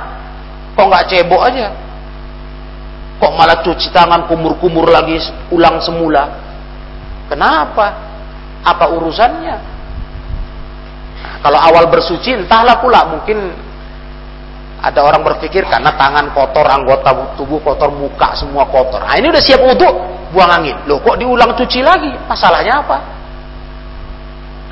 Kok 0.77 0.87
nggak 0.93 1.09
cebok 1.09 1.41
aja? 1.49 1.73
Kok 3.17 3.33
malah 3.33 3.65
cuci 3.65 3.89
tangan 3.97 4.29
kumur-kumur 4.29 4.93
lagi 4.93 5.17
ulang 5.49 5.81
semula? 5.81 6.29
Kenapa? 7.33 7.97
Apa 8.61 8.93
urusannya? 8.93 9.57
Kalau 11.41 11.57
awal 11.57 11.89
bersuci 11.89 12.45
entahlah 12.45 12.77
pula 12.77 13.09
mungkin 13.09 13.57
ada 14.85 15.01
orang 15.01 15.25
berpikir 15.25 15.65
karena 15.65 15.97
tangan 15.97 16.29
kotor, 16.37 16.69
anggota 16.69 17.33
tubuh 17.41 17.57
kotor, 17.65 17.89
muka 17.89 18.37
semua 18.37 18.69
kotor. 18.69 19.01
Nah 19.01 19.17
ini 19.17 19.33
udah 19.33 19.41
siap 19.41 19.65
wudhu, 19.65 20.12
buang 20.33 20.51
angin. 20.51 20.77
Loh 20.89 20.99
kok 21.05 21.21
diulang 21.21 21.55
cuci 21.55 21.81
lagi? 21.85 22.11
Masalahnya 22.27 22.81
apa? 22.81 22.99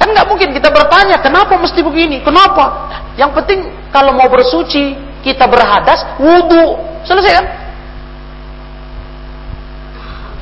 Kan 0.01 0.17
nggak 0.17 0.27
mungkin 0.27 0.57
kita 0.57 0.73
bertanya, 0.73 1.21
kenapa 1.21 1.61
mesti 1.61 1.85
begini? 1.85 2.25
Kenapa? 2.25 2.89
Yang 3.21 3.31
penting 3.37 3.61
kalau 3.93 4.17
mau 4.17 4.33
bersuci, 4.33 4.97
kita 5.21 5.45
berhadas, 5.45 6.01
wudhu. 6.17 6.81
Selesai 7.05 7.33
kan? 7.37 7.47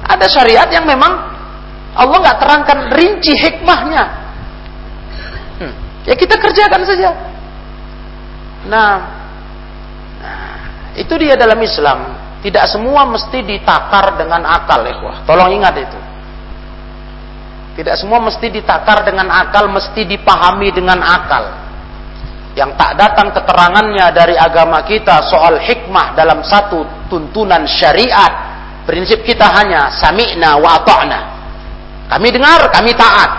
Ada 0.09 0.27
syariat 0.31 0.69
yang 0.71 0.87
memang 0.87 1.13
Allah 1.99 2.17
nggak 2.23 2.39
terangkan 2.39 2.79
rinci 2.95 3.35
hikmahnya. 3.35 4.29
Ya 6.09 6.17
kita 6.17 6.41
kerjakan 6.41 6.89
saja. 6.89 7.13
Nah, 8.65 8.97
nah 10.25 10.57
itu 10.97 11.13
dia 11.21 11.37
dalam 11.37 11.61
Islam. 11.61 12.18
Tidak 12.49 12.65
semua 12.65 13.05
mesti 13.05 13.45
ditakar 13.45 14.17
dengan 14.17 14.41
akal, 14.41 14.81
ikhwah. 14.89 15.21
Tolong 15.29 15.53
ingat 15.53 15.77
itu. 15.77 16.01
Tidak 17.77 17.93
semua 18.01 18.25
mesti 18.25 18.49
ditakar 18.49 19.05
dengan 19.05 19.29
akal, 19.29 19.69
mesti 19.69 20.09
dipahami 20.09 20.73
dengan 20.73 20.97
akal. 21.05 21.45
Yang 22.57 22.73
tak 22.81 22.97
datang 22.97 23.37
keterangannya 23.37 24.09
dari 24.17 24.33
agama 24.33 24.81
kita 24.81 25.29
soal 25.29 25.61
hikmah 25.61 26.17
dalam 26.17 26.41
satu 26.41 26.89
tuntunan 27.13 27.69
syariat. 27.69 28.49
Prinsip 28.89 29.21
kita 29.29 29.45
hanya 29.53 29.93
sami'na 29.93 30.57
wa 30.57 30.81
ta'na. 30.89 31.21
Kami 32.09 32.33
dengar, 32.33 32.65
kami 32.73 32.97
taat. 32.97 33.31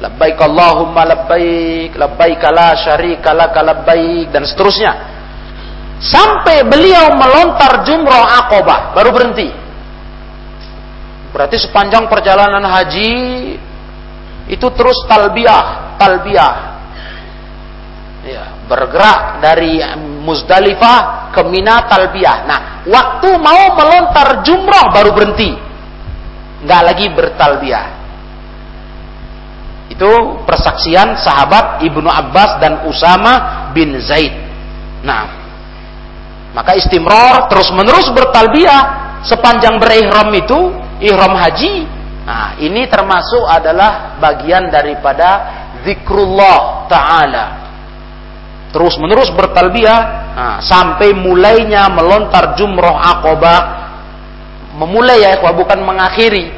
Labbaik 0.00 0.38
Allahumma 0.40 1.04
labbaik 1.04 1.92
labbaik 1.92 2.40
la 2.48 2.72
syarika 2.78 3.36
laka 3.36 3.60
labbaik 3.60 4.32
dan 4.32 4.48
seterusnya. 4.48 4.92
Sampai 6.00 6.64
beliau 6.64 7.12
melontar 7.12 7.84
jumroh 7.84 8.24
akobah 8.24 8.96
baru 8.96 9.12
berhenti. 9.12 9.52
Berarti 11.36 11.60
sepanjang 11.60 12.08
perjalanan 12.08 12.64
haji 12.64 13.12
itu 14.50 14.66
terus 14.74 14.98
talbiyah 15.06 15.94
talbiyah 15.94 16.54
ya, 18.26 18.44
bergerak 18.66 19.38
dari 19.38 19.78
Muzdalifah 20.26 21.30
ke 21.30 21.40
Mina 21.46 21.86
talbiyah 21.86 22.36
nah 22.44 22.60
waktu 22.84 23.30
mau 23.38 23.78
melontar 23.78 24.42
jumroh 24.42 24.90
baru 24.90 25.10
berhenti 25.14 25.54
nggak 26.66 26.82
lagi 26.82 27.06
bertalbiyah 27.14 28.00
itu 29.90 30.12
persaksian 30.46 31.18
sahabat 31.18 31.82
Ibnu 31.82 32.06
Abbas 32.06 32.62
dan 32.62 32.86
Usama 32.86 33.68
bin 33.74 33.98
Zaid. 33.98 34.32
Nah, 35.02 35.26
maka 36.54 36.78
istimror 36.78 37.50
terus 37.50 37.74
menerus 37.74 38.06
bertalbiyah 38.14 38.80
sepanjang 39.26 39.82
berihram 39.82 40.30
itu, 40.32 40.60
ihram 41.02 41.34
haji. 41.34 41.99
Nah, 42.24 42.60
ini 42.60 42.84
termasuk 42.86 43.42
adalah 43.48 44.20
bagian 44.20 44.68
daripada 44.68 45.28
zikrullah 45.82 46.86
taala. 46.86 47.46
Terus 48.70 48.94
menerus 49.02 49.34
bertalbiyah 49.34 50.00
nah, 50.36 50.56
sampai 50.62 51.10
mulainya 51.16 51.90
melontar 51.90 52.54
jumroh 52.54 52.94
akobah. 52.94 53.78
Memulai 54.76 55.26
ya, 55.26 55.42
bukan 55.42 55.82
mengakhiri. 55.82 56.54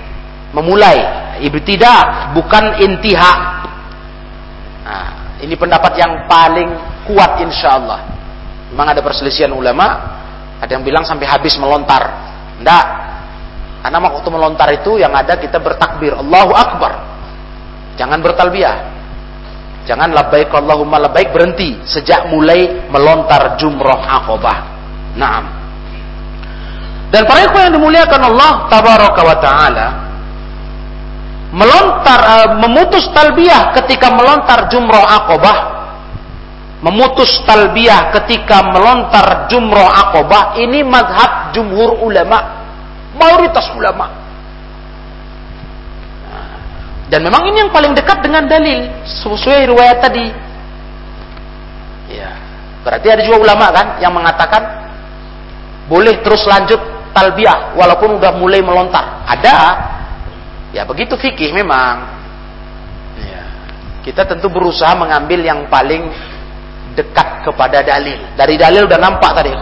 Memulai 0.53 0.99
ibtidah 1.41 2.35
bukan 2.37 2.79
intiha. 2.85 3.33
Nah, 4.83 5.07
ini 5.41 5.55
pendapat 5.57 5.97
yang 5.97 6.29
paling 6.29 6.69
kuat 7.09 7.41
insya 7.41 7.81
Allah. 7.81 8.01
Memang 8.71 8.93
ada 8.93 9.01
perselisihan 9.01 9.53
ulama, 9.53 9.85
ada 10.61 10.71
yang 10.71 10.85
bilang 10.85 11.03
sampai 11.03 11.27
habis 11.27 11.57
melontar. 11.57 12.03
Tidak. 12.61 12.87
Karena 13.83 13.99
waktu 13.99 14.29
melontar 14.31 14.69
itu 14.71 15.03
yang 15.03 15.11
ada 15.11 15.35
kita 15.35 15.59
bertakbir 15.59 16.15
Allahu 16.15 16.55
Akbar. 16.55 16.93
Jangan 17.99 18.23
bertalbiyah. 18.23 18.77
Jangan 19.83 20.15
labbaik 20.15 20.55
Allahumma 20.55 21.03
labbaik 21.03 21.35
berhenti 21.35 21.75
sejak 21.83 22.31
mulai 22.31 22.87
melontar 22.87 23.59
jumroh 23.59 23.99
akobah. 23.99 24.59
Naam. 25.19 25.45
Dan 27.11 27.27
para 27.27 27.45
ikhwan 27.45 27.69
yang 27.69 27.75
dimuliakan 27.77 28.23
Allah 28.33 28.53
tabaraka 28.71 29.21
wa 29.21 29.37
taala, 29.43 29.87
melontar 31.53 32.21
uh, 32.23 32.49
memutus 32.63 33.05
talbiyah 33.13 33.77
ketika 33.77 34.09
melontar 34.09 34.71
jumroh 34.73 35.05
akobah 35.05 35.73
memutus 36.83 37.39
talbiyah 37.47 38.11
ketika 38.11 38.59
melontar 38.75 39.47
jumroh 39.47 39.87
akobah 39.87 40.59
ini 40.59 40.83
madhab 40.83 41.55
jumhur 41.55 42.03
ulama 42.03 42.52
mayoritas 43.23 43.71
ulama 43.79 44.11
dan 47.07 47.21
memang 47.23 47.47
ini 47.47 47.63
yang 47.63 47.71
paling 47.71 47.95
dekat 47.95 48.19
dengan 48.25 48.51
dalil 48.51 48.91
sesuai 49.07 49.71
riwayat 49.71 49.99
tadi 50.03 50.27
ya 52.11 52.31
berarti 52.83 53.07
ada 53.07 53.23
juga 53.23 53.39
ulama 53.47 53.67
kan 53.71 53.87
yang 54.03 54.11
mengatakan 54.11 54.63
boleh 55.87 56.19
terus 56.27 56.43
lanjut 56.51 56.81
talbiyah 57.15 57.79
walaupun 57.79 58.19
udah 58.19 58.33
mulai 58.35 58.59
melontar 58.59 59.23
ada 59.29 59.57
Ya 60.73 60.89
begitu 60.89 61.15
fikih 61.21 61.53
memang. 61.53 62.09
Ya. 63.21 63.45
Kita 64.01 64.25
tentu 64.25 64.49
berusaha 64.49 64.97
mengambil 64.97 65.45
yang 65.45 65.69
paling 65.69 66.09
dekat 66.97 67.45
kepada 67.45 67.85
dalil. 67.85 68.17
Dari 68.35 68.57
dalil 68.57 68.89
udah 68.89 68.99
nampak 68.99 69.37
tadi, 69.37 69.53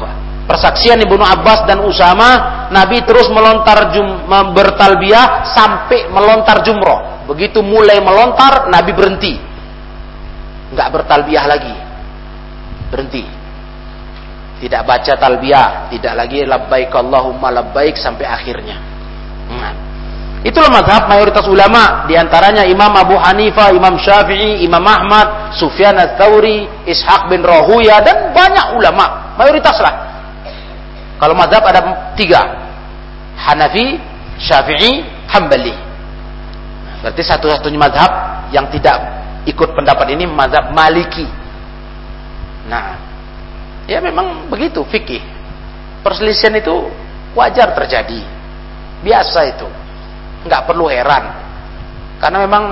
Persaksian 0.51 0.99
Ibnu 0.99 1.23
Abbas 1.23 1.63
dan 1.71 1.79
Usama, 1.87 2.67
Nabi 2.75 3.07
terus 3.07 3.31
melontar 3.31 3.95
jum, 3.95 4.27
bertalbiyah 4.51 5.47
sampai 5.55 6.11
melontar 6.11 6.67
jumroh. 6.67 7.23
Begitu 7.31 7.63
mulai 7.63 8.03
melontar, 8.03 8.67
Nabi 8.67 8.91
berhenti. 8.91 9.39
Enggak 10.75 10.91
bertalbiyah 10.91 11.47
lagi. 11.47 11.77
Berhenti. 12.91 13.23
Tidak 14.59 14.83
baca 14.83 15.13
talbiyah, 15.15 15.87
tidak 15.95 16.19
lagi 16.19 16.43
labbaik 16.43 16.91
Allahumma 16.91 17.55
labbaik 17.55 17.95
sampai 17.95 18.27
akhirnya. 18.27 18.77
Nah. 19.55 19.75
Itulah 20.43 20.73
mazhab 20.73 21.07
mayoritas 21.07 21.47
ulama, 21.47 22.11
di 22.11 22.19
antaranya 22.19 22.67
Imam 22.67 22.91
Abu 22.97 23.15
Hanifah, 23.15 23.71
Imam 23.71 24.01
Syafi'i, 24.01 24.65
Imam 24.67 24.83
Ahmad, 24.83 25.55
Sufyan 25.55 25.95
ats-Tsauri, 25.95 26.65
Ishaq 26.91 27.31
bin 27.31 27.45
Rahuya 27.45 28.03
dan 28.03 28.33
banyak 28.35 28.73
ulama, 28.73 29.37
mayoritas 29.37 29.79
lah. 29.79 30.10
Kalau 31.21 31.37
mazhab 31.37 31.61
ada 31.69 32.13
tiga, 32.17 32.41
Hanafi, 33.37 34.01
Syafi'i, 34.41 35.05
Hambali. 35.29 35.77
Berarti 37.05 37.23
satu-satunya 37.25 37.77
mazhab 37.77 38.13
yang 38.53 38.69
tidak 38.73 38.97
ikut 39.45 39.77
pendapat 39.77 40.17
ini 40.17 40.25
mazhab 40.25 40.73
Maliki. 40.73 41.29
Nah, 42.69 42.97
ya 43.85 44.01
memang 44.01 44.49
begitu 44.49 44.81
fikih. 44.89 45.21
Perselisihan 46.01 46.57
itu 46.57 46.89
wajar 47.37 47.77
terjadi. 47.77 48.25
Biasa 49.01 49.41
itu 49.49 49.69
nggak 50.41 50.65
perlu 50.65 50.89
heran 50.89 51.37
karena 52.21 52.39
memang 52.49 52.65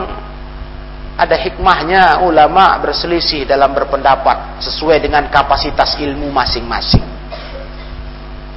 ada 1.19 1.37
hikmahnya 1.37 2.23
ulama 2.25 2.79
berselisih 2.81 3.45
dalam 3.49 3.75
berpendapat 3.75 4.63
sesuai 4.63 5.03
dengan 5.03 5.27
kapasitas 5.33 5.99
ilmu 5.99 6.31
masing-masing. 6.31 7.18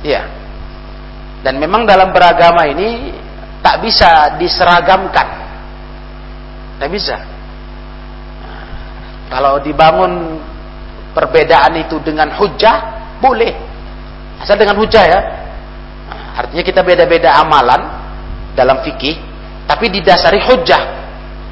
Ya. 0.01 0.25
Dan 1.41 1.57
memang 1.57 1.85
dalam 1.85 2.13
beragama 2.13 2.69
ini 2.69 3.13
tak 3.61 3.81
bisa 3.81 4.37
diseragamkan. 4.37 5.27
Tak 6.81 6.89
bisa. 6.89 7.17
Kalau 9.31 9.61
dibangun 9.61 10.41
perbedaan 11.15 11.77
itu 11.79 12.01
dengan 12.03 12.33
hujah, 12.35 12.77
boleh. 13.21 13.53
Asal 14.41 14.57
dengan 14.57 14.75
hujah 14.81 15.05
ya. 15.05 15.19
Artinya 16.35 16.63
kita 16.65 16.81
beda-beda 16.81 17.37
amalan, 17.37 18.01
dalam 18.57 18.83
fikih, 18.83 19.15
tapi 19.67 19.87
didasari 19.87 20.41
hujah, 20.43 20.81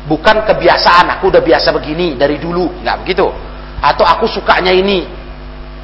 bukan 0.07 0.43
kebiasaan. 0.43 1.19
Aku 1.19 1.31
udah 1.31 1.39
biasa 1.43 1.71
begini 1.71 2.19
dari 2.19 2.35
dulu, 2.41 2.83
nggak 2.83 2.97
begitu. 3.05 3.27
Atau 3.79 4.03
aku 4.03 4.27
sukanya 4.27 4.75
ini, 4.75 5.07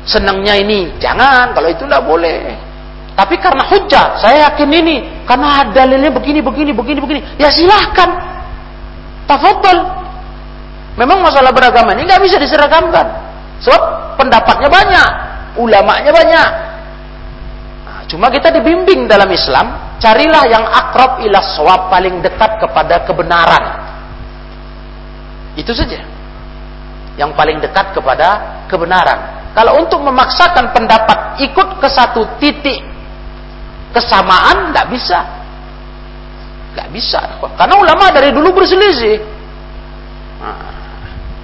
senangnya 0.05 0.55
ini, 0.55 0.93
jangan. 1.01 1.51
Kalau 1.51 1.67
itu 1.67 1.83
nggak 1.83 2.05
boleh. 2.05 2.55
Tapi 3.15 3.35
karena 3.39 3.63
hujah, 3.67 4.19
saya 4.19 4.51
yakin 4.51 4.69
ini, 4.69 4.95
karena 5.23 5.71
dalilnya 5.71 6.11
begini, 6.11 6.43
begini, 6.43 6.71
begini, 6.75 6.99
begini, 6.99 7.19
ya 7.39 7.47
silahkan. 7.51 8.11
Tafadhol. 9.25 9.79
Memang 10.95 11.19
masalah 11.19 11.51
beragama 11.51 11.91
ini 11.97 12.07
nggak 12.07 12.23
bisa 12.23 12.37
diseragamkan. 12.39 13.03
Sebab 13.59 14.15
pendapatnya 14.19 14.69
banyak, 14.71 15.09
ulamanya 15.59 16.11
banyak. 16.11 16.49
Nah, 17.87 18.01
cuma 18.07 18.27
kita 18.31 18.51
dibimbing 18.51 19.07
dalam 19.07 19.27
Islam 19.31 19.85
Carilah 19.95 20.43
yang 20.51 20.65
akrab 20.67 21.23
ila 21.23 21.39
swab 21.55 21.87
paling 21.87 22.19
dekat 22.19 22.59
kepada 22.59 23.07
kebenaran. 23.07 23.63
Itu 25.55 25.71
saja. 25.71 26.03
Yang 27.15 27.31
paling 27.39 27.63
dekat 27.63 27.95
kepada 27.95 28.59
kebenaran. 28.67 29.44
Kalau 29.55 29.79
untuk 29.79 30.03
memaksakan 30.03 30.75
pendapat 30.75 31.39
ikut 31.47 31.79
ke 31.79 31.87
satu 31.87 32.27
titik 32.43 32.83
kesamaan, 33.95 34.75
tidak 34.75 34.87
bisa. 34.91 35.19
Gak 36.75 36.91
bisa. 36.91 37.19
Karena 37.55 37.79
ulama 37.79 38.11
dari 38.11 38.35
dulu 38.35 38.51
berselisih. 38.51 39.15
Nah, 40.43 40.67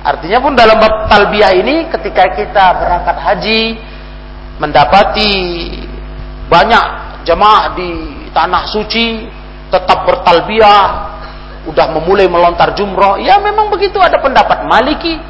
artinya 0.03 0.43
pun 0.43 0.51
dalam 0.59 0.75
bab 0.75 1.07
ini 1.55 1.87
ketika 1.87 2.35
kita 2.35 2.65
berangkat 2.83 3.15
haji 3.15 3.61
mendapati 4.59 5.31
banyak 6.51 6.85
jemaah 7.23 7.71
di 7.79 7.89
tanah 8.35 8.67
suci 8.67 9.23
tetap 9.71 10.03
bertalbiyah 10.03 11.09
udah 11.69 11.87
memulai 11.93 12.25
melontar 12.25 12.73
jumroh 12.73 13.21
ya 13.21 13.37
memang 13.37 13.69
begitu 13.69 14.01
ada 14.01 14.17
pendapat 14.17 14.65
maliki 14.65 15.21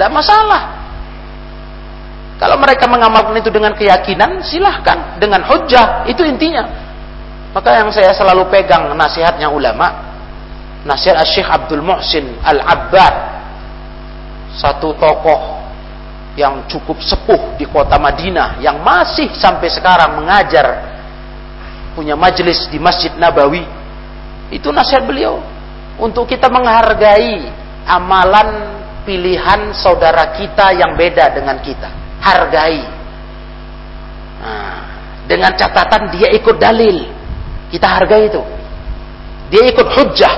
tidak 0.00 0.16
masalah 0.16 0.80
kalau 2.40 2.56
mereka 2.56 2.88
mengamalkan 2.88 3.36
itu 3.36 3.52
dengan 3.52 3.76
keyakinan, 3.76 4.40
silahkan. 4.40 5.20
Dengan 5.20 5.44
hujah, 5.44 6.08
itu 6.08 6.24
intinya. 6.24 6.64
Maka 7.52 7.84
yang 7.84 7.92
saya 7.92 8.16
selalu 8.16 8.48
pegang 8.48 8.88
nasihatnya 8.96 9.52
ulama, 9.52 9.92
nasihat 10.88 11.20
Syekh 11.28 11.44
Abdul 11.44 11.84
Muhsin 11.84 12.40
Al-Abbad, 12.40 13.14
satu 14.56 14.96
tokoh 14.96 15.60
yang 16.32 16.64
cukup 16.64 17.04
sepuh 17.04 17.60
di 17.60 17.68
kota 17.68 18.00
Madinah, 18.00 18.56
yang 18.64 18.80
masih 18.80 19.28
sampai 19.36 19.68
sekarang 19.68 20.16
mengajar, 20.16 20.80
punya 21.92 22.16
majelis 22.16 22.64
di 22.72 22.80
Masjid 22.80 23.12
Nabawi. 23.20 23.68
Itu 24.48 24.72
nasihat 24.72 25.04
beliau. 25.04 25.44
Untuk 26.00 26.24
kita 26.24 26.48
menghargai 26.48 27.52
amalan 27.84 28.79
pilihan 29.04 29.72
saudara 29.76 30.36
kita 30.36 30.76
yang 30.76 30.94
beda 30.94 31.32
dengan 31.32 31.58
kita 31.60 31.90
hargai. 32.20 32.84
Nah, 34.40 34.80
dengan 35.24 35.52
catatan 35.56 36.12
dia 36.14 36.28
ikut 36.36 36.56
dalil. 36.60 37.08
Kita 37.70 37.86
hargai 37.86 38.28
itu. 38.28 38.42
Dia 39.50 39.62
ikut 39.66 39.88
hujjah. 39.88 40.34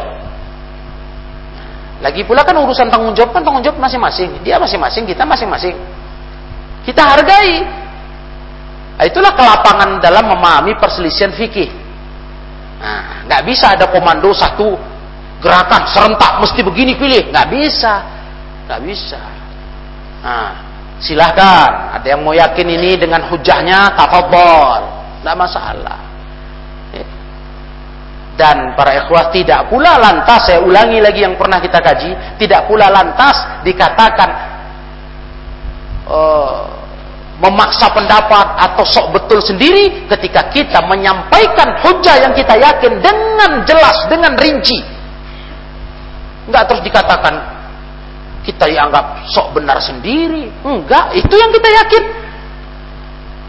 Lagi 2.02 2.26
pula 2.26 2.42
kan 2.42 2.58
urusan 2.58 2.90
tanggung 2.90 3.14
jawab 3.14 3.30
kan 3.30 3.42
tanggung 3.46 3.62
jawab 3.62 3.78
masing-masing. 3.78 4.42
Dia 4.42 4.58
masing-masing, 4.58 5.06
kita 5.06 5.22
masing-masing. 5.22 5.74
Kita 6.82 7.02
hargai. 7.02 7.62
Nah, 8.98 9.04
itulah 9.06 9.32
kelapangan 9.32 10.02
dalam 10.02 10.28
memahami 10.28 10.76
perselisihan 10.76 11.30
fikih. 11.32 11.70
Nah, 12.82 13.22
nggak 13.30 13.42
bisa 13.46 13.78
ada 13.78 13.86
komando 13.86 14.34
satu 14.34 14.74
gerakan 15.38 15.86
serentak 15.90 16.42
mesti 16.42 16.60
begini 16.62 16.98
pilih, 16.98 17.30
nggak 17.30 17.48
bisa, 17.50 18.02
nggak 18.66 18.80
bisa. 18.86 19.22
Nah, 20.22 20.72
silahkan 21.02 21.98
ada 21.98 22.06
yang 22.06 22.22
mau 22.22 22.30
yakin 22.30 22.68
ini 22.78 22.94
dengan 22.94 23.26
hujahnya 23.26 23.98
tafadhol 23.98 24.82
tidak 25.18 25.34
masalah 25.34 25.98
ya. 26.94 27.06
dan 28.38 28.78
para 28.78 29.02
ikhwah 29.02 29.34
tidak 29.34 29.66
pula 29.66 29.98
lantas 29.98 30.46
saya 30.46 30.62
ulangi 30.62 31.02
lagi 31.02 31.26
yang 31.26 31.34
pernah 31.34 31.58
kita 31.58 31.82
kaji 31.82 32.38
tidak 32.38 32.70
pula 32.70 32.86
lantas 32.86 33.34
dikatakan 33.66 34.30
uh, 36.06 36.70
memaksa 37.42 37.90
pendapat 37.90 38.46
atau 38.70 38.86
sok 38.86 39.18
betul 39.18 39.42
sendiri 39.42 40.06
ketika 40.06 40.54
kita 40.54 40.78
menyampaikan 40.86 41.82
hujah 41.82 42.22
yang 42.22 42.30
kita 42.30 42.54
yakin 42.54 43.02
dengan 43.02 43.66
jelas 43.66 44.06
dengan 44.06 44.38
rinci 44.38 44.78
nggak 46.46 46.62
terus 46.70 46.82
dikatakan 46.86 47.61
kita 48.42 48.66
dianggap 48.66 49.26
sok 49.30 49.54
benar 49.54 49.78
sendiri. 49.78 50.50
Enggak, 50.66 51.14
itu 51.14 51.34
yang 51.34 51.50
kita 51.54 51.68
yakin. 51.70 52.04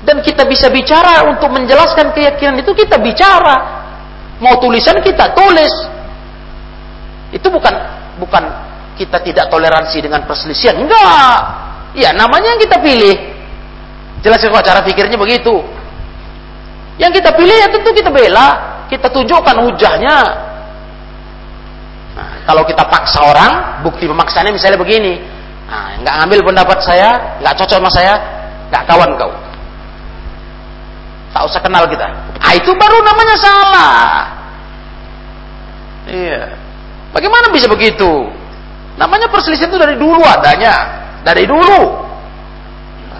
Dan 0.03 0.17
kita 0.19 0.43
bisa 0.45 0.67
bicara 0.67 1.25
untuk 1.31 1.49
menjelaskan 1.49 2.11
keyakinan 2.13 2.61
itu 2.61 2.71
kita 2.75 2.99
bicara. 2.99 3.85
Mau 4.37 4.59
tulisan 4.59 4.99
kita 5.01 5.31
tulis. 5.33 5.73
Itu 7.33 7.49
bukan 7.49 7.73
bukan 8.21 8.43
kita 8.93 9.17
tidak 9.25 9.49
toleransi 9.49 9.97
dengan 10.03 10.27
perselisihan. 10.29 10.77
Enggak. 10.77 11.37
Ya, 11.97 12.13
namanya 12.13 12.53
yang 12.53 12.61
kita 12.61 12.77
pilih. 12.83 13.15
Jelas 14.21 14.39
kok 14.39 14.65
cara 14.65 14.85
pikirnya 14.85 15.17
begitu. 15.17 15.63
Yang 17.01 17.21
kita 17.21 17.29
pilih 17.33 17.55
ya 17.57 17.67
tentu 17.73 17.89
kita 17.89 18.13
bela, 18.13 18.49
kita 18.85 19.09
tunjukkan 19.09 19.57
hujahnya, 19.65 20.17
Nah, 22.13 22.45
kalau 22.45 22.61
kita 22.65 22.85
paksa 22.85 23.19
orang, 23.25 23.81
bukti 23.81 24.05
pemaksanya 24.05 24.53
misalnya 24.53 24.77
begini, 24.77 25.17
nah, 25.65 25.97
nggak 25.97 26.15
ngambil 26.21 26.39
pendapat 26.53 26.77
saya, 26.85 27.41
nggak 27.41 27.53
cocok 27.57 27.77
sama 27.81 27.89
saya, 27.89 28.13
nggak 28.69 28.83
kawan 28.85 29.09
kau. 29.17 29.33
Tak 31.33 31.41
usah 31.49 31.61
kenal 31.65 31.89
kita. 31.89 32.05
Ah 32.37 32.53
itu 32.53 32.69
baru 32.77 33.01
namanya 33.01 33.35
salah. 33.41 33.97
Iya. 36.05 36.53
Bagaimana 37.09 37.49
bisa 37.49 37.65
begitu? 37.65 38.29
Namanya 38.93 39.25
perselisihan 39.33 39.73
itu 39.73 39.81
dari 39.81 39.97
dulu 39.97 40.21
adanya, 40.21 40.73
dari 41.25 41.49
dulu. 41.49 42.05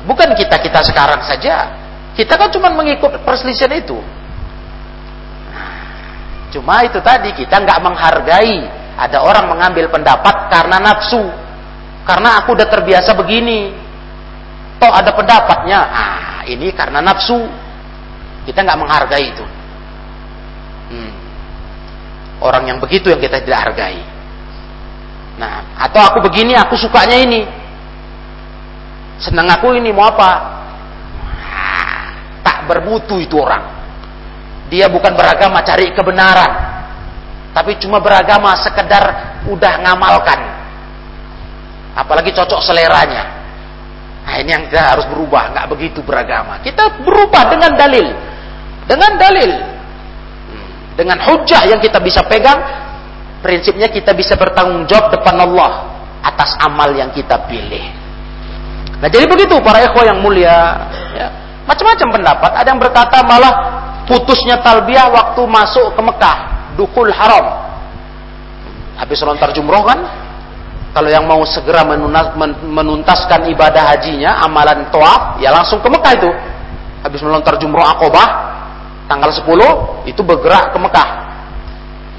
Bukan 0.06 0.38
kita 0.38 0.62
kita 0.62 0.86
sekarang 0.86 1.26
saja. 1.26 1.74
Kita 2.14 2.38
kan 2.38 2.54
cuma 2.54 2.70
mengikut 2.70 3.18
perselisihan 3.26 3.74
itu. 3.74 3.98
Cuma 6.54 6.86
itu 6.86 7.02
tadi 7.02 7.34
kita 7.34 7.66
nggak 7.66 7.82
menghargai 7.82 8.83
ada 8.94 9.26
orang 9.26 9.50
mengambil 9.50 9.90
pendapat 9.90 10.54
karena 10.54 10.78
nafsu. 10.78 11.24
Karena 12.04 12.38
aku 12.44 12.54
udah 12.54 12.68
terbiasa 12.70 13.18
begini. 13.18 13.74
Toh 14.78 14.92
ada 14.92 15.10
pendapatnya. 15.16 15.80
Ah, 15.82 16.40
ini 16.46 16.70
karena 16.76 17.02
nafsu. 17.02 17.42
Kita 18.46 18.62
nggak 18.62 18.80
menghargai 18.80 19.26
itu. 19.26 19.46
Hmm. 20.94 21.12
Orang 22.44 22.68
yang 22.68 22.78
begitu 22.78 23.10
yang 23.10 23.24
kita 23.24 23.42
tidak 23.42 23.72
hargai. 23.72 24.04
Nah, 25.40 25.80
atau 25.80 26.02
aku 26.04 26.20
begini, 26.30 26.54
aku 26.54 26.78
sukanya 26.78 27.18
ini. 27.18 27.42
Senang 29.18 29.50
aku 29.50 29.74
ini, 29.74 29.90
mau 29.90 30.12
apa? 30.12 30.32
Nah, 31.24 32.04
tak 32.46 32.70
bermutu 32.70 33.18
itu 33.18 33.40
orang. 33.40 33.64
Dia 34.70 34.92
bukan 34.92 35.16
beragama 35.16 35.64
cari 35.66 35.90
kebenaran 35.96 36.73
tapi 37.54 37.78
cuma 37.78 38.02
beragama 38.02 38.58
sekedar 38.58 39.38
udah 39.46 39.74
ngamalkan. 39.86 40.42
Apalagi 41.94 42.34
cocok 42.34 42.58
seleranya. 42.66 43.46
Nah 44.26 44.42
ini 44.42 44.50
yang 44.50 44.66
kita 44.66 44.82
harus 44.82 45.06
berubah 45.06 45.54
nggak 45.54 45.68
begitu 45.70 46.02
beragama. 46.02 46.58
Kita 46.66 47.06
berubah 47.06 47.54
dengan 47.54 47.72
dalil. 47.78 48.08
Dengan 48.90 49.12
dalil. 49.22 49.52
Hmm. 50.44 50.70
dengan 51.00 51.18
hujah 51.24 51.64
yang 51.72 51.80
kita 51.80 52.04
bisa 52.04 52.20
pegang 52.28 52.60
prinsipnya 53.40 53.88
kita 53.88 54.12
bisa 54.12 54.36
bertanggung 54.36 54.84
jawab 54.86 55.10
depan 55.16 55.40
Allah 55.40 55.88
atas 56.26 56.58
amal 56.60 56.90
yang 56.92 57.14
kita 57.14 57.38
pilih. 57.46 57.86
Nah 58.98 59.08
jadi 59.14 59.30
begitu 59.30 59.62
para 59.62 59.84
ikhwah 59.84 60.10
yang 60.10 60.20
mulia 60.26 60.58
ya. 61.14 61.28
macam-macam 61.70 62.08
pendapat. 62.18 62.52
Ada 62.60 62.68
yang 62.74 62.82
berkata 62.82 63.18
malah 63.24 63.54
putusnya 64.10 64.58
talbiyah 64.60 65.14
waktu 65.14 65.42
masuk 65.46 65.94
ke 65.94 66.02
Mekah 66.02 66.54
dukul 66.76 67.10
haram. 67.14 67.46
Habis 68.98 69.22
lontar 69.26 69.50
jumroh 69.52 69.84
kan? 69.86 70.00
Kalau 70.94 71.10
yang 71.10 71.26
mau 71.26 71.42
segera 71.42 71.82
menuntaskan 72.62 73.50
ibadah 73.50 73.98
hajinya, 73.98 74.46
amalan 74.46 74.94
toab, 74.94 75.42
ya 75.42 75.50
langsung 75.50 75.82
ke 75.82 75.90
Mekah 75.90 76.14
itu. 76.14 76.30
Habis 77.02 77.20
melontar 77.26 77.58
jumroh 77.58 77.82
akobah, 77.82 78.30
tanggal 79.10 79.34
10, 79.34 80.06
itu 80.06 80.22
bergerak 80.22 80.70
ke 80.70 80.78
Mekah. 80.78 81.10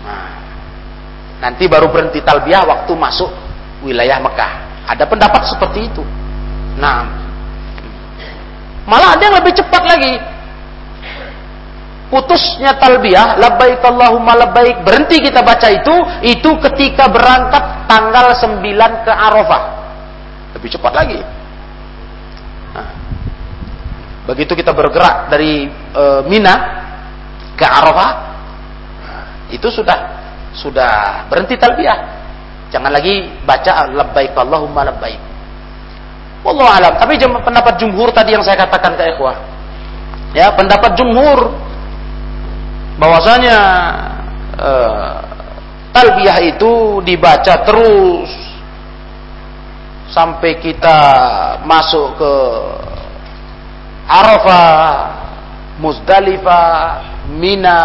Nah, 0.02 0.26
nanti 1.38 1.70
baru 1.70 1.86
berhenti 1.86 2.18
talbiyah 2.18 2.66
waktu 2.66 2.92
masuk 2.98 3.30
wilayah 3.86 4.18
Mekah. 4.18 4.52
Ada 4.90 5.06
pendapat 5.06 5.46
seperti 5.54 5.86
itu. 5.94 6.02
Nah, 6.74 7.06
malah 8.90 9.14
ada 9.14 9.22
yang 9.22 9.38
lebih 9.38 9.54
cepat 9.54 9.82
lagi 9.86 10.33
putusnya 12.14 12.78
talbiyah 12.78 13.42
labbaik 13.42 13.82
Allahumma 13.82 14.38
labbaik 14.38 14.86
berhenti 14.86 15.18
kita 15.18 15.42
baca 15.42 15.66
itu 15.66 15.94
itu 16.22 16.50
ketika 16.70 17.10
berangkat 17.10 17.90
tanggal 17.90 18.30
9 18.30 18.62
ke 19.02 19.10
Arafah. 19.10 19.62
Lebih 20.54 20.78
cepat 20.78 20.92
lagi. 20.94 21.18
Nah, 22.70 22.88
begitu 24.30 24.54
kita 24.54 24.70
bergerak 24.70 25.26
dari 25.26 25.66
e, 25.66 26.04
Mina 26.30 26.54
ke 27.58 27.66
Arafah 27.66 28.10
itu 29.50 29.66
sudah 29.74 29.98
sudah 30.54 31.26
berhenti 31.26 31.58
talbiyah. 31.58 31.98
Jangan 32.70 32.94
lagi 32.94 33.26
baca 33.42 33.90
labbaik 33.90 34.38
Allahumma 34.38 34.86
labbaik. 34.86 35.18
Wallahu 36.46 36.70
alam. 36.70 36.94
Tapi 36.94 37.18
pendapat 37.18 37.74
jumhur 37.82 38.14
tadi 38.14 38.38
yang 38.38 38.46
saya 38.46 38.54
katakan 38.54 38.94
ke 38.94 39.02
ikhwah. 39.18 39.34
Ya 40.30 40.54
pendapat 40.54 40.94
jumhur 40.94 41.63
bahwasanya 42.98 43.58
uh, 44.58 45.14
talbiyah 45.90 46.38
itu 46.42 47.02
dibaca 47.02 47.54
terus 47.66 48.30
sampai 50.10 50.62
kita 50.62 50.98
masuk 51.66 52.18
ke 52.18 52.34
Arafah, 54.04 54.86
Muzdalifah, 55.80 56.70
Mina 57.24 57.80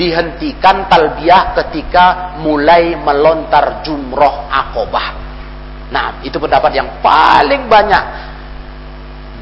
dihentikan 0.00 0.88
talbiyah 0.88 1.52
ketika 1.52 2.34
mulai 2.40 2.96
melontar 2.96 3.84
jumroh 3.84 4.48
akobah. 4.48 5.20
Nah, 5.92 6.24
itu 6.24 6.40
pendapat 6.40 6.80
yang 6.80 6.88
paling 7.04 7.68
banyak 7.68 8.04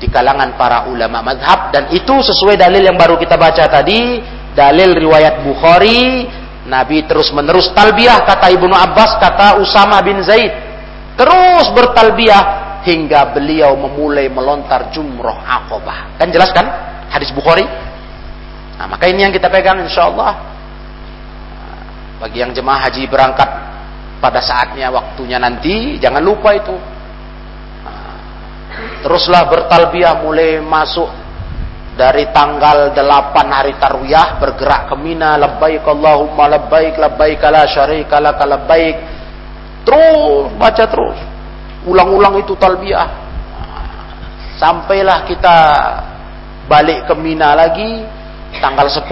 di 0.02 0.10
kalangan 0.10 0.58
para 0.58 0.90
ulama 0.90 1.22
madhab 1.22 1.70
dan 1.70 1.86
itu 1.94 2.18
sesuai 2.22 2.58
dalil 2.58 2.82
yang 2.82 2.98
baru 2.98 3.14
kita 3.18 3.34
baca 3.38 3.66
tadi 3.66 4.22
dalil 4.58 4.98
riwayat 4.98 5.46
Bukhari 5.46 6.26
Nabi 6.66 7.06
terus 7.06 7.30
menerus 7.30 7.70
talbiyah 7.70 8.26
kata 8.26 8.50
Ibnu 8.58 8.74
Abbas 8.74 9.22
kata 9.22 9.62
Usama 9.62 10.02
bin 10.02 10.18
Zaid 10.26 10.50
terus 11.14 11.70
bertalbiyah 11.70 12.82
hingga 12.82 13.30
beliau 13.30 13.78
memulai 13.78 14.26
melontar 14.26 14.90
jumroh 14.90 15.38
akobah 15.46 16.18
kan 16.18 16.26
jelas 16.34 16.50
kan 16.50 16.66
hadis 17.14 17.30
Bukhari 17.30 17.62
Nah, 18.78 18.86
maka 18.86 19.10
ini 19.10 19.26
yang 19.26 19.34
kita 19.34 19.50
pegang 19.50 19.82
insya 19.82 20.06
Allah. 20.06 20.38
Bagi 22.22 22.38
yang 22.38 22.54
jemaah 22.54 22.86
haji 22.86 23.10
berangkat 23.10 23.50
pada 24.22 24.38
saatnya 24.38 24.86
waktunya 24.94 25.42
nanti, 25.42 25.98
jangan 25.98 26.22
lupa 26.22 26.54
itu. 26.54 26.74
Nah, 27.82 28.18
teruslah 29.02 29.50
bertalbiah 29.50 30.22
mulai 30.22 30.62
masuk 30.62 31.10
dari 31.98 32.30
tanggal 32.30 32.94
8 32.94 33.02
hari 33.50 33.74
tarwiyah 33.74 34.38
bergerak 34.38 34.86
ke 34.86 34.94
Mina 34.94 35.34
labbaik 35.34 35.82
Allahumma 35.82 36.46
labbaik 36.46 36.94
labbaik 36.94 37.42
la 37.50 37.66
syarika 37.66 38.22
lak 38.22 38.38
labbaik 38.38 38.96
terus 39.82 40.46
baca 40.54 40.84
terus 40.86 41.18
ulang-ulang 41.90 42.38
itu 42.38 42.54
talbiah 42.54 43.10
sampailah 44.62 45.26
kita 45.26 45.56
balik 46.70 47.10
ke 47.10 47.14
Mina 47.18 47.58
lagi 47.58 48.06
tanggal 48.62 48.86
10 48.86 49.10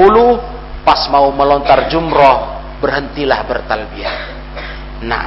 pas 0.87 1.11
mau 1.11 1.35
melontar 1.35 1.91
jumroh 1.91 2.55
berhentilah 2.79 3.43
bertalbiyah. 3.49 4.17
Nah, 5.03 5.27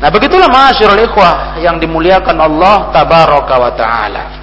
nah 0.00 0.08
begitulah 0.08 0.48
masyarul 0.48 0.98
ikhwah 1.04 1.60
yang 1.60 1.78
dimuliakan 1.78 2.36
Allah 2.40 2.90
tabaraka 2.90 3.54
wa 3.54 3.72
taala. 3.76 4.39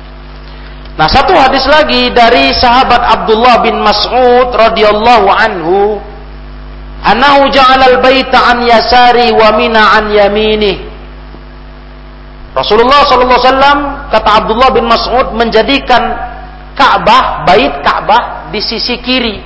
Nah, 0.98 1.06
satu 1.06 1.38
hadis 1.38 1.62
lagi 1.70 2.10
dari 2.10 2.50
sahabat 2.58 3.22
Abdullah 3.22 3.62
bin 3.62 3.78
Mas'ud 3.78 4.50
radhiyallahu 4.50 5.28
anhu, 5.30 6.02
"Anahu 7.06 7.54
ja'ala 7.54 7.94
al-baita 7.94 8.50
an 8.50 8.66
yasari 8.66 9.30
wa 9.30 9.54
mina 9.54 9.94
an 9.94 10.10
yamini." 10.10 10.90
Rasulullah 12.58 13.06
sallallahu 13.06 13.46
alaihi 13.46 14.10
kata 14.10 14.30
Abdullah 14.42 14.70
bin 14.74 14.90
Mas'ud 14.90 15.38
menjadikan 15.38 16.02
Ka'bah, 16.74 17.46
bait 17.46 17.86
Ka'bah 17.86 18.50
di 18.50 18.58
sisi 18.58 18.98
kiri 18.98 19.38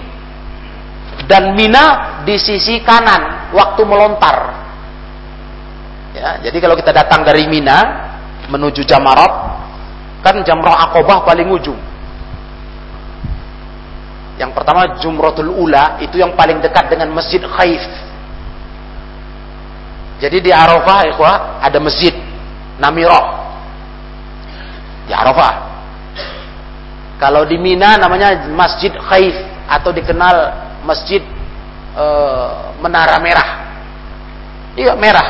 dan 1.27 1.55
Mina 1.55 2.19
di 2.23 2.39
sisi 2.39 2.79
kanan 2.79 3.51
waktu 3.51 3.81
melontar. 3.83 4.55
Ya, 6.15 6.39
jadi 6.43 6.57
kalau 6.59 6.75
kita 6.75 6.91
datang 6.91 7.23
dari 7.23 7.47
Mina 7.47 8.07
menuju 8.51 8.83
Jamarat, 8.83 9.50
kan 10.21 10.41
Jamrah 10.45 10.89
Akobah 10.89 11.25
paling 11.25 11.49
ujung. 11.49 11.77
Yang 14.41 14.57
pertama 14.57 14.97
Jumratul 14.97 15.53
Ula 15.53 16.01
itu 16.01 16.17
yang 16.17 16.33
paling 16.33 16.61
dekat 16.61 16.89
dengan 16.89 17.13
Masjid 17.13 17.41
Khaif. 17.41 17.83
Jadi 20.21 20.37
di 20.37 20.51
Arafah, 20.53 21.01
ikhwah, 21.09 21.61
ada 21.61 21.81
masjid 21.81 22.13
Namirah. 22.77 23.25
Di 25.09 25.13
Arafah. 25.13 25.53
Kalau 27.21 27.45
di 27.45 27.57
Mina 27.61 28.01
namanya 28.01 28.49
Masjid 28.49 28.89
Khaif 28.93 29.33
atau 29.69 29.93
dikenal 29.93 30.35
Masjid 30.85 31.21
e, 31.93 32.05
Menara 32.81 33.21
Merah. 33.21 33.49
Iya, 34.73 34.97
merah 34.97 35.27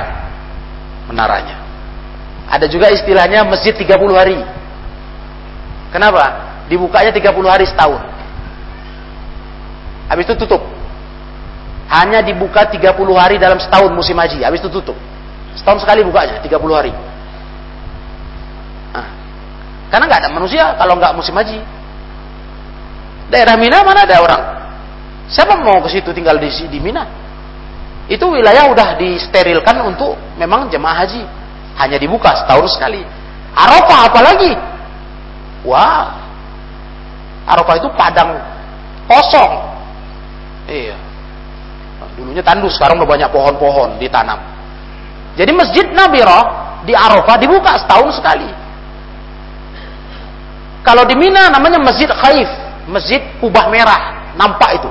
menaranya. 1.12 1.58
Ada 2.48 2.70
juga 2.72 2.88
istilahnya 2.96 3.44
Masjid 3.44 3.76
30 3.76 3.92
hari. 4.16 4.40
Kenapa? 5.92 6.24
Dibukanya 6.72 7.12
30 7.12 7.52
hari 7.52 7.68
setahun. 7.68 8.00
Habis 10.08 10.24
itu 10.28 10.36
tutup. 10.44 10.64
Hanya 11.92 12.24
dibuka 12.24 12.64
30 12.64 12.88
hari 13.16 13.36
dalam 13.36 13.60
setahun 13.60 13.92
musim 13.92 14.16
haji. 14.16 14.44
Habis 14.44 14.64
itu 14.64 14.72
tutup. 14.72 14.96
Setahun 15.60 15.84
sekali 15.84 16.08
bukanya, 16.08 16.40
30 16.40 16.72
hari. 16.72 16.96
Nah, 18.96 19.08
karena 19.92 20.04
nggak 20.08 20.22
ada 20.24 20.32
manusia 20.32 20.64
kalau 20.80 20.96
nggak 20.96 21.12
musim 21.12 21.36
haji. 21.36 21.60
Daerah 23.28 23.56
Mina 23.60 23.84
mana 23.84 24.08
ada 24.08 24.16
orang? 24.24 24.44
Siapa 25.32 25.60
mau 25.60 25.80
ke 25.84 25.92
situ 25.92 26.12
tinggal 26.16 26.40
di, 26.40 26.48
di 26.48 26.80
Mina? 26.80 27.08
Itu 28.08 28.32
wilayah 28.32 28.68
udah 28.72 29.00
disterilkan 29.00 29.80
untuk 29.84 30.16
memang 30.36 30.72
jemaah 30.72 31.04
haji. 31.04 31.24
Hanya 31.80 32.00
dibuka 32.00 32.36
setahun 32.36 32.76
sekali. 32.76 33.04
Arafah 33.56 34.12
apalagi? 34.12 34.71
Wah. 35.68 36.18
Arafah 37.46 37.76
itu 37.78 37.90
padang 37.98 38.38
kosong. 39.10 39.54
Iya. 40.70 40.98
Nah, 42.00 42.10
dulunya 42.16 42.44
tandus, 42.46 42.78
sekarang 42.78 43.02
udah 43.02 43.10
banyak 43.10 43.30
pohon-pohon 43.34 43.98
ditanam. 43.98 44.40
Jadi 45.36 45.52
masjid 45.52 45.86
Nabirah 45.90 46.80
di 46.86 46.94
Arafah 46.94 47.38
dibuka 47.42 47.82
setahun 47.82 48.22
sekali. 48.22 48.50
Kalau 50.82 51.06
di 51.06 51.14
Mina 51.14 51.50
namanya 51.50 51.78
Masjid 51.78 52.10
Khaif 52.10 52.50
masjid 52.90 53.22
kubah 53.38 53.70
merah 53.70 54.34
nampak 54.34 54.82
itu 54.82 54.90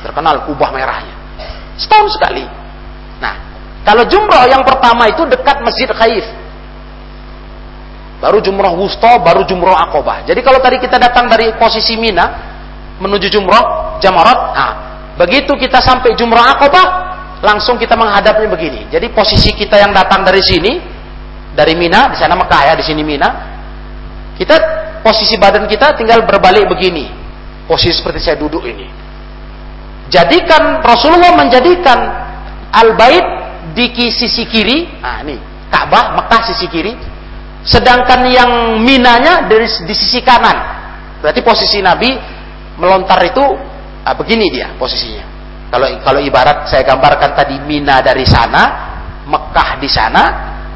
terkenal 0.00 0.42
kubah 0.48 0.72
merahnya 0.72 1.12
setahun 1.76 2.16
sekali 2.16 2.44
nah 3.20 3.36
kalau 3.84 4.04
jumroh 4.08 4.44
yang 4.48 4.64
pertama 4.64 5.08
itu 5.10 5.22
dekat 5.28 5.60
masjid 5.60 5.88
Khaif 5.92 6.24
baru 8.20 8.38
jumroh 8.44 8.76
wusto 8.76 9.10
baru 9.24 9.42
jumroh 9.48 9.74
akobah 9.74 10.22
jadi 10.28 10.40
kalau 10.44 10.60
tadi 10.60 10.76
kita 10.78 11.00
datang 11.00 11.26
dari 11.26 11.56
posisi 11.56 11.96
Mina 11.96 12.52
menuju 13.00 13.26
jumroh 13.32 13.96
jamarat 13.98 14.38
nah 14.52 14.72
begitu 15.16 15.56
kita 15.56 15.80
sampai 15.80 16.12
jumroh 16.14 16.44
akobah 16.44 16.86
langsung 17.40 17.80
kita 17.80 17.96
menghadapnya 17.96 18.48
begini 18.52 18.80
jadi 18.92 19.08
posisi 19.10 19.56
kita 19.56 19.80
yang 19.80 19.96
datang 19.96 20.22
dari 20.22 20.44
sini 20.44 20.76
dari 21.56 21.72
Mina 21.74 22.12
di 22.12 22.16
sana 22.20 22.36
Mekah 22.36 22.60
ya 22.68 22.74
di 22.76 22.84
sini 22.84 23.00
Mina 23.00 23.50
kita 24.40 24.56
posisi 25.04 25.36
badan 25.36 25.68
kita 25.68 25.92
tinggal 26.00 26.24
berbalik 26.24 26.64
begini. 26.64 27.12
Posisi 27.68 28.00
seperti 28.00 28.24
saya 28.24 28.36
duduk 28.40 28.64
ini. 28.64 28.88
Jadikan 30.08 30.80
Rasulullah 30.80 31.36
menjadikan 31.36 31.98
al-bait 32.72 33.22
di 33.76 33.92
sisi 34.10 34.48
kiri, 34.48 34.88
nah 34.98 35.20
ini 35.22 35.36
Ka'bah 35.68 36.18
Mekah 36.18 36.40
sisi 36.50 36.66
kiri, 36.72 36.96
sedangkan 37.64 38.20
yang 38.28 38.50
minanya 38.80 39.44
dari 39.48 39.68
di 39.84 39.94
sisi 39.94 40.20
kanan. 40.24 40.80
Berarti 41.20 41.40
posisi 41.44 41.84
Nabi 41.84 42.16
melontar 42.80 43.20
itu 43.26 43.44
ah, 44.04 44.14
begini 44.16 44.48
dia 44.48 44.72
posisinya. 44.80 45.28
Kalau 45.70 45.86
kalau 46.02 46.20
ibarat 46.22 46.66
saya 46.66 46.82
gambarkan 46.82 47.36
tadi 47.36 47.60
Mina 47.62 48.02
dari 48.02 48.26
sana, 48.26 48.62
Mekah 49.28 49.78
di 49.78 49.86
sana, 49.86 50.22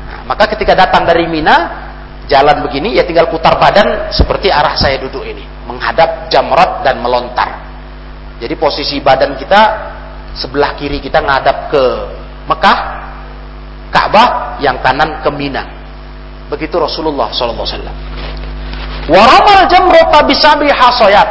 nah, 0.06 0.20
maka 0.28 0.46
ketika 0.54 0.76
datang 0.76 1.02
dari 1.08 1.26
Mina 1.26 1.84
jalan 2.28 2.64
begini 2.64 2.96
ya 2.96 3.04
tinggal 3.04 3.28
putar 3.28 3.60
badan 3.60 4.08
seperti 4.08 4.48
arah 4.48 4.72
saya 4.76 4.96
duduk 4.96 5.24
ini 5.28 5.44
menghadap 5.68 6.32
jamrat 6.32 6.80
dan 6.80 7.00
melontar 7.04 7.60
jadi 8.40 8.56
posisi 8.56 9.00
badan 9.04 9.36
kita 9.36 9.60
sebelah 10.32 10.72
kiri 10.80 11.04
kita 11.04 11.20
ngadap 11.20 11.68
ke 11.68 11.84
Mekah 12.48 12.78
Ka'bah 13.92 14.58
yang 14.58 14.80
kanan 14.80 15.20
ke 15.20 15.30
Mina 15.30 15.83
begitu 16.52 16.76
Rasulullah 16.76 17.32
sallallahu 17.32 17.64
alaihi 17.64 17.78
wasallam. 17.80 17.96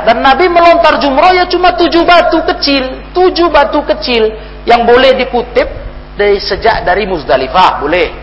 Dan 0.06 0.22
Nabi 0.22 0.46
melontar 0.46 1.02
jumroh 1.02 1.34
ya 1.34 1.50
cuma 1.50 1.74
tujuh 1.74 2.06
batu 2.06 2.38
kecil, 2.54 3.02
tujuh 3.18 3.50
batu 3.50 3.82
kecil 3.82 4.30
yang 4.70 4.86
boleh 4.86 5.18
dikutip 5.18 5.66
dari 6.14 6.38
sejak 6.38 6.86
dari 6.86 7.10
Muzdalifah. 7.10 7.82
Boleh. 7.82 8.14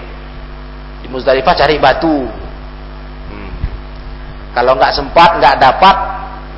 Di 1.03 1.11
Muzdalifah 1.11 1.55
cari 1.59 1.83
batu. 1.83 2.31
Kalau 4.51 4.75
nggak 4.75 4.95
sempat, 4.95 5.39
nggak 5.39 5.57
dapat, 5.63 5.97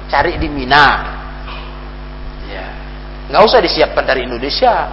cari 0.08 0.36
di 0.40 0.48
Mina. 0.48 0.86
Ya. 2.48 2.66
Nggak 3.32 3.42
usah 3.48 3.60
disiapkan 3.60 4.04
dari 4.04 4.24
Indonesia. 4.24 4.88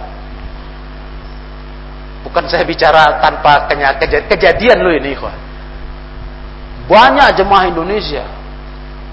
Bukan 2.30 2.46
saya 2.46 2.62
bicara 2.62 3.18
tanpa 3.18 3.66
kejadian 4.30 4.86
loh 4.86 4.94
ini, 4.94 5.18
kok. 5.18 5.34
Banyak 6.86 7.38
jemaah 7.38 7.66
Indonesia 7.70 8.22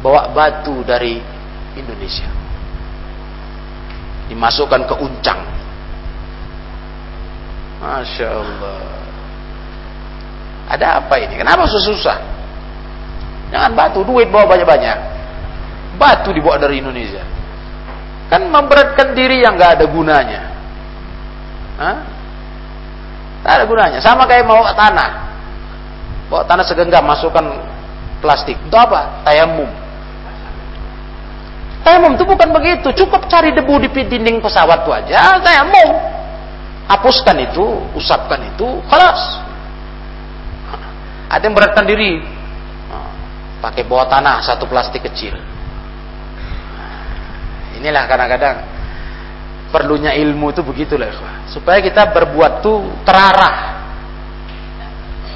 bawa 0.01 0.29
batu 0.29 0.85
dari 0.85 1.17
Indonesia. 1.73 2.29
Dimasukkan 4.29 4.81
ke 4.85 4.95
uncang. 5.01 5.41
Masya 7.81 8.27
Allah. 8.29 8.81
Ada 10.67 10.99
apa 11.01 11.15
ini? 11.21 11.37
Kenapa 11.37 11.63
susah-susah? 11.69 12.17
Jangan 13.53 13.71
batu, 13.73 14.03
duit 14.03 14.27
bawa 14.27 14.45
banyak-banyak. 14.45 14.97
Batu 15.95 16.35
dibawa 16.35 16.59
dari 16.59 16.83
Indonesia. 16.83 17.23
Kan 18.27 18.51
memberatkan 18.51 19.15
diri 19.15 19.41
yang 19.41 19.55
nggak 19.55 19.79
ada 19.79 19.85
gunanya. 19.87 20.41
Hah? 21.79 21.97
Gak 23.47 23.63
ada 23.63 23.63
gunanya. 23.63 23.99
Sama 24.03 24.27
kayak 24.27 24.43
mau 24.43 24.59
tanah. 24.75 25.23
Bawa 26.27 26.43
tanah 26.43 26.67
segenggam, 26.67 26.99
masukkan 27.07 27.47
plastik. 28.19 28.59
Itu 28.59 28.75
apa? 28.75 29.23
Tayamum. 29.23 29.71
Tayamum 31.87 32.19
itu 32.19 32.27
bukan 32.27 32.51
begitu. 32.51 32.91
Cukup 32.91 33.31
cari 33.31 33.55
debu 33.55 33.87
di 33.87 33.87
dinding 33.87 34.43
pesawat 34.43 34.83
itu 34.83 34.91
aja. 34.91 35.39
Tayamum. 35.39 35.95
Hapuskan 36.91 37.39
itu, 37.39 37.87
usapkan 37.95 38.43
itu, 38.51 38.83
kelas. 38.91 39.21
Ada 41.31 41.47
yang 41.47 41.55
beratkan 41.55 41.87
diri. 41.87 42.19
Pakai 43.63 43.87
bawa 43.87 44.11
tanah, 44.11 44.43
satu 44.43 44.67
plastik 44.67 45.07
kecil. 45.07 45.39
Inilah 47.79 48.03
kadang-kadang 48.11 48.59
perlunya 49.69 50.15
ilmu 50.15 50.55
itu 50.55 50.63
begitulah 50.63 51.11
supaya 51.51 51.83
kita 51.83 52.11
berbuat 52.11 52.63
tuh 52.63 52.87
terarah. 53.03 53.75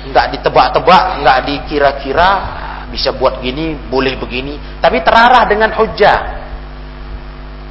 Nggak 0.07 0.25
ditebak-tebak 0.39 1.03
nggak 1.21 1.39
dikira-kira 1.45 2.29
bisa 2.89 3.13
buat 3.15 3.39
gini 3.43 3.75
boleh 3.91 4.17
begini. 4.17 4.57
Tapi 4.79 5.03
terarah 5.03 5.43
dengan 5.47 5.71
hujah 5.75 6.39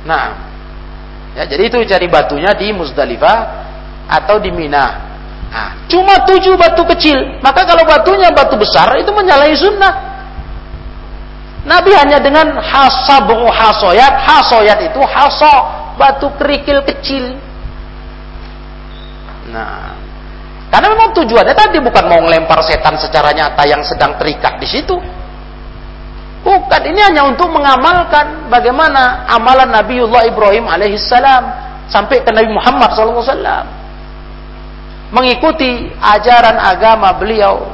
nah 0.01 0.33
ya 1.37 1.45
jadi 1.45 1.69
itu 1.69 1.77
cari 1.85 2.09
batunya 2.09 2.57
di 2.57 2.73
Muzdalifah 2.73 3.39
atau 4.09 4.41
di 4.41 4.51
Mina. 4.51 5.11
Nah, 5.51 5.83
cuma 5.91 6.23
tujuh 6.27 6.55
batu 6.55 6.87
kecil. 6.95 7.43
Maka 7.43 7.67
kalau 7.67 7.83
batunya 7.83 8.31
batu 8.31 8.55
besar 8.55 8.87
itu 9.03 9.11
menyalahi 9.11 9.55
sunnah. 9.59 9.95
Nabi 11.67 11.91
hanya 11.93 12.23
dengan 12.23 12.55
hasabu 12.55 13.51
hasoyat. 13.51 14.15
Hasoyat 14.25 14.79
itu 14.87 15.03
haso 15.03 15.80
batu 16.01 16.33
kerikil 16.41 16.81
kecil 16.89 17.37
nah 19.53 20.01
karena 20.71 20.87
memang 20.95 21.11
tujuannya 21.19 21.55
tadi 21.55 21.83
bukan 21.83 22.05
mau 22.07 22.23
ngelempar 22.23 22.63
setan 22.63 22.95
secara 22.95 23.35
nyata 23.35 23.67
yang 23.67 23.83
sedang 23.83 24.15
terikat 24.15 24.63
di 24.63 24.71
situ. 24.71 24.95
Bukan, 26.41 26.83
ini 26.89 27.03
hanya 27.05 27.27
untuk 27.27 27.53
mengamalkan 27.53 28.49
bagaimana 28.49 29.29
amalan 29.29 29.69
Nabiullah 29.77 30.25
Ibrahim 30.31 30.71
alaihissalam 30.71 31.43
sampai 31.91 32.23
ke 32.23 32.31
Nabi 32.33 32.55
Muhammad 32.55 32.97
SAW. 32.97 33.67
Mengikuti 35.11 35.91
ajaran 35.99 36.55
agama 36.55 37.13
beliau. 37.19 37.67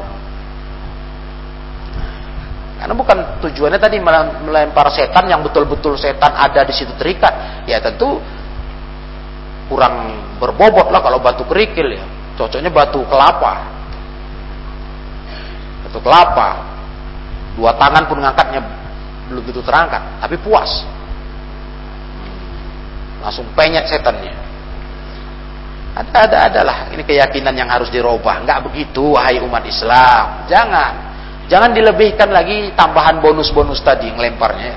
Karena 2.76 2.92
bukan 2.92 3.40
tujuannya 3.40 3.80
tadi 3.80 3.96
melempar 4.44 4.92
setan 4.92 5.24
yang 5.26 5.40
betul-betul 5.40 5.96
setan 5.96 6.32
ada 6.36 6.60
di 6.62 6.74
situ 6.76 6.92
terikat. 7.00 7.64
Ya 7.64 7.80
tentu 7.80 8.20
kurang 9.66 10.22
berbobot 10.38 10.92
lah 10.92 11.00
kalau 11.02 11.18
batu 11.18 11.42
kerikil 11.48 11.90
ya 11.96 12.04
Cocoknya 12.36 12.68
batu 12.68 13.00
kelapa. 13.08 13.64
Batu 15.88 15.98
kelapa. 16.04 16.48
Dua 17.56 17.72
tangan 17.80 18.04
pun 18.04 18.20
ngangkatnya 18.20 18.60
belum 19.32 19.40
begitu 19.42 19.64
terangkat, 19.64 20.04
tapi 20.20 20.36
puas. 20.36 20.84
Langsung 23.24 23.48
penyet 23.56 23.88
setannya. 23.88 24.36
Ada 25.96 26.28
ada 26.28 26.38
adalah 26.52 26.76
ini 26.92 27.00
keyakinan 27.00 27.56
yang 27.56 27.72
harus 27.72 27.88
dirubah. 27.88 28.44
Enggak 28.44 28.68
begitu 28.68 29.16
wahai 29.16 29.40
umat 29.40 29.64
Islam. 29.64 30.44
Jangan. 30.44 31.05
Jangan 31.46 31.70
dilebihkan 31.70 32.26
lagi 32.34 32.74
tambahan 32.74 33.22
bonus-bonus 33.22 33.78
tadi 33.78 34.10
ngelemparnya. 34.10 34.74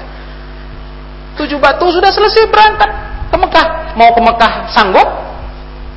Tujuh 1.33 1.57
batu 1.57 1.89
sudah 1.89 2.13
selesai 2.13 2.45
berangkat 2.51 2.89
ke 3.33 3.37
Mekah. 3.37 3.67
Mau 3.97 4.09
ke 4.13 4.21
Mekah 4.21 4.53
sanggup? 4.69 5.07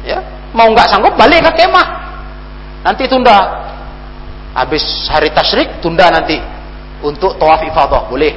Ya, 0.03 0.19
mau 0.57 0.71
nggak 0.73 0.89
sanggup 0.89 1.13
balik 1.13 1.45
ke 1.45 1.65
kemah. 1.65 1.87
Nanti 2.89 3.05
tunda. 3.05 3.61
Habis 4.53 5.09
hari 5.13 5.29
tasyrik 5.33 5.85
tunda 5.85 6.09
nanti. 6.09 6.41
Untuk 7.05 7.37
tawaf 7.37 7.61
ifadah 7.69 8.09
boleh. 8.09 8.33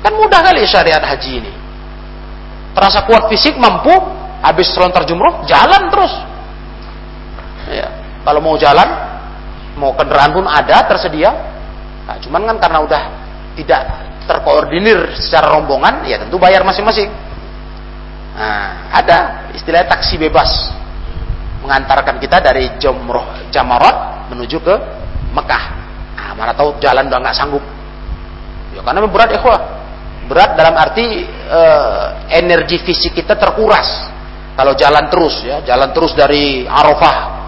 Kan 0.00 0.14
mudah 0.16 0.40
kali 0.40 0.64
syariat 0.64 1.02
haji 1.04 1.30
ini. 1.42 1.52
Terasa 2.72 3.04
kuat 3.04 3.28
fisik 3.28 3.60
mampu. 3.60 3.92
Habis 4.44 4.72
lontar 4.76 5.08
jumroh 5.08 5.44
jalan 5.44 5.88
terus. 5.88 6.12
Ya. 7.72 7.88
Kalau 8.24 8.40
mau 8.44 8.56
jalan 8.60 9.13
mau 9.78 9.94
kendaraan 9.94 10.32
pun 10.32 10.46
ada 10.46 10.86
tersedia 10.86 11.30
nah, 12.06 12.16
cuman 12.22 12.54
kan 12.54 12.56
karena 12.58 12.78
udah 12.82 13.02
tidak 13.54 13.82
terkoordinir 14.24 15.14
secara 15.20 15.52
rombongan 15.52 16.08
ya 16.08 16.22
tentu 16.22 16.40
bayar 16.40 16.64
masing-masing 16.64 17.12
Nah, 18.34 18.90
ada 18.90 19.48
istilah 19.54 19.86
taksi 19.86 20.18
bebas 20.18 20.50
mengantarkan 21.62 22.18
kita 22.18 22.42
dari 22.42 22.66
Jumroh 22.82 23.48
Jamarat 23.54 24.26
menuju 24.34 24.58
ke 24.58 24.74
Mekah. 25.30 25.64
Nah, 26.18 26.30
mana 26.34 26.50
tahu 26.50 26.74
jalan 26.82 27.06
udah 27.06 27.18
nggak 27.22 27.36
sanggup. 27.38 27.62
Ya 28.74 28.82
karena 28.82 29.06
berat 29.06 29.30
ya 29.30 29.40
Berat 30.24 30.56
dalam 30.56 30.72
arti 30.72 31.20
e, 31.28 31.60
energi 32.32 32.80
fisik 32.80 33.12
kita 33.12 33.36
terkuras. 33.36 34.08
Kalau 34.56 34.72
jalan 34.72 35.12
terus 35.12 35.44
ya, 35.44 35.60
jalan 35.60 35.92
terus 35.92 36.16
dari 36.16 36.64
Arafah, 36.64 37.43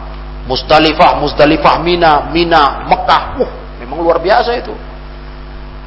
Musdalifah, 0.46 1.18
Musdalifah, 1.18 1.82
Mina, 1.82 2.30
Mina, 2.30 2.86
Mekah. 2.86 3.22
Uh, 3.42 3.50
memang 3.82 3.98
luar 4.02 4.22
biasa 4.22 4.54
itu. 4.54 4.74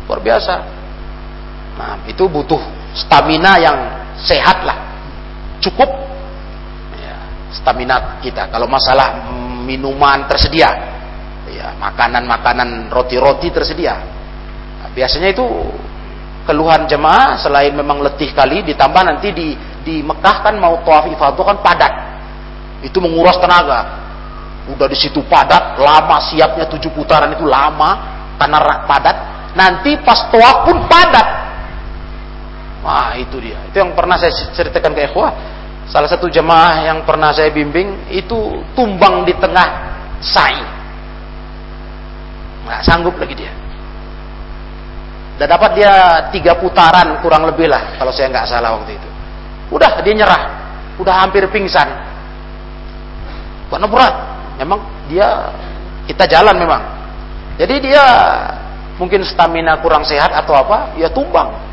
Luar 0.05 0.19
biasa. 0.19 0.53
Nah, 1.79 1.95
itu 2.11 2.27
butuh 2.27 2.59
stamina 2.91 3.55
yang 3.55 3.77
sehat 4.19 4.67
lah 4.67 4.77
cukup 5.63 5.87
ya, 6.99 7.15
stamina 7.55 8.19
kita. 8.19 8.51
Kalau 8.51 8.67
masalah 8.67 9.31
minuman 9.63 10.27
tersedia, 10.27 10.71
ya 11.51 11.75
makanan-makanan 11.79 12.91
roti-roti 12.91 13.51
tersedia. 13.53 13.95
Nah, 14.83 14.89
biasanya 14.91 15.31
itu 15.31 15.45
keluhan 16.43 16.89
jemaah 16.89 17.37
selain 17.37 17.75
memang 17.75 18.01
letih 18.01 18.33
kali, 18.33 18.65
ditambah 18.65 19.03
nanti 19.05 19.29
di 19.31 19.47
di 19.85 20.01
Mekah 20.01 20.35
kan 20.43 20.55
mau 20.57 20.81
tawaf 20.83 21.07
ifadah 21.07 21.43
kan 21.45 21.57
padat. 21.63 21.93
Itu 22.83 23.03
menguras 23.03 23.39
tenaga. 23.39 24.08
Udah 24.69 24.85
di 24.85 24.97
situ 24.97 25.25
padat, 25.25 25.81
lama 25.81 26.21
siapnya 26.21 26.69
tujuh 26.69 26.93
putaran 26.93 27.33
itu 27.33 27.45
lama 27.45 27.89
karena 28.37 28.85
padat. 28.85 29.17
Nanti 29.57 29.97
pas 30.05 30.29
tawaf 30.29 30.69
pun 30.69 30.77
padat 30.85 31.39
Wah 32.79 33.11
itu 33.19 33.37
dia. 33.43 33.59
Itu 33.67 33.83
yang 33.83 33.91
pernah 33.91 34.15
saya 34.15 34.31
ceritakan 34.55 34.95
ke 34.95 35.11
ikhwah. 35.11 35.31
Salah 35.89 36.07
satu 36.07 36.29
jemaah 36.29 36.85
yang 36.85 37.03
pernah 37.03 37.33
saya 37.33 37.49
bimbing 37.49 38.07
itu 38.13 38.61
tumbang 38.77 39.25
di 39.25 39.33
tengah 39.35 39.67
sa'i. 40.21 40.61
Nggak 42.63 42.81
sanggup 42.85 43.17
lagi 43.17 43.35
dia. 43.35 43.51
Udah 45.39 45.47
dapat 45.47 45.71
dia 45.79 45.93
tiga 46.35 46.59
putaran 46.59 47.19
kurang 47.23 47.47
lebih 47.47 47.71
lah 47.71 47.95
kalau 47.95 48.11
saya 48.11 48.27
nggak 48.31 48.47
salah 48.47 48.75
waktu 48.75 48.95
itu. 48.95 49.09
Udah 49.73 49.99
dia 50.03 50.13
nyerah. 50.13 50.43
Udah 50.99 51.25
hampir 51.25 51.43
pingsan. 51.51 51.87
Karena 53.71 53.87
berat. 53.87 54.15
Memang 54.59 54.79
dia 55.07 55.55
kita 56.03 56.27
jalan 56.27 56.55
memang. 56.59 56.81
Jadi 57.55 57.91
dia 57.91 58.03
mungkin 58.99 59.23
stamina 59.23 59.79
kurang 59.79 60.03
sehat 60.03 60.35
atau 60.35 60.55
apa, 60.59 60.99
ya 60.99 61.07
tumbang 61.07 61.69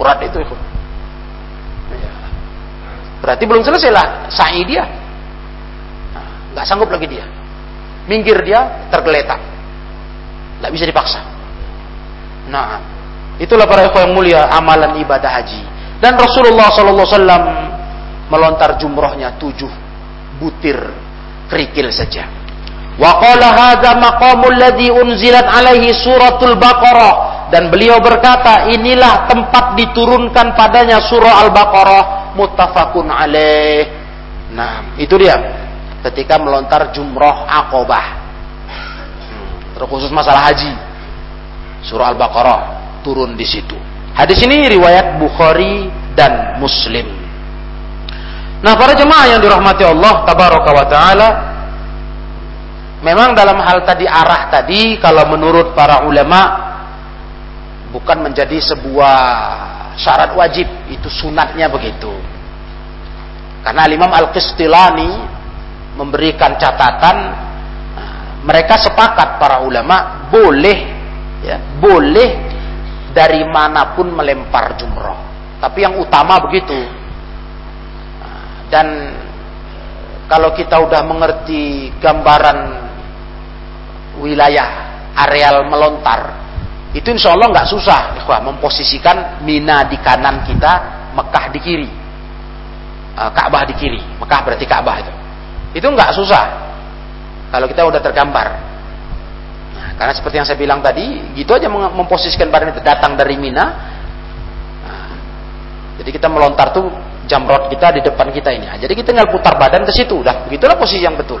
Berat 0.00 0.24
itu 0.24 0.40
itu. 0.40 0.56
Ya. 1.92 2.12
Berarti 3.20 3.44
belum 3.44 3.60
selesai 3.60 3.92
lah 3.92 4.06
sa'i 4.32 4.64
dia. 4.64 4.80
Nah, 6.16 6.56
nggak 6.56 6.64
sanggup 6.64 6.88
lagi 6.88 7.04
dia. 7.04 7.28
Minggir 8.08 8.40
dia 8.40 8.88
tergeletak. 8.88 9.36
Nggak 10.64 10.72
bisa 10.72 10.84
dipaksa. 10.88 11.20
Nah, 12.48 12.80
itulah 13.36 13.68
para 13.68 13.84
ikhwan 13.92 14.08
yang 14.08 14.14
mulia 14.16 14.40
amalan 14.48 14.96
ibadah 15.04 15.36
haji. 15.36 15.60
Dan 16.00 16.16
Rasulullah 16.16 16.72
SAW 16.72 17.44
melontar 18.32 18.80
jumrohnya 18.80 19.36
tujuh 19.36 19.68
butir 20.40 20.80
kerikil 21.50 21.90
saja. 21.90 22.30
Wa 22.96 23.18
qala 23.18 23.48
hadza 23.50 23.96
maqamul 23.98 24.54
ladzi 24.54 24.88
unzilat 24.92 25.50
alaihi 25.50 25.90
suratul 25.92 26.54
Baqarah 26.56 27.48
dan 27.50 27.68
beliau 27.68 27.98
berkata 27.98 28.70
inilah 28.70 29.26
tempat 29.26 29.74
diturunkan 29.74 30.54
padanya 30.54 31.02
surah 31.02 31.44
Al-Baqarah 31.48 32.36
muttafaqun 32.38 33.10
alaih. 33.10 33.88
Nah, 34.54 34.94
itu 35.00 35.16
dia 35.18 35.34
ketika 36.06 36.38
melontar 36.38 36.94
jumroh 36.94 37.44
akobah. 37.48 38.06
Hmm, 38.70 39.74
terkhusus 39.74 40.14
masalah 40.14 40.46
haji. 40.46 40.70
Surah 41.82 42.14
Al-Baqarah 42.14 42.60
turun 43.02 43.34
di 43.34 43.48
situ. 43.48 43.76
Hadis 44.14 44.44
ini 44.44 44.68
riwayat 44.70 45.16
Bukhari 45.16 45.88
dan 46.12 46.60
Muslim. 46.60 47.19
Nah, 48.60 48.76
para 48.76 48.92
jemaah 48.92 49.26
yang 49.36 49.40
dirahmati 49.40 49.84
Allah 49.88 50.14
tabaraka 50.28 50.70
wa 50.70 50.86
taala, 50.86 51.28
memang 53.00 53.32
dalam 53.32 53.56
hal 53.56 53.88
tadi 53.88 54.04
arah 54.04 54.52
tadi 54.52 55.00
kalau 55.00 55.24
menurut 55.32 55.72
para 55.72 56.04
ulama 56.04 56.68
bukan 57.88 58.20
menjadi 58.20 58.60
sebuah 58.60 59.18
syarat 59.96 60.36
wajib, 60.36 60.68
itu 60.92 61.08
sunatnya 61.08 61.72
begitu. 61.72 62.12
Karena 63.64 63.88
Imam 63.88 64.12
Al-Qistilani 64.12 65.10
memberikan 65.96 66.56
catatan 66.56 67.16
mereka 68.40 68.80
sepakat 68.80 69.36
para 69.36 69.60
ulama 69.60 70.28
boleh 70.32 70.78
ya, 71.44 71.60
boleh 71.76 72.30
dari 73.12 73.44
mana 73.44 73.92
pun 73.92 74.08
melempar 74.12 74.76
jumroh. 74.80 75.18
Tapi 75.60 75.84
yang 75.84 76.00
utama 76.00 76.40
begitu. 76.40 76.99
Dan 78.70 78.86
kalau 80.30 80.54
kita 80.54 80.78
udah 80.78 81.02
mengerti 81.02 81.90
gambaran 81.98 82.58
wilayah 84.22 84.68
areal 85.18 85.66
melontar, 85.66 86.38
itu 86.94 87.10
insya 87.10 87.34
Allah 87.34 87.50
nggak 87.50 87.66
susah, 87.66 88.14
ikhwah, 88.22 88.38
memposisikan 88.46 89.42
Mina 89.42 89.82
di 89.90 89.98
kanan 89.98 90.46
kita, 90.46 91.02
Mekah 91.18 91.46
di 91.50 91.58
kiri, 91.58 91.90
uh, 93.18 93.30
Ka'bah 93.34 93.66
di 93.66 93.74
kiri, 93.74 93.98
Mekah 94.22 94.40
berarti 94.46 94.66
Ka'bah 94.70 94.96
itu. 95.02 95.12
Itu 95.74 95.86
nggak 95.90 96.14
susah 96.14 96.44
kalau 97.50 97.66
kita 97.66 97.82
udah 97.82 97.98
tergambar. 97.98 98.48
Nah, 99.70 99.88
karena 99.98 100.14
seperti 100.14 100.38
yang 100.38 100.46
saya 100.46 100.58
bilang 100.58 100.78
tadi, 100.78 101.34
gitu 101.34 101.50
aja 101.54 101.66
memposisikan 101.70 102.50
badan 102.50 102.70
itu 102.70 102.82
datang 102.82 103.18
dari 103.18 103.34
Mina. 103.34 103.66
Nah, 104.86 105.14
jadi 105.98 106.10
kita 106.14 106.30
melontar 106.30 106.70
tuh 106.70 106.86
jamrot 107.30 107.70
kita 107.70 107.94
di 107.94 108.00
depan 108.02 108.34
kita 108.34 108.50
ini. 108.50 108.66
Jadi 108.82 108.90
kita 108.98 109.14
tinggal 109.14 109.30
putar 109.30 109.54
badan 109.54 109.86
ke 109.86 109.94
situ, 109.94 110.18
udah 110.18 110.50
begitulah 110.50 110.74
posisi 110.74 111.06
yang 111.06 111.14
betul. 111.14 111.38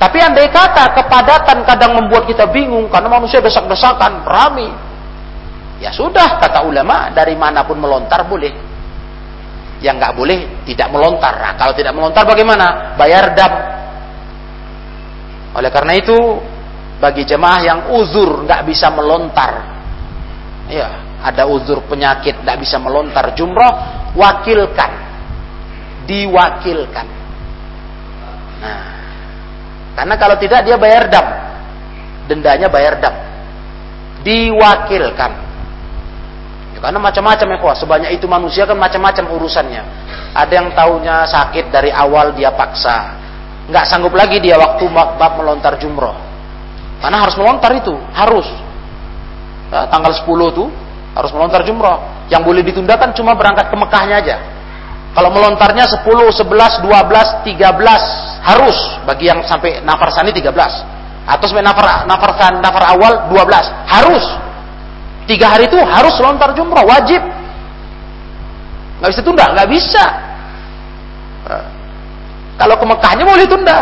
Tapi 0.00 0.16
andai 0.20 0.48
kata 0.48 0.96
kepadatan 0.96 1.60
kadang 1.68 1.92
membuat 2.00 2.24
kita 2.24 2.48
bingung 2.48 2.88
karena 2.88 3.12
manusia 3.12 3.44
desak-desakan, 3.44 4.24
rame. 4.24 4.68
Ya 5.76 5.92
sudah, 5.92 6.40
kata 6.40 6.64
ulama, 6.64 7.12
dari 7.12 7.36
mana 7.36 7.60
pun 7.68 7.76
melontar 7.76 8.24
boleh. 8.24 8.52
Yang 9.84 9.94
nggak 10.00 10.14
boleh 10.16 10.38
tidak 10.64 10.88
melontar. 10.88 11.36
Nah, 11.36 11.52
kalau 11.60 11.76
tidak 11.76 11.92
melontar 11.92 12.24
bagaimana? 12.24 12.96
Bayar 12.96 13.36
dam. 13.36 13.52
Oleh 15.52 15.68
karena 15.68 15.92
itu, 16.00 16.16
bagi 16.96 17.28
jemaah 17.28 17.60
yang 17.60 17.80
uzur 17.92 18.48
nggak 18.48 18.64
bisa 18.64 18.88
melontar, 18.88 19.52
ya 20.72 21.20
ada 21.20 21.44
uzur 21.44 21.84
penyakit 21.84 22.40
nggak 22.40 22.56
bisa 22.60 22.80
melontar 22.80 23.36
jumroh, 23.36 23.72
wakilkan, 24.16 25.05
diwakilkan. 26.06 27.06
Nah, 28.62 28.82
karena 29.96 30.14
kalau 30.16 30.36
tidak 30.40 30.64
dia 30.64 30.76
bayar 30.78 31.10
dam. 31.10 31.26
Dendanya 32.30 32.70
bayar 32.70 32.98
dam. 33.02 33.14
Diwakilkan. 34.22 35.32
Ya, 36.76 36.78
karena 36.82 36.98
macam-macam 37.00 37.46
ya 37.46 37.58
kuah. 37.58 37.76
Sebanyak 37.76 38.10
itu 38.14 38.26
manusia 38.28 38.64
kan 38.64 38.78
macam-macam 38.78 39.24
urusannya. 39.36 39.82
Ada 40.36 40.52
yang 40.52 40.68
tahunya 40.76 41.16
sakit 41.26 41.72
dari 41.72 41.88
awal 41.88 42.36
dia 42.36 42.52
paksa. 42.52 43.16
Nggak 43.66 43.84
sanggup 43.88 44.14
lagi 44.14 44.38
dia 44.38 44.54
waktu 44.60 44.86
bab 44.92 45.32
melontar 45.38 45.74
jumroh. 45.80 46.14
Karena 47.02 47.24
harus 47.24 47.34
melontar 47.40 47.72
itu. 47.74 47.94
Harus. 48.14 48.46
Ya, 49.72 49.90
tanggal 49.90 50.14
10 50.14 50.54
tuh 50.54 50.68
harus 51.16 51.30
melontar 51.32 51.64
jumroh. 51.64 51.98
Yang 52.28 52.42
boleh 52.44 52.62
ditunda 52.62 52.94
kan 53.00 53.16
cuma 53.16 53.32
berangkat 53.32 53.72
ke 53.72 53.76
Mekahnya 53.76 54.16
aja. 54.20 54.36
Kalau 55.16 55.32
melontarnya 55.32 55.88
10, 55.88 56.04
11, 56.04 56.84
12, 56.84 57.48
13 57.48 58.44
harus. 58.44 58.78
Bagi 59.08 59.32
yang 59.32 59.40
sampai 59.48 59.80
nafar 59.80 60.12
sani 60.12 60.28
13 60.28 60.52
atau 61.26 61.44
sampai 61.50 61.64
nafar 61.64 62.06
nafar 62.06 62.30
nafar 62.60 62.84
awal 62.92 63.32
12 63.32 63.88
harus. 63.88 64.24
Tiga 65.24 65.56
hari 65.56 65.66
itu 65.66 65.80
harus 65.80 66.14
lontar 66.20 66.52
jumrah 66.52 66.84
wajib. 66.84 67.18
Nggak 69.00 69.10
bisa 69.10 69.22
tunda 69.24 69.44
nggak 69.56 69.68
bisa. 69.72 70.04
Kalau 72.60 72.76
ke 72.76 72.84
Mekahnya 72.84 73.24
boleh 73.24 73.46
tunda. 73.48 73.78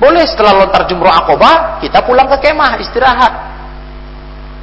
Boleh 0.00 0.24
setelah 0.28 0.64
lontar 0.64 0.84
jumrah 0.84 1.24
akobah 1.24 1.80
kita 1.80 2.04
pulang 2.04 2.28
ke 2.28 2.36
kemah 2.44 2.76
istirahat. 2.76 3.32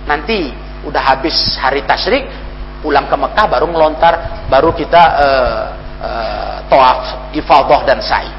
Nanti 0.05 0.53
udah 0.85 1.03
habis 1.03 1.35
hari 1.59 1.81
tasyrik 1.83 2.46
pulang 2.83 3.09
ke 3.09 3.15
Mekah 3.17 3.45
baru 3.49 3.65
melontar 3.69 4.45
baru 4.47 4.71
kita 4.73 5.03
uh, 5.17 5.63
uh, 6.01 6.55
toaf 6.69 7.31
ifadah 7.33 7.81
dan 7.85 7.99
sa'i 8.03 8.37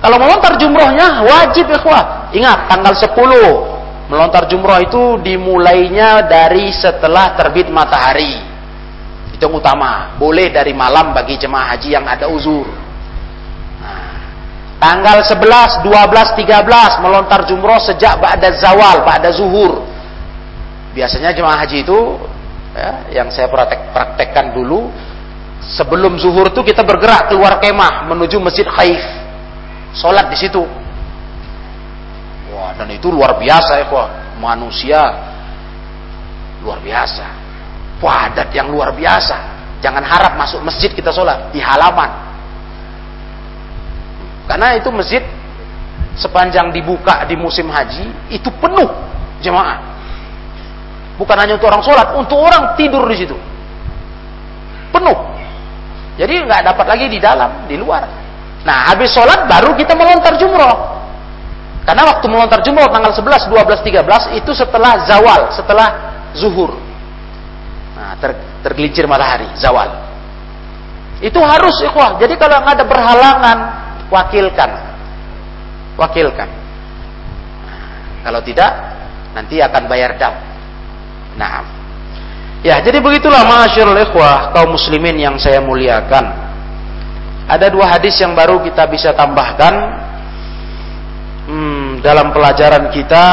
kalau 0.00 0.16
melontar 0.16 0.56
jumrohnya 0.56 1.28
wajib 1.28 1.68
ikhwah. 1.68 2.32
Ingat 2.32 2.72
tanggal 2.72 2.96
10 2.96 4.08
melontar 4.08 4.48
jumroh 4.48 4.80
itu 4.80 5.20
dimulainya 5.20 6.24
dari 6.24 6.72
setelah 6.72 7.36
terbit 7.36 7.68
matahari. 7.68 8.40
Itu 9.36 9.44
yang 9.44 9.60
utama. 9.60 10.16
Boleh 10.16 10.48
dari 10.48 10.72
malam 10.72 11.12
bagi 11.12 11.36
jemaah 11.36 11.76
haji 11.76 11.88
yang 11.92 12.08
ada 12.08 12.32
uzur. 12.32 12.64
Nah, 13.84 14.16
tanggal 14.80 15.20
11, 15.20 15.84
12, 15.84 16.48
13 16.48 17.04
melontar 17.04 17.44
jumroh 17.44 17.80
sejak 17.84 18.16
ba'da 18.16 18.56
zawal, 18.56 19.04
ba'da 19.04 19.28
zuhur. 19.36 19.84
Biasanya 20.96 21.36
jemaah 21.36 21.60
haji 21.60 21.84
itu 21.84 21.98
ya, 22.74 22.90
yang 23.22 23.28
saya 23.32 23.50
praktek, 23.50 23.90
praktekkan 23.94 24.54
dulu 24.54 24.90
sebelum 25.60 26.16
zuhur 26.16 26.50
itu 26.50 26.60
kita 26.64 26.82
bergerak 26.82 27.30
keluar 27.30 27.60
kemah 27.60 28.08
menuju 28.10 28.40
Masjid 28.40 28.66
Khaif 28.66 29.02
sholat 29.94 30.30
di 30.30 30.38
situ. 30.38 30.62
Wah, 32.50 32.74
dan 32.74 32.90
itu 32.90 33.10
luar 33.10 33.38
biasa 33.38 33.72
ya, 33.78 33.86
kok. 33.86 34.08
Manusia 34.40 35.00
luar 36.64 36.80
biasa. 36.80 37.26
Padat 38.00 38.48
yang 38.56 38.72
luar 38.72 38.96
biasa. 38.96 39.36
Jangan 39.80 40.04
harap 40.04 40.36
masuk 40.36 40.60
masjid 40.64 40.92
kita 40.92 41.12
sholat 41.12 41.52
di 41.52 41.60
halaman. 41.60 42.08
Karena 44.48 44.76
itu 44.76 44.88
masjid 44.92 45.22
sepanjang 46.18 46.74
dibuka 46.74 47.24
di 47.24 47.38
musim 47.38 47.70
haji 47.70 48.34
itu 48.34 48.50
penuh 48.60 48.88
jemaah. 49.40 49.89
Bukan 51.20 51.36
hanya 51.36 51.60
untuk 51.60 51.68
orang 51.68 51.84
sholat, 51.84 52.16
untuk 52.16 52.40
orang 52.40 52.72
tidur 52.80 53.04
di 53.04 53.16
situ. 53.20 53.36
Penuh. 54.88 55.18
Jadi 56.16 56.48
nggak 56.48 56.72
dapat 56.72 56.86
lagi 56.88 57.12
di 57.12 57.20
dalam, 57.20 57.68
di 57.68 57.76
luar. 57.76 58.08
Nah, 58.64 58.88
habis 58.88 59.12
sholat 59.12 59.44
baru 59.44 59.76
kita 59.76 59.92
melontar 59.92 60.40
jumroh. 60.40 60.96
Karena 61.84 62.08
waktu 62.08 62.24
melontar 62.24 62.64
jumroh 62.64 62.88
tanggal 62.88 63.12
11, 63.12 63.52
12, 63.52 63.84
13 63.84 64.40
itu 64.40 64.52
setelah 64.56 65.04
zawal, 65.04 65.52
setelah 65.52 65.88
zuhur. 66.32 66.72
Nah, 67.96 68.16
ter, 68.16 68.40
tergelincir 68.64 69.04
matahari, 69.04 69.48
zawal. 69.60 69.92
Itu 71.20 71.36
harus 71.44 71.84
ikhwah. 71.84 72.16
Jadi 72.16 72.40
kalau 72.40 72.64
nggak 72.64 72.80
ada 72.80 72.86
berhalangan, 72.88 73.58
wakilkan. 74.08 74.70
Wakilkan. 76.00 76.48
Nah, 77.68 77.88
kalau 78.24 78.40
tidak, 78.40 78.72
nanti 79.36 79.60
akan 79.60 79.84
bayar 79.84 80.16
dam. 80.16 80.49
Nah, 81.38 81.62
ya 82.64 82.80
jadi 82.82 82.98
begitulah 82.98 83.46
masyarul 83.46 83.98
ikhwah 83.98 84.54
kaum 84.54 84.74
muslimin 84.74 85.18
yang 85.18 85.36
saya 85.36 85.62
muliakan. 85.62 86.50
Ada 87.50 87.66
dua 87.66 87.98
hadis 87.98 88.14
yang 88.22 88.38
baru 88.38 88.62
kita 88.62 88.86
bisa 88.86 89.10
tambahkan 89.10 89.74
hmm, 91.50 91.88
dalam 91.98 92.30
pelajaran 92.30 92.94
kita 92.94 93.26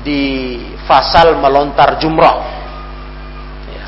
di 0.00 0.56
fasal 0.88 1.36
melontar 1.36 2.00
jumrah. 2.00 2.36
Ya. 3.68 3.86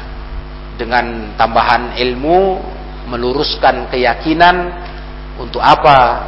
Dengan 0.76 1.32
tambahan 1.40 1.96
ilmu, 1.96 2.60
meluruskan 3.08 3.88
keyakinan 3.88 4.68
untuk 5.40 5.64
apa 5.64 6.20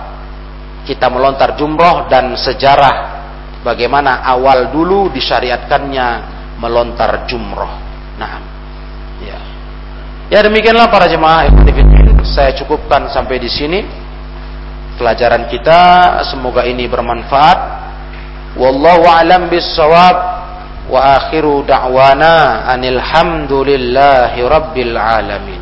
kita 0.88 1.12
melontar 1.12 1.54
jumrah 1.60 2.08
dan 2.08 2.32
sejarah 2.34 3.20
bagaimana 3.60 4.24
awal 4.24 4.72
dulu 4.72 5.12
disyariatkannya 5.12 6.39
melontar 6.60 7.24
jumrah. 7.24 7.74
Nah, 8.20 8.32
ya. 9.24 9.38
Ya 10.30 10.38
demikianlah 10.46 10.92
para 10.92 11.10
jemaah 11.10 11.50
saya 12.22 12.54
cukupkan 12.54 13.10
sampai 13.10 13.40
di 13.40 13.50
sini 13.50 13.80
pelajaran 15.00 15.48
kita. 15.48 15.80
Semoga 16.28 16.68
ini 16.68 16.86
bermanfaat. 16.86 17.58
Wallahu 18.60 19.08
alam 19.08 19.48
bissawab. 19.48 20.38
Wa 20.90 21.22
akhiru 21.22 21.62
da'wana 21.62 22.66
anil 22.66 22.98
hamdulillahi 22.98 24.42
rabbil 24.42 24.94
alamin 24.98 25.59